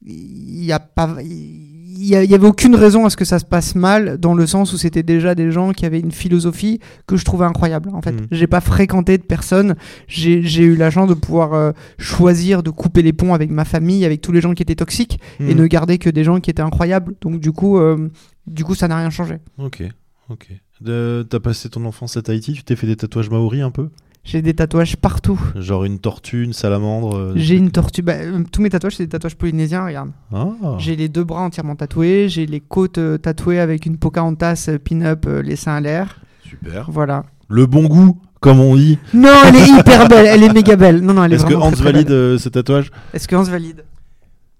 il 0.05 0.65
y 0.65 0.71
a 0.71 0.79
pas 0.79 1.15
y, 1.21 1.72
il 1.95 2.05
y 2.05 2.35
avait 2.35 2.47
aucune 2.47 2.75
raison 2.75 3.05
à 3.05 3.09
ce 3.09 3.17
que 3.17 3.25
ça 3.25 3.39
se 3.39 3.45
passe 3.45 3.75
mal 3.75 4.17
dans 4.17 4.33
le 4.33 4.45
sens 4.47 4.73
où 4.73 4.77
c'était 4.77 5.03
déjà 5.03 5.35
des 5.35 5.51
gens 5.51 5.71
qui 5.73 5.85
avaient 5.85 5.99
une 5.99 6.11
philosophie 6.11 6.79
que 7.07 7.17
je 7.17 7.23
trouvais 7.25 7.45
incroyable 7.45 7.89
en 7.93 8.01
fait 8.01 8.11
Mhm. 8.13 8.27
j'ai 8.31 8.47
pas 8.47 8.61
fréquenté 8.61 9.17
de 9.17 9.23
personnes 9.23 9.75
j'ai 10.07 10.63
eu 10.63 10.75
la 10.75 10.89
chance 10.91 11.07
de 11.09 11.13
pouvoir 11.13 11.53
euh, 11.53 11.71
choisir 11.97 12.63
de 12.63 12.69
couper 12.69 13.01
les 13.01 13.13
ponts 13.13 13.33
avec 13.33 13.49
ma 13.49 13.65
famille 13.65 14.05
avec 14.05 14.21
tous 14.21 14.31
les 14.31 14.41
gens 14.41 14.53
qui 14.53 14.63
étaient 14.63 14.75
toxiques 14.75 15.19
et 15.39 15.53
Mhm. 15.53 15.61
ne 15.61 15.67
garder 15.67 15.97
que 15.97 16.09
des 16.09 16.23
gens 16.23 16.39
qui 16.39 16.49
étaient 16.49 16.61
incroyables. 16.61 17.15
Donc 17.21 17.39
du 17.39 17.51
coup, 17.51 17.77
euh, 17.77 18.09
du 18.47 18.63
coup, 18.63 18.75
ça 18.75 18.87
n'a 18.87 18.97
rien 18.97 19.09
changé. 19.09 19.37
Ok, 19.57 19.83
ok. 20.29 20.47
T'as 20.85 21.39
passé 21.39 21.69
ton 21.69 21.85
enfance 21.85 22.17
à 22.17 22.21
Tahiti, 22.21 22.53
tu 22.53 22.63
t'es 22.63 22.75
fait 22.75 22.87
des 22.87 22.95
tatouages 22.97 23.29
maoris 23.29 23.61
un 23.61 23.71
peu? 23.71 23.89
J'ai 24.23 24.41
des 24.41 24.53
tatouages 24.53 24.95
partout. 24.95 25.39
Genre 25.55 25.83
une 25.83 25.99
tortue, 25.99 26.43
une 26.43 26.53
salamandre 26.53 27.17
euh, 27.17 27.33
J'ai 27.35 27.55
une 27.55 27.71
tortue. 27.71 28.01
bah, 28.01 28.13
euh, 28.13 28.41
tous 28.51 28.61
mes 28.61 28.69
tatouages, 28.69 28.95
c'est 28.95 29.03
des 29.03 29.09
tatouages 29.09 29.35
polynésiens. 29.35 29.85
Regarde. 29.85 30.11
Ah, 30.33 30.47
J'ai 30.79 30.95
les 30.95 31.09
deux 31.09 31.25
bras 31.25 31.41
entièrement 31.41 31.75
tatoués. 31.75 32.29
J'ai 32.29 32.45
les 32.45 32.61
côtes 32.61 32.97
euh, 32.99 33.17
tatouées 33.17 33.59
avec 33.59 33.85
une 33.85 33.97
Pocahontas 33.97 34.67
euh, 34.69 34.79
pin-up, 34.79 35.25
euh, 35.27 35.41
les 35.41 35.57
seins 35.57 35.75
à 35.75 35.81
l'air. 35.81 36.21
super. 36.47 36.89
Voilà. 36.89 37.25
Le 37.49 37.65
bon 37.65 37.83
goût, 37.87 38.17
comme 38.39 38.61
on 38.61 38.75
dit. 38.77 38.97
Non, 39.13 39.29
elle 39.45 39.55
est 39.57 39.67
hyper 39.67 40.07
belle. 40.09 40.25
Elle 40.25 40.43
est 40.43 40.53
méga 40.53 40.77
belle. 40.77 41.01
Non, 41.01 41.13
non, 41.13 41.25
elle 41.25 41.33
est 41.33 41.35
Est-ce 41.35 41.43
que 41.45 41.49
vraiment 41.53 41.65
Hans 41.65 41.71
très, 41.71 41.81
très 41.83 41.91
valide 41.91 42.11
euh, 42.11 42.37
ce 42.37 42.47
tatouage? 42.47 42.91
Est-ce 43.13 43.27
que 43.27 43.35
Hans 43.35 43.43
valide? 43.43 43.83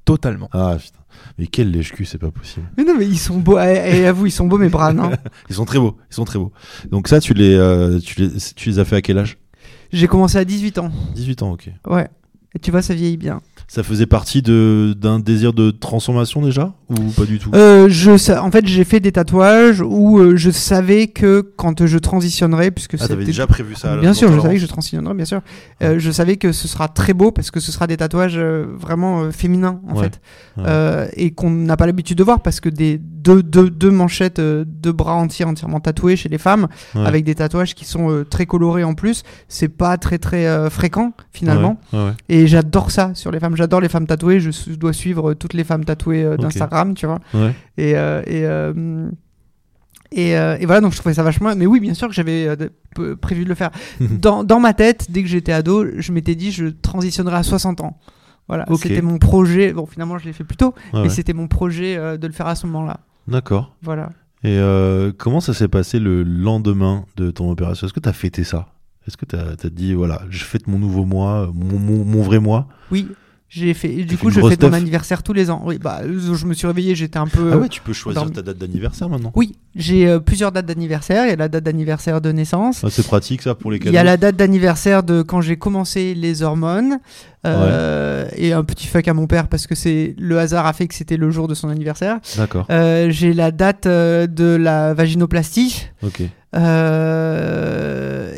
Totalement. 0.04 0.50
Ah 0.52 0.76
putain. 0.78 1.00
Mais 1.40 1.48
quel 1.48 1.72
lèche-cul, 1.72 2.04
c'est 2.06 2.18
pas 2.18 2.32
possible. 2.32 2.66
Mais 2.78 2.84
non, 2.84 2.96
mais 3.00 3.06
ils 3.08 3.18
sont 3.18 3.38
beaux. 3.40 3.58
Et, 3.60 4.00
et 4.02 4.06
avoue, 4.08 4.26
ils 4.26 4.32
sont 4.32 4.46
beaux 4.46 4.58
mes 4.58 4.68
bras, 4.68 4.92
non? 4.92 5.10
Ils 5.50 5.56
sont 5.56 5.64
très 5.66 5.80
beaux, 5.80 5.96
ils 6.12 6.14
sont 6.14 6.26
très 6.26 6.38
beaux. 6.38 6.52
Donc 6.92 7.08
ça, 7.08 7.20
tu 7.22 7.34
les, 7.34 7.56
euh, 7.56 7.98
tu 8.00 8.20
les, 8.22 8.30
tu 8.56 8.70
les 8.70 8.80
as 8.80 8.86
fait 8.86 8.98
à 8.98 9.02
quel 9.02 9.18
âge? 9.18 9.38
J'ai 9.94 10.08
commencé 10.08 10.38
à 10.38 10.44
18 10.44 10.80
ans. 10.80 10.92
18 11.16 11.44
ans, 11.44 11.52
ok. 11.52 11.70
Ouais. 11.88 12.08
Et 12.56 12.60
tu 12.60 12.72
vois, 12.72 12.82
ça 12.82 12.94
vieillit 12.96 13.18
bien. 13.18 13.42
Ça 13.68 13.84
faisait 13.84 14.06
partie 14.06 14.42
de 14.42 14.96
d'un 14.98 15.20
désir 15.20 15.54
de 15.54 15.72
transformation 15.72 16.42
déjà? 16.42 16.74
Ou 16.94 17.12
pas 17.12 17.26
du 17.26 17.40
tout 17.40 17.50
Euh, 17.54 17.88
je, 17.90 18.12
en 18.38 18.52
fait, 18.52 18.66
j'ai 18.68 18.84
fait 18.84 19.00
des 19.00 19.12
tatouages 19.12 19.82
où 19.82 20.20
euh, 20.20 20.36
je 20.36 20.50
savais 20.52 21.08
que 21.08 21.42
quand 21.58 21.86
je 21.86 21.98
transitionnerais, 21.98 22.72
puisque 22.72 22.96
Ah, 22.96 22.98
t'avais 23.00 23.14
c'était- 23.14 23.26
déjà 23.26 23.48
prévu 23.48 23.76
ça 23.76 23.94
à 23.94 23.98
bien 23.98 24.14
sûr, 24.14 24.32
je 24.32 24.40
savais 24.40 24.56
que 24.56 24.62
je 24.62 24.66
transitionnerais, 24.68 25.14
bien 25.14 25.26
sûr. 25.26 25.42
Euh, 25.82 25.96
je 26.00 26.12
savais 26.12 26.38
que 26.38 26.52
ce 26.52 26.68
sera 26.68 26.88
très 26.88 27.14
beau 27.14 27.32
parce 27.32 27.52
que 27.52 27.60
ce 27.60 27.72
sera 27.72 27.88
des 27.88 27.98
tatouages 27.98 28.38
euh, 28.38 28.66
vraiment 28.78 29.24
euh, 29.24 29.32
féminins 29.32 29.82
en 29.90 29.96
Ouais. 29.96 30.04
fait, 30.04 30.22
Ouais. 30.58 30.64
Euh, 30.68 31.08
et 31.16 31.32
qu'on 31.32 31.50
n'a 31.50 31.78
pas 31.78 31.86
l'habitude 31.86 32.18
de 32.18 32.24
voir 32.24 32.42
parce 32.42 32.60
que 32.60 32.70
des 32.70 32.98
deux, 33.00 33.42
deux, 33.42 33.70
deux 33.70 33.90
manchettes, 33.92 34.40
euh, 34.40 34.66
deux 34.68 34.92
bras 34.92 35.16
entiers 35.16 35.46
entièrement 35.46 35.80
tatoués 35.80 36.16
chez 36.16 36.30
les 36.30 36.38
femmes, 36.38 36.68
Ouais. 36.96 37.06
avec 37.06 37.24
des 37.24 37.36
tatouages 37.36 37.74
qui 37.76 37.86
sont 37.86 38.12
euh, 38.12 38.24
très 38.26 38.46
colorés 38.46 38.84
en 38.84 38.94
plus, 38.94 39.24
c'est 39.48 39.70
pas 39.70 39.98
très 39.98 40.18
très 40.18 40.46
euh, 40.48 40.70
fréquent 40.70 41.14
finalement. 41.32 41.80
Ouais, 41.94 42.00
ouais, 42.00 42.06
ouais. 42.08 42.12
Et 42.30 42.48
j'adore 42.48 42.92
ça 42.92 43.12
sur 43.16 43.32
les 43.32 43.40
femmes. 43.40 43.56
J'adore 43.56 43.82
les 43.82 43.90
femmes 43.90 44.06
tatouées. 44.08 44.40
Je 44.40 44.52
dois 44.76 44.94
suivre 44.94 45.34
toutes 45.34 45.54
les 45.54 45.64
femmes 45.64 45.86
tatouées 45.86 46.24
euh, 46.24 46.36
Ok. 46.36 46.52
Tu 46.94 47.06
vois. 47.06 47.20
Ouais. 47.34 47.54
Et, 47.78 47.96
euh, 47.96 48.22
et, 48.28 48.46
euh, 48.46 49.10
et, 50.12 50.38
euh, 50.38 50.58
et 50.60 50.66
voilà, 50.66 50.82
donc 50.82 50.92
je 50.94 50.98
trouvais 50.98 51.16
ça 51.16 51.24
vachement. 51.24 51.56
Mais 51.56 51.66
oui, 51.66 51.80
bien 51.80 51.94
sûr 51.94 52.08
que 52.08 52.14
j'avais 52.14 52.48
prévu 53.22 53.44
de 53.46 53.50
le 53.50 53.56
faire. 53.56 53.72
dans, 54.00 54.44
dans 54.44 54.60
ma 54.60 54.74
tête, 54.74 55.08
dès 55.10 55.24
que 55.24 55.30
j'étais 55.30 55.54
ado, 55.54 55.86
je 55.98 56.12
m'étais 56.12 56.36
dit 56.36 56.52
je 56.52 56.66
transitionnerai 56.66 57.38
à 57.38 57.44
60 57.44 57.82
ans. 57.82 57.98
Voilà, 58.48 58.66
Ok. 58.70 58.80
c'était 58.84 59.02
mon 59.02 59.18
projet. 59.18 59.72
Bon, 59.72 59.86
finalement, 59.86 60.18
je 60.18 60.26
l'ai 60.26 60.34
fait 60.34 60.44
plus 60.44 60.58
tôt, 60.58 60.76
mais 60.94 61.02
ouais. 61.04 61.10
c'était 61.10 61.34
mon 61.34 61.48
projet 61.48 61.96
euh, 61.96 62.18
de 62.18 62.28
le 62.28 62.34
faire 62.34 62.48
à 62.48 62.56
ce 62.56 62.68
moment-là. 62.68 63.00
D'accord. 63.28 63.74
Voilà. 63.82 64.10
Et 64.44 64.58
euh, 64.58 65.14
comment 65.18 65.40
ça 65.40 65.54
s'est 65.54 65.70
passé 65.70 65.98
le 65.98 66.24
lendemain 66.24 67.06
de 67.16 67.32
ton 67.32 67.50
opération? 67.50 67.88
Est-ce 67.88 67.94
que 67.94 68.02
t'as 68.02 68.12
fêté 68.12 68.44
ça? 68.44 68.68
Est-ce 69.08 69.16
que 69.16 69.26
t'as 69.26 69.52
as 69.52 69.70
dit 69.70 69.94
voilà, 69.94 70.22
je 70.30 70.44
fête 70.44 70.68
mon 70.68 70.78
nouveau 70.78 71.06
moi, 71.06 71.50
mon, 71.54 71.80
mon, 71.80 72.04
mon 72.04 72.22
vrai 72.22 72.40
moi? 72.40 72.68
Oui. 72.92 73.08
J'ai 73.56 73.74
fait. 73.76 74.04
Du 74.04 74.18
coup, 74.18 74.30
je 74.32 74.36
fais 74.36 74.42
mon 74.42 74.56
teuf 74.56 74.74
anniversaire 74.74 75.22
tous 75.22 75.34
les 75.34 75.52
ans. 75.52 75.62
Oui, 75.66 75.78
bah, 75.78 76.02
je 76.08 76.46
me 76.46 76.54
suis 76.56 76.66
réveillé, 76.66 76.96
j'étais 76.96 77.18
un 77.20 77.28
peu. 77.28 77.52
Ah 77.54 77.58
ouais, 77.58 77.70
tu 77.70 77.82
peux 77.82 77.94
choisir 77.94 78.26
dans- 78.26 78.32
ta 78.32 78.42
date 78.42 78.58
d'anniversaire 78.58 79.10
maintenant 79.10 79.32
Oui, 79.36 79.56
J'ai 79.76 80.08
euh, 80.08 80.20
plusieurs 80.20 80.52
dates 80.52 80.68
d'anniversaire. 80.68 81.26
Il 81.26 81.30
y 81.30 81.34
a 81.34 81.36
la 81.36 81.48
date 81.50 81.64
d'anniversaire 81.64 82.22
de 82.22 82.32
naissance. 82.32 82.84
Ah, 82.84 82.90
c'est 82.92 83.06
pratique 83.06 83.42
ça 83.42 83.56
pour 83.56 83.72
les 83.72 83.78
Il 83.78 83.84
cadeaux. 83.86 83.96
y 83.96 83.98
a 83.98 84.04
la 84.04 84.18
date 84.18 84.36
d'anniversaire 84.36 85.02
de 85.04 85.22
quand 85.24 85.42
j'ai 85.42 85.58
commencé 85.58 86.14
les 86.14 86.44
hormones. 86.44 87.00
Euh, 87.46 88.26
Et 88.38 88.54
un 88.54 88.64
petit 88.64 88.88
fuck 88.88 89.08
à 89.08 89.14
mon 89.14 89.28
père 89.28 89.48
parce 89.48 89.68
que 89.68 89.76
c'est 89.76 90.16
le 90.18 90.40
hasard 90.40 90.66
a 90.66 90.74
fait 90.74 90.88
que 90.88 90.94
c'était 90.96 91.18
le 91.18 91.30
jour 91.32 91.48
de 91.48 91.56
son 91.56 91.70
anniversaire. 91.70 92.20
D'accord. 92.38 92.66
Euh, 92.70 93.10
j'ai 93.10 93.34
la 93.34 93.52
date 93.52 93.88
de 93.88 94.56
la 94.56 94.94
vaginoplastie. 94.94 95.88
Ok. 96.04 96.22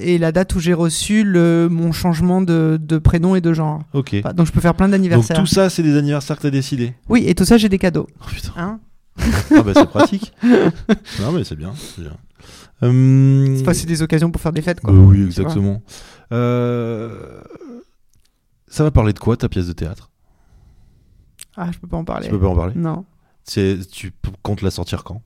Et 0.02 0.18
la 0.18 0.32
date 0.32 0.56
où 0.56 0.60
j'ai 0.60 0.74
reçu 0.74 1.24
le, 1.24 1.68
mon 1.70 1.92
changement 1.92 2.42
de, 2.42 2.80
de 2.82 2.98
prénom 2.98 3.36
et 3.36 3.42
de 3.42 3.54
genre. 3.54 3.82
Ok. 3.94 4.16
Enfin, 4.20 4.34
donc 4.34 4.48
je 4.48 4.52
peux 4.52 4.62
faire 4.62 4.74
plein 4.76 4.88
Donc 4.88 4.94
d'anniversaires. 4.94 5.38
tout 5.38 5.46
ça, 5.46 5.70
c'est 5.70 5.84
des 5.84 5.98
anniversaires 5.98 6.38
que 6.38 6.44
t'as 6.44 6.50
décidé. 6.50 6.94
Oui, 7.10 7.24
et 7.28 7.36
tout 7.36 7.46
ça, 7.46 7.58
j'ai 7.58 7.70
des 7.70 7.80
cadeaux. 7.80 8.08
Oh 8.22 8.26
putain. 8.34 8.54
Hein? 8.58 8.80
Ah 9.18 9.62
bah 9.64 9.72
c'est 9.74 9.86
pratique. 9.88 10.34
non 10.44 11.32
mais 11.34 11.44
c'est 11.44 11.56
bien. 11.56 11.74
C'est 11.76 12.02
bien. 12.02 12.18
Euh, 12.84 13.74
c'est 13.74 13.86
des 13.88 14.02
occasions 14.02 14.30
pour 14.32 14.42
faire 14.42 14.52
des 14.52 14.62
fêtes, 14.62 14.82
quoi. 14.82 14.94
oui, 14.94 15.16
Tu 15.16 15.18
vois. 15.22 15.26
exactement. 15.28 15.82
Euh, 16.32 17.40
Ça 18.68 18.84
va 18.84 18.92
parler 18.92 19.14
de 19.14 19.20
quoi 19.20 19.38
ta 19.38 19.48
pièce 19.50 19.68
de 19.68 19.74
théâtre? 19.74 20.12
Ah, 21.56 21.70
je 21.72 21.78
peux 21.80 21.88
pas 21.88 21.98
en 21.98 22.04
parler. 22.04 22.26
Tu 22.26 22.32
peux 22.32 22.40
pas 22.40 22.48
en 22.50 22.56
parler? 22.56 22.74
Non. 22.76 23.06
C'est 23.44 23.80
tu 23.90 24.12
comptes 24.44 24.62
la 24.62 24.72
sortir 24.72 25.04
quand? 25.04 25.22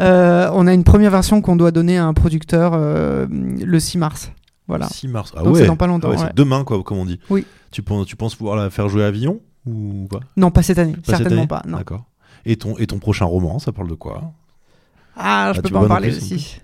Euh, 0.00 0.48
on 0.54 0.66
a 0.66 0.72
une 0.72 0.84
première 0.84 1.10
version 1.10 1.42
qu'on 1.42 1.56
doit 1.56 1.70
donner 1.70 1.98
à 1.98 2.06
un 2.06 2.14
producteur 2.14 2.72
euh, 2.74 3.26
le 3.30 3.78
6 3.80 3.98
mars. 3.98 4.30
Voilà. 4.66 4.88
6 4.88 5.08
mars. 5.08 5.32
Ah 5.36 5.42
Donc 5.42 5.54
ouais. 5.54 5.60
c'est 5.60 5.66
dans 5.66 5.76
pas 5.76 5.86
longtemps, 5.86 6.08
Ah 6.08 6.14
ouais, 6.14 6.18
ouais. 6.20 6.26
c'est 6.28 6.34
demain 6.34 6.64
quoi, 6.64 6.82
comme 6.82 6.96
on 6.98 7.04
dit. 7.04 7.20
Oui. 7.28 7.44
Tu 7.70 7.82
penses, 7.82 8.06
tu 8.06 8.16
penses 8.16 8.34
pouvoir 8.34 8.56
la 8.56 8.70
faire 8.70 8.88
jouer 8.88 9.04
à 9.04 9.08
Avignon 9.08 9.40
ou 9.66 10.06
pas 10.08 10.20
Non, 10.38 10.50
pas 10.50 10.62
cette 10.62 10.78
année. 10.78 10.92
Pas 10.92 11.00
cette 11.04 11.16
certainement 11.18 11.40
année? 11.42 11.46
pas. 11.48 11.62
Non. 11.66 11.76
D'accord. 11.76 12.04
Et 12.46 12.56
ton 12.56 12.76
et 12.78 12.86
ton 12.86 12.98
prochain 12.98 13.24
roman, 13.24 13.58
ça 13.58 13.72
parle 13.72 13.88
de 13.88 13.94
quoi? 13.94 14.32
Ah, 15.16 15.52
je 15.54 15.60
Ah, 15.60 15.62
peux 15.62 15.70
pas 15.70 15.80
en 15.80 15.88
parler 15.88 16.14
aussi. 16.14 16.58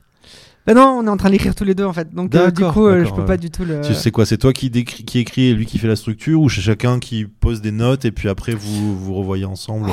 Ben 0.66 0.74
non, 0.74 0.98
on 1.00 1.06
est 1.06 1.10
en 1.10 1.16
train 1.16 1.30
d'écrire 1.30 1.54
tous 1.54 1.64
les 1.64 1.74
deux 1.74 1.84
en 1.86 1.92
fait. 1.92 2.12
Donc 2.14 2.34
euh, 2.34 2.50
du 2.50 2.62
coup, 2.64 2.86
euh, 2.86 3.04
je 3.04 3.10
peux 3.10 3.20
ouais. 3.22 3.26
pas 3.26 3.36
du 3.38 3.50
tout 3.50 3.64
le. 3.64 3.80
Tu 3.80 3.94
sais 3.94 4.10
quoi 4.10 4.26
C'est 4.26 4.36
toi 4.36 4.52
qui, 4.52 4.68
décrit, 4.68 5.04
qui 5.04 5.18
écrit 5.18 5.46
et 5.48 5.54
lui 5.54 5.64
qui 5.64 5.78
fait 5.78 5.88
la 5.88 5.96
structure 5.96 6.40
ou 6.40 6.50
c'est 6.50 6.60
chacun 6.60 6.98
qui 6.98 7.24
pose 7.24 7.60
des 7.62 7.72
notes 7.72 8.04
et 8.04 8.12
puis 8.12 8.28
après 8.28 8.52
vous 8.52 8.98
vous 8.98 9.14
revoyez 9.14 9.46
ensemble 9.46 9.88
euh 9.88 9.92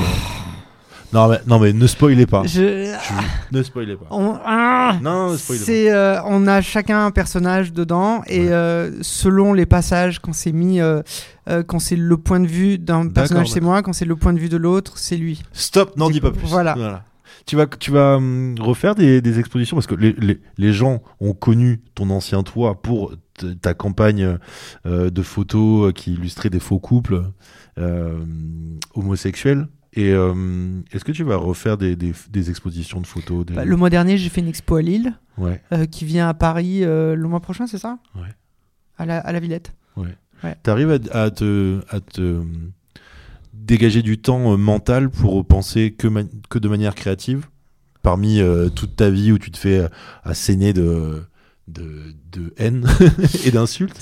Non 1.13 1.29
mais 1.29 1.39
non 1.47 1.57
mais 1.59 1.71
ne 1.71 1.87
spoilez 1.87 2.25
pas. 2.25 2.43
Je- 2.45 2.85
Je- 2.93 3.55
Ne 3.57 3.63
spoilez 3.63 3.95
pas. 3.95 4.07
on- 4.11 4.37
ah, 4.43 4.97
Non, 5.01 5.31
ne 5.31 5.37
spoilez 5.37 5.59
pas. 5.59 5.65
c'est, 5.65 5.91
euh, 5.91 6.21
on 6.25 6.47
a 6.47 6.61
chacun 6.61 7.05
un 7.05 7.11
personnage 7.11 7.71
dedans 7.71 8.21
et 8.27 8.41
Ouais. 8.41 8.51
euh, 8.51 8.91
selon 9.01 9.53
les 9.53 9.65
passages, 9.65 10.19
quand 10.19 10.33
c'est 10.33 10.51
mis, 10.51 10.81
euh, 10.81 11.01
quand 11.65 11.79
c'est 11.79 11.95
le 11.95 12.17
point 12.17 12.41
de 12.41 12.47
vue 12.47 12.77
d'un 12.77 13.07
personnage, 13.07 13.49
c'est 13.51 13.61
moi, 13.61 13.81
quand 13.81 13.93
c'est 13.93 14.03
le 14.05 14.17
point 14.17 14.33
de 14.33 14.39
vue 14.39 14.49
de 14.49 14.57
l'autre, 14.57 14.97
c'est 14.97 15.15
lui. 15.15 15.43
Stop, 15.53 15.95
n'en 15.95 16.09
dis 16.09 16.19
pas 16.19 16.31
plus. 16.31 16.45
Voilà. 16.47 17.03
Tu 17.45 17.55
vas, 17.55 17.65
tu 17.67 17.91
vas 17.91 18.17
hum, 18.17 18.55
refaire 18.59 18.93
des, 18.93 19.21
des 19.21 19.39
expositions 19.39 19.77
parce 19.77 19.87
que 19.87 19.95
les, 19.95 20.13
les, 20.17 20.41
les 20.57 20.73
gens 20.73 21.01
ont 21.21 21.31
connu 21.33 21.79
ton 21.95 22.09
ancien 22.09 22.43
toi 22.43 22.81
pour 22.81 23.13
ta 23.61 23.73
campagne 23.73 24.37
de 24.85 25.21
photos 25.21 25.93
qui 25.93 26.13
illustrait 26.15 26.49
des 26.49 26.59
faux 26.59 26.79
couples 26.79 27.21
homosexuels. 28.95 29.67
Et 29.97 30.11
euh, 30.13 30.79
est-ce 30.91 31.03
que 31.03 31.11
tu 31.11 31.23
vas 31.23 31.35
refaire 31.37 31.75
des, 31.77 31.95
des, 31.95 32.13
des 32.29 32.49
expositions 32.51 33.01
de 33.01 33.07
photos 33.07 33.45
des- 33.45 33.55
Bah, 33.55 33.65
le 33.65 33.75
mois 33.75 33.89
dernier, 33.89 34.17
j'ai 34.17 34.29
fait 34.29 34.41
une 34.41 34.47
expo 34.47 34.75
à 34.75 34.81
Lille 34.81 35.13
Ouais, 35.39 35.61
euh, 35.73 35.85
qui 35.85 36.05
vient 36.05 36.29
à 36.29 36.33
Paris 36.33 36.83
euh, 36.83 37.15
le 37.15 37.27
mois 37.27 37.39
prochain, 37.39 37.65
c'est 37.67 37.77
ça? 37.79 37.97
Ouais. 38.15 38.29
À 38.97 39.05
la, 39.05 39.19
à 39.19 39.31
la 39.31 39.39
Villette. 39.39 39.73
T'arrives 40.61 40.91
à, 41.11 41.21
à 41.23 41.31
te, 41.31 41.79
à 41.89 41.99
te 41.99 42.43
dégager 43.53 44.01
du 44.03 44.19
temps 44.19 44.55
mental 44.57 45.09
pour 45.09 45.45
penser 45.45 45.91
que, 45.91 46.07
que 46.49 46.59
de 46.59 46.69
manière 46.69 46.93
créative? 46.95 47.47
Parmi 48.03 48.39
toute 48.75 48.95
ta 48.95 49.09
vie 49.09 49.31
où 49.31 49.37
tu 49.39 49.51
te 49.51 49.57
fais 49.57 49.81
asséner 50.23 50.71
de, 50.73 51.23
de, 51.67 52.13
de 52.31 52.53
haine 52.57 52.87
et 53.45 53.51
d'insultes 53.51 53.97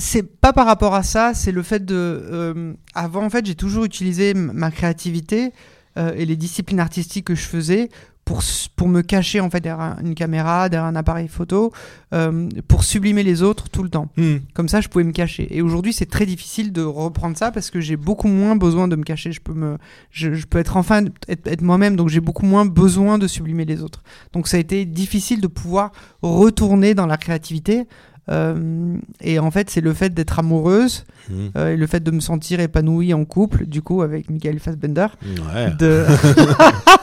C'est 0.00 0.22
pas 0.22 0.52
par 0.52 0.66
rapport 0.66 0.94
à 0.94 1.02
ça, 1.02 1.32
c'est 1.34 1.52
le 1.52 1.62
fait 1.62 1.84
de. 1.84 1.94
euh, 1.94 2.74
avant, 2.94 3.24
en 3.24 3.30
fait, 3.30 3.44
j'ai 3.44 3.54
toujours 3.54 3.84
utilisé 3.84 4.34
ma 4.34 4.70
créativité 4.70 5.52
euh, 5.98 6.12
et 6.16 6.24
les 6.26 6.36
disciplines 6.36 6.80
artistiques 6.80 7.26
que 7.26 7.34
je 7.34 7.42
faisais 7.46 7.88
pour, 8.26 8.42
pour 8.74 8.88
me 8.88 9.00
cacher 9.02 9.40
en 9.40 9.48
fait 9.48 9.60
derrière 9.60 9.80
un- 9.80 9.96
une 10.02 10.14
caméra, 10.16 10.68
derrière 10.68 10.86
un 10.88 10.96
appareil 10.96 11.28
photo, 11.28 11.72
euh, 12.12 12.48
pour 12.68 12.82
sublimer 12.84 13.22
les 13.22 13.40
autres 13.42 13.68
tout 13.70 13.82
le 13.84 13.88
temps. 13.88 14.08
Comme 14.52 14.68
ça, 14.68 14.80
je 14.80 14.88
pouvais 14.88 15.04
me 15.04 15.12
cacher. 15.12 15.46
Et 15.56 15.62
aujourd'hui, 15.62 15.92
c'est 15.92 16.06
très 16.10 16.26
difficile 16.26 16.72
de 16.72 16.82
reprendre 16.82 17.36
ça 17.36 17.52
parce 17.52 17.70
que 17.70 17.80
j'ai 17.80 17.96
beaucoup 17.96 18.26
moins 18.28 18.56
besoin 18.56 18.88
de 18.88 18.96
me 18.96 19.04
cacher. 19.04 19.30
Je 19.30 19.40
peux 19.40 19.54
me, 19.54 19.78
je, 20.10 20.34
je 20.34 20.44
peux 20.46 20.58
être 20.58 20.76
enfin 20.76 21.04
être, 21.28 21.46
être 21.46 21.62
moi-même, 21.62 21.94
donc 21.94 22.08
j'ai 22.08 22.20
beaucoup 22.20 22.44
moins 22.46 22.66
besoin 22.66 23.16
de 23.16 23.28
sublimer 23.28 23.64
les 23.64 23.80
autres. 23.82 24.02
Donc 24.32 24.48
ça 24.48 24.56
a 24.56 24.60
été 24.60 24.84
difficile 24.84 25.40
de 25.40 25.46
pouvoir 25.46 25.92
retourner 26.20 26.94
dans 26.94 27.06
la 27.06 27.16
créativité. 27.18 27.84
Euh, 28.28 28.96
et 29.20 29.38
en 29.38 29.52
fait, 29.52 29.70
c'est 29.70 29.80
le 29.80 29.94
fait 29.94 30.12
d'être 30.12 30.38
amoureuse 30.40 31.04
Mmh. 31.28 31.34
euh, 31.56 31.72
et 31.72 31.76
le 31.76 31.86
fait 31.88 32.00
de 32.04 32.10
me 32.12 32.20
sentir 32.20 32.60
épanouie 32.60 33.12
en 33.12 33.24
couple, 33.24 33.66
du 33.66 33.82
coup, 33.82 34.02
avec 34.02 34.30
Michael 34.30 34.60
Fassbender, 34.60 35.06
Ouais. 35.24 35.72
de, 35.76 36.04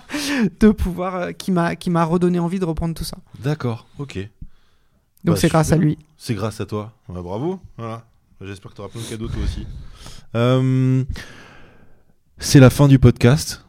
de 0.60 0.70
pouvoir, 0.70 1.14
euh, 1.16 1.32
qui 1.32 1.50
m'a 1.50 1.76
qui 1.76 1.90
m'a 1.90 2.04
redonné 2.04 2.38
envie 2.38 2.58
de 2.58 2.64
reprendre 2.64 2.94
tout 2.94 3.04
ça. 3.04 3.16
D'accord, 3.42 3.86
ok. 3.98 4.16
Donc 5.24 5.34
Bah, 5.36 5.40
c'est 5.40 5.48
grâce 5.48 5.72
à 5.72 5.76
lui. 5.76 5.98
C'est 6.16 6.34
grâce 6.34 6.60
à 6.60 6.66
toi. 6.66 6.92
Ouais, 7.08 7.22
bravo. 7.22 7.60
Voilà. 7.76 8.04
J'espère 8.40 8.70
que 8.72 8.76
tu 8.76 8.80
auras 8.80 8.90
plein 8.90 9.00
de 9.00 9.06
cadeaux 9.06 9.28
toi 9.28 9.42
aussi. 9.44 9.66
Euh, 10.34 11.04
c'est 12.38 12.58
la 12.58 12.70
fin 12.70 12.88
du 12.88 12.98
podcast. 12.98 13.64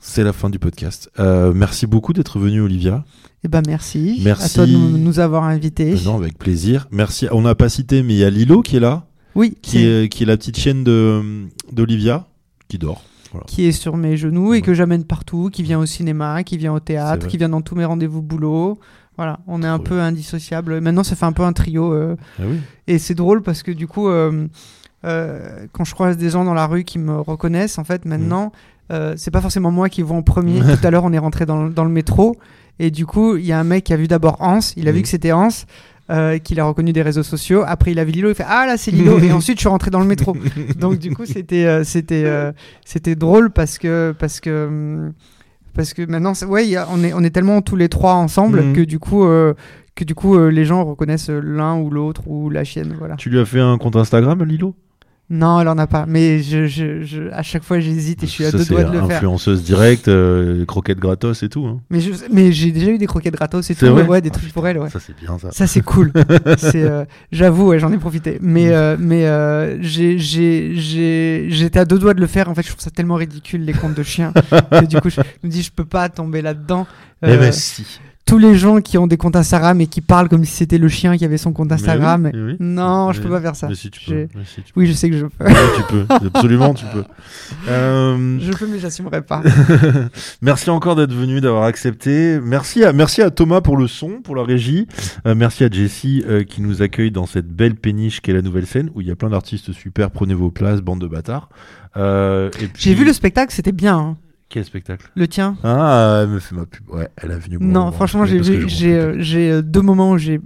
C'est 0.00 0.24
la 0.24 0.32
fin 0.32 0.50
du 0.50 0.58
podcast. 0.58 1.10
Euh, 1.18 1.52
merci 1.52 1.86
beaucoup 1.86 2.12
d'être 2.12 2.38
venu, 2.38 2.60
Olivia. 2.60 3.04
Eh 3.44 3.48
ben 3.48 3.62
merci. 3.66 4.20
Merci. 4.24 4.44
À 4.44 4.48
toi 4.64 4.66
de 4.66 4.72
nous, 4.76 5.18
avoir 5.20 5.44
invités. 5.44 5.92
Euh, 5.92 6.04
non, 6.04 6.16
avec 6.16 6.38
plaisir. 6.38 6.88
Merci. 6.90 7.28
On 7.30 7.42
n'a 7.42 7.54
pas 7.54 7.68
cité, 7.68 8.02
mais 8.02 8.14
il 8.14 8.18
y 8.18 8.24
a 8.24 8.30
Lilo 8.30 8.62
qui 8.62 8.76
est 8.76 8.80
là, 8.80 9.06
Oui, 9.34 9.56
qui 9.62 9.84
est, 9.84 10.08
qui 10.12 10.22
est 10.24 10.26
la 10.26 10.36
petite 10.36 10.58
chienne 10.58 10.82
de 10.84 11.46
d'Olivia, 11.70 12.26
qui 12.68 12.78
dort. 12.78 13.02
Voilà. 13.32 13.44
qui 13.46 13.66
est 13.66 13.72
sur 13.72 13.96
mes 13.96 14.16
genoux 14.16 14.54
et 14.54 14.62
que 14.62 14.74
j'amène 14.74 15.04
partout, 15.04 15.50
qui 15.52 15.62
vient 15.62 15.78
au 15.78 15.86
cinéma, 15.86 16.42
qui 16.44 16.56
vient 16.56 16.72
au 16.72 16.80
théâtre, 16.80 17.26
qui 17.28 17.36
vient 17.38 17.48
dans 17.48 17.60
tous 17.62 17.74
mes 17.74 17.84
rendez-vous 17.84 18.22
boulot. 18.22 18.78
Voilà, 19.16 19.40
on 19.46 19.62
est 19.62 19.66
un 19.66 19.78
peu 19.78 20.00
indissociables. 20.00 20.80
Maintenant, 20.80 21.02
ça 21.02 21.16
fait 21.16 21.24
un 21.24 21.32
peu 21.32 21.42
un 21.42 21.52
trio. 21.52 21.92
euh, 21.92 22.16
Ah 22.38 22.42
oui. 22.46 22.58
et 22.86 22.98
c'est 22.98 23.14
drôle 23.14 23.42
parce 23.42 23.62
que 23.62 23.70
du 23.70 23.86
coup, 23.86 24.08
euh, 24.08 24.46
euh, 25.04 25.66
quand 25.72 25.84
je 25.84 25.94
croise 25.94 26.16
des 26.16 26.30
gens 26.30 26.44
dans 26.44 26.54
la 26.54 26.66
rue 26.66 26.84
qui 26.84 26.98
me 26.98 27.18
reconnaissent, 27.20 27.78
en 27.78 27.84
fait, 27.84 28.04
maintenant, 28.04 28.52
euh, 28.92 29.14
c'est 29.16 29.30
pas 29.30 29.40
forcément 29.40 29.70
moi 29.70 29.88
qui 29.88 30.02
vois 30.02 30.16
en 30.16 30.22
premier. 30.22 30.60
Tout 30.80 30.86
à 30.86 30.90
l'heure, 30.90 31.04
on 31.04 31.12
est 31.12 31.18
rentré 31.18 31.46
dans, 31.46 31.64
le- 31.64 31.70
dans 31.70 31.84
le 31.84 31.90
métro. 31.90 32.36
Et 32.78 32.90
du 32.90 33.06
coup, 33.06 33.36
il 33.36 33.46
y 33.46 33.52
a 33.52 33.58
un 33.58 33.64
mec 33.64 33.84
qui 33.84 33.92
a 33.94 33.96
vu 33.96 34.06
d'abord 34.06 34.36
Hans. 34.40 34.60
Il 34.76 34.86
a 34.88 34.92
vu 34.92 35.00
que 35.02 35.08
c'était 35.08 35.32
Hans. 35.32 35.48
Euh, 36.08 36.38
qu'il 36.38 36.60
a 36.60 36.64
reconnu 36.64 36.92
des 36.92 37.02
réseaux 37.02 37.24
sociaux. 37.24 37.64
Après, 37.66 37.90
il 37.90 37.98
a 37.98 38.04
vu 38.04 38.12
Lilo, 38.12 38.28
il 38.28 38.34
fait 38.36 38.44
Ah 38.46 38.64
là, 38.64 38.76
c'est 38.76 38.92
Lilo. 38.92 39.18
et 39.18 39.32
ensuite, 39.32 39.56
je 39.56 39.62
suis 39.62 39.68
rentré 39.68 39.90
dans 39.90 39.98
le 39.98 40.06
métro. 40.06 40.36
Donc, 40.78 40.98
du 41.00 41.12
coup, 41.12 41.26
c'était 41.26 41.64
euh, 41.66 41.82
c'était 41.82 42.22
euh, 42.26 42.52
c'était 42.84 43.16
drôle 43.16 43.50
parce 43.50 43.76
que 43.76 44.14
parce 44.16 44.38
que 44.38 44.66
hum, 44.68 45.12
parce 45.74 45.94
que 45.94 46.02
maintenant, 46.08 46.32
ouais, 46.48 46.64
il 46.64 46.70
y 46.70 46.76
a- 46.76 46.86
on 46.92 47.02
est 47.02 47.12
on 47.12 47.24
est 47.24 47.30
tellement 47.30 47.60
tous 47.60 47.74
les 47.74 47.88
trois 47.88 48.14
ensemble 48.14 48.62
Mhm. 48.62 48.72
que 48.74 48.80
du 48.82 49.00
coup 49.00 49.24
que 49.96 50.04
du 50.04 50.14
coup 50.14 50.38
les 50.48 50.64
gens 50.64 50.84
reconnaissent 50.84 51.28
l'un 51.30 51.76
ou 51.78 51.90
l'autre 51.90 52.28
ou 52.28 52.50
la 52.50 52.62
chienne. 52.62 52.94
Voilà. 52.98 53.16
Tu 53.16 53.28
lui 53.28 53.40
as 53.40 53.44
fait 53.44 53.58
un 53.60 53.76
compte 53.76 53.96
Instagram, 53.96 54.44
Lilo? 54.44 54.76
Non, 55.28 55.60
elle 55.60 55.66
en 55.66 55.76
a 55.78 55.88
pas. 55.88 56.04
Mais 56.06 56.40
je, 56.40 56.66
je, 56.68 57.02
je- 57.02 57.30
à 57.32 57.42
chaque 57.42 57.64
fois, 57.64 57.80
j'hésite 57.80 58.22
et 58.22 58.26
je 58.26 58.30
suis 58.30 58.44
à 58.44 58.52
Ça, 58.52 58.58
deux 58.58 58.64
doigts 58.64 58.84
de 58.84 58.92
le 58.92 58.98
faire. 59.06 59.16
influenceuse 59.16 59.64
directe, 59.64 60.06
euh, 60.06 60.64
croquettes 60.66 61.00
gratos 61.00 61.42
et 61.42 61.48
tout. 61.48 61.66
hein. 61.66 61.80
Mais 61.90 62.00
je- 62.00 62.12
mais 62.32 62.52
j'ai 62.52 62.70
déjà 62.70 62.92
eu 62.92 62.98
des 62.98 63.06
croquettes 63.06 63.34
gratos 63.34 63.68
et 63.68 63.74
tout. 63.74 63.86
vrai 63.86 64.04
Ouais, 64.04 64.20
des 64.20 64.28
Ah, 64.28 64.32
trucs 64.32 64.44
putain, 64.44 64.54
pour 64.54 64.68
elle. 64.68 64.78
Ouais. 64.78 64.88
Ça, 64.88 65.00
c'est 65.00 65.16
bien 65.16 65.36
ça. 65.38 65.50
Ça 65.50 65.66
c'est 65.66 65.80
cool. 65.80 66.12
euh, 66.76 67.04
j'avoue, 67.32 67.68
ouais, 67.70 67.80
j'en 67.80 67.92
ai 67.92 67.98
profité. 67.98 68.38
Mais, 68.40 68.68
euh, 68.68 68.96
mais 69.00 69.26
euh, 69.26 69.78
j'ai, 69.82 70.16
j'étais 70.16 71.78
à 71.78 71.84
deux 71.84 71.98
doigts 71.98 72.14
de 72.14 72.20
le 72.20 72.26
faire. 72.28 72.48
En 72.48 72.54
fait, 72.54 72.62
je 72.62 72.68
trouve 72.68 72.80
ça 72.82 72.90
tellement 72.90 73.16
ridicule 73.16 73.64
les 73.64 73.72
comptes 73.72 73.94
de 73.94 74.02
chiens 74.04 74.32
que 74.70 74.84
du 74.84 75.00
coup, 75.00 75.10
je 75.10 75.20
me 75.42 75.48
dis, 75.50 75.62
je 75.62 75.72
peux 75.72 75.84
pas 75.84 76.08
tomber 76.08 76.40
là-dedans. 76.42 76.86
Eh 77.22 77.30
Euh, 77.30 77.36
ben 77.38 77.52
si. 77.52 77.98
Tous 78.26 78.38
les 78.38 78.56
gens 78.56 78.80
qui 78.80 78.98
ont 78.98 79.06
des 79.06 79.16
comptes 79.16 79.36
Instagram 79.36 79.80
et 79.80 79.86
qui 79.86 80.00
parlent 80.00 80.28
comme 80.28 80.44
si 80.44 80.50
c'était 80.52 80.78
le 80.78 80.88
chien 80.88 81.16
qui 81.16 81.24
avait 81.24 81.38
son 81.38 81.52
compte 81.52 81.70
Instagram. 81.70 82.22
Mais 82.22 82.30
oui, 82.34 82.38
mais 82.44 82.52
oui. 82.52 82.56
Non, 82.58 83.12
je 83.12 83.20
peux 83.22 83.28
pas 83.30 83.40
faire 83.40 83.54
ça. 83.54 83.68
Mais 83.68 83.76
si 83.76 83.88
tu 83.88 84.00
J'ai- 84.04 84.26
peux. 84.26 84.38
mais 84.40 84.44
si 84.44 84.62
tu 84.62 84.72
peux. 84.72 84.80
Oui, 84.80 84.86
je 84.88 84.92
sais 84.92 85.08
que 85.08 85.16
je 85.16 85.26
peux. 85.26 85.44
Tu 85.76 85.82
peux. 85.88 86.06
Absolument, 86.34 86.74
tu 86.74 86.84
peux. 86.92 87.04
Euh, 87.68 88.38
je 88.40 88.52
peux, 88.52 88.66
mais 88.66 88.78
j'assumerai 88.78 89.22
pas. 89.22 89.42
merci 90.42 90.70
encore 90.70 90.96
d'être 90.96 91.12
venu, 91.12 91.40
d'avoir 91.40 91.64
accepté. 91.64 92.40
Merci 92.42 92.84
à, 92.84 92.92
merci 92.92 93.22
à 93.22 93.30
Thomas 93.30 93.60
pour 93.60 93.76
le 93.76 93.86
son, 93.86 94.20
pour 94.22 94.34
la 94.36 94.42
régie. 94.42 94.86
Euh, 95.26 95.34
merci 95.34 95.64
à 95.64 95.68
Jessie 95.70 96.24
euh, 96.28 96.42
qui 96.44 96.60
nous 96.62 96.82
accueille 96.82 97.10
dans 97.10 97.26
cette 97.26 97.48
belle 97.48 97.74
péniche 97.76 98.20
qu'est 98.20 98.32
la 98.32 98.42
nouvelle 98.42 98.66
scène 98.66 98.90
où 98.94 99.00
il 99.00 99.06
y 99.06 99.10
a 99.10 99.16
plein 99.16 99.30
d'artistes 99.30 99.72
super. 99.72 100.10
Prenez 100.10 100.34
vos 100.34 100.50
places, 100.50 100.80
bande 100.80 101.00
de 101.00 101.06
bâtards. 101.06 101.48
Euh, 101.96 102.50
puis- 102.50 102.68
J'ai 102.76 102.94
vu 102.94 103.04
le 103.04 103.12
spectacle, 103.12 103.52
c'était 103.52 103.72
bien. 103.72 103.96
hein. 103.98 104.16
Quel 104.48 104.64
spectacle? 104.64 105.10
Le 105.16 105.26
tien? 105.26 105.56
Ah, 105.64 106.20
elle 106.22 106.28
me 106.28 106.38
fait 106.38 106.54
ma 106.54 106.66
pub. 106.66 106.88
Ouais, 106.90 107.08
elle 107.16 107.32
a 107.32 107.38
venu. 107.38 107.58
Non, 107.60 107.90
franchement, 107.90 108.24
j'ai 108.26 108.40
vu, 108.40 108.68
j'ai, 108.68 108.94
euh, 108.96 109.16
j'ai 109.18 109.50
euh, 109.50 109.62
deux 109.62 109.82
moments 109.82 110.12
où 110.12 110.18
j'ai 110.18 110.40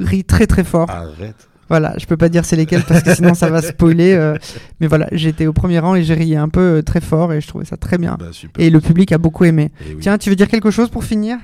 ri 0.00 0.24
très 0.24 0.46
très 0.46 0.64
fort. 0.64 0.90
Arrête. 0.90 1.48
Voilà, 1.68 1.94
je 1.98 2.06
peux 2.06 2.16
pas 2.16 2.28
dire 2.28 2.44
c'est 2.44 2.56
lesquels 2.56 2.82
parce 2.82 3.02
que 3.02 3.14
sinon 3.14 3.34
ça 3.34 3.48
va 3.48 3.62
spoiler. 3.62 4.12
euh, 4.12 4.36
mais 4.80 4.88
voilà, 4.88 5.08
j'étais 5.12 5.46
au 5.46 5.52
premier 5.52 5.78
rang 5.78 5.94
et 5.94 6.02
j'ai 6.02 6.14
ri 6.14 6.36
un 6.36 6.48
peu 6.48 6.78
euh, 6.78 6.82
très 6.82 7.00
fort 7.00 7.32
et 7.32 7.40
je 7.40 7.46
trouvais 7.46 7.64
ça 7.64 7.76
très 7.76 7.96
bien. 7.96 8.16
Bah, 8.18 8.26
super. 8.32 8.62
Et 8.62 8.70
le 8.70 8.80
public 8.80 9.12
a 9.12 9.18
beaucoup 9.18 9.44
aimé. 9.44 9.70
Eh 9.88 9.94
oui. 9.94 9.98
Tiens, 10.00 10.18
tu 10.18 10.28
veux 10.28 10.36
dire 10.36 10.48
quelque 10.48 10.70
chose 10.70 10.90
pour 10.90 11.04
finir? 11.04 11.38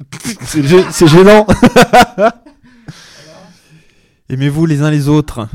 C'est 0.44 1.06
gênant. 1.08 1.46
Aimez-vous 4.30 4.64
les 4.66 4.82
uns 4.82 4.90
les 4.90 5.08
autres? 5.08 5.48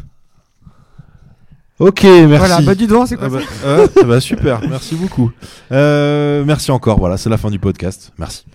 Ok, 1.77 2.03
merci. 2.03 2.25
Voilà, 2.25 2.61
bah 2.61 2.73
du 2.73 2.87
doigt, 2.87 3.05
c'est 3.05 3.17
quoi 3.17 3.27
Ah 3.27 3.29
ça 3.29 3.37
bah, 3.37 3.43
euh, 3.65 3.87
ah 4.01 4.03
bah, 4.05 4.21
super, 4.21 4.61
merci 4.69 4.95
beaucoup. 4.95 5.31
Euh, 5.73 6.45
merci 6.45 6.71
encore, 6.71 6.99
voilà, 6.99 7.17
c'est 7.17 7.29
la 7.29 7.37
fin 7.37 7.49
du 7.49 7.59
podcast. 7.59 8.13
Merci. 8.17 8.45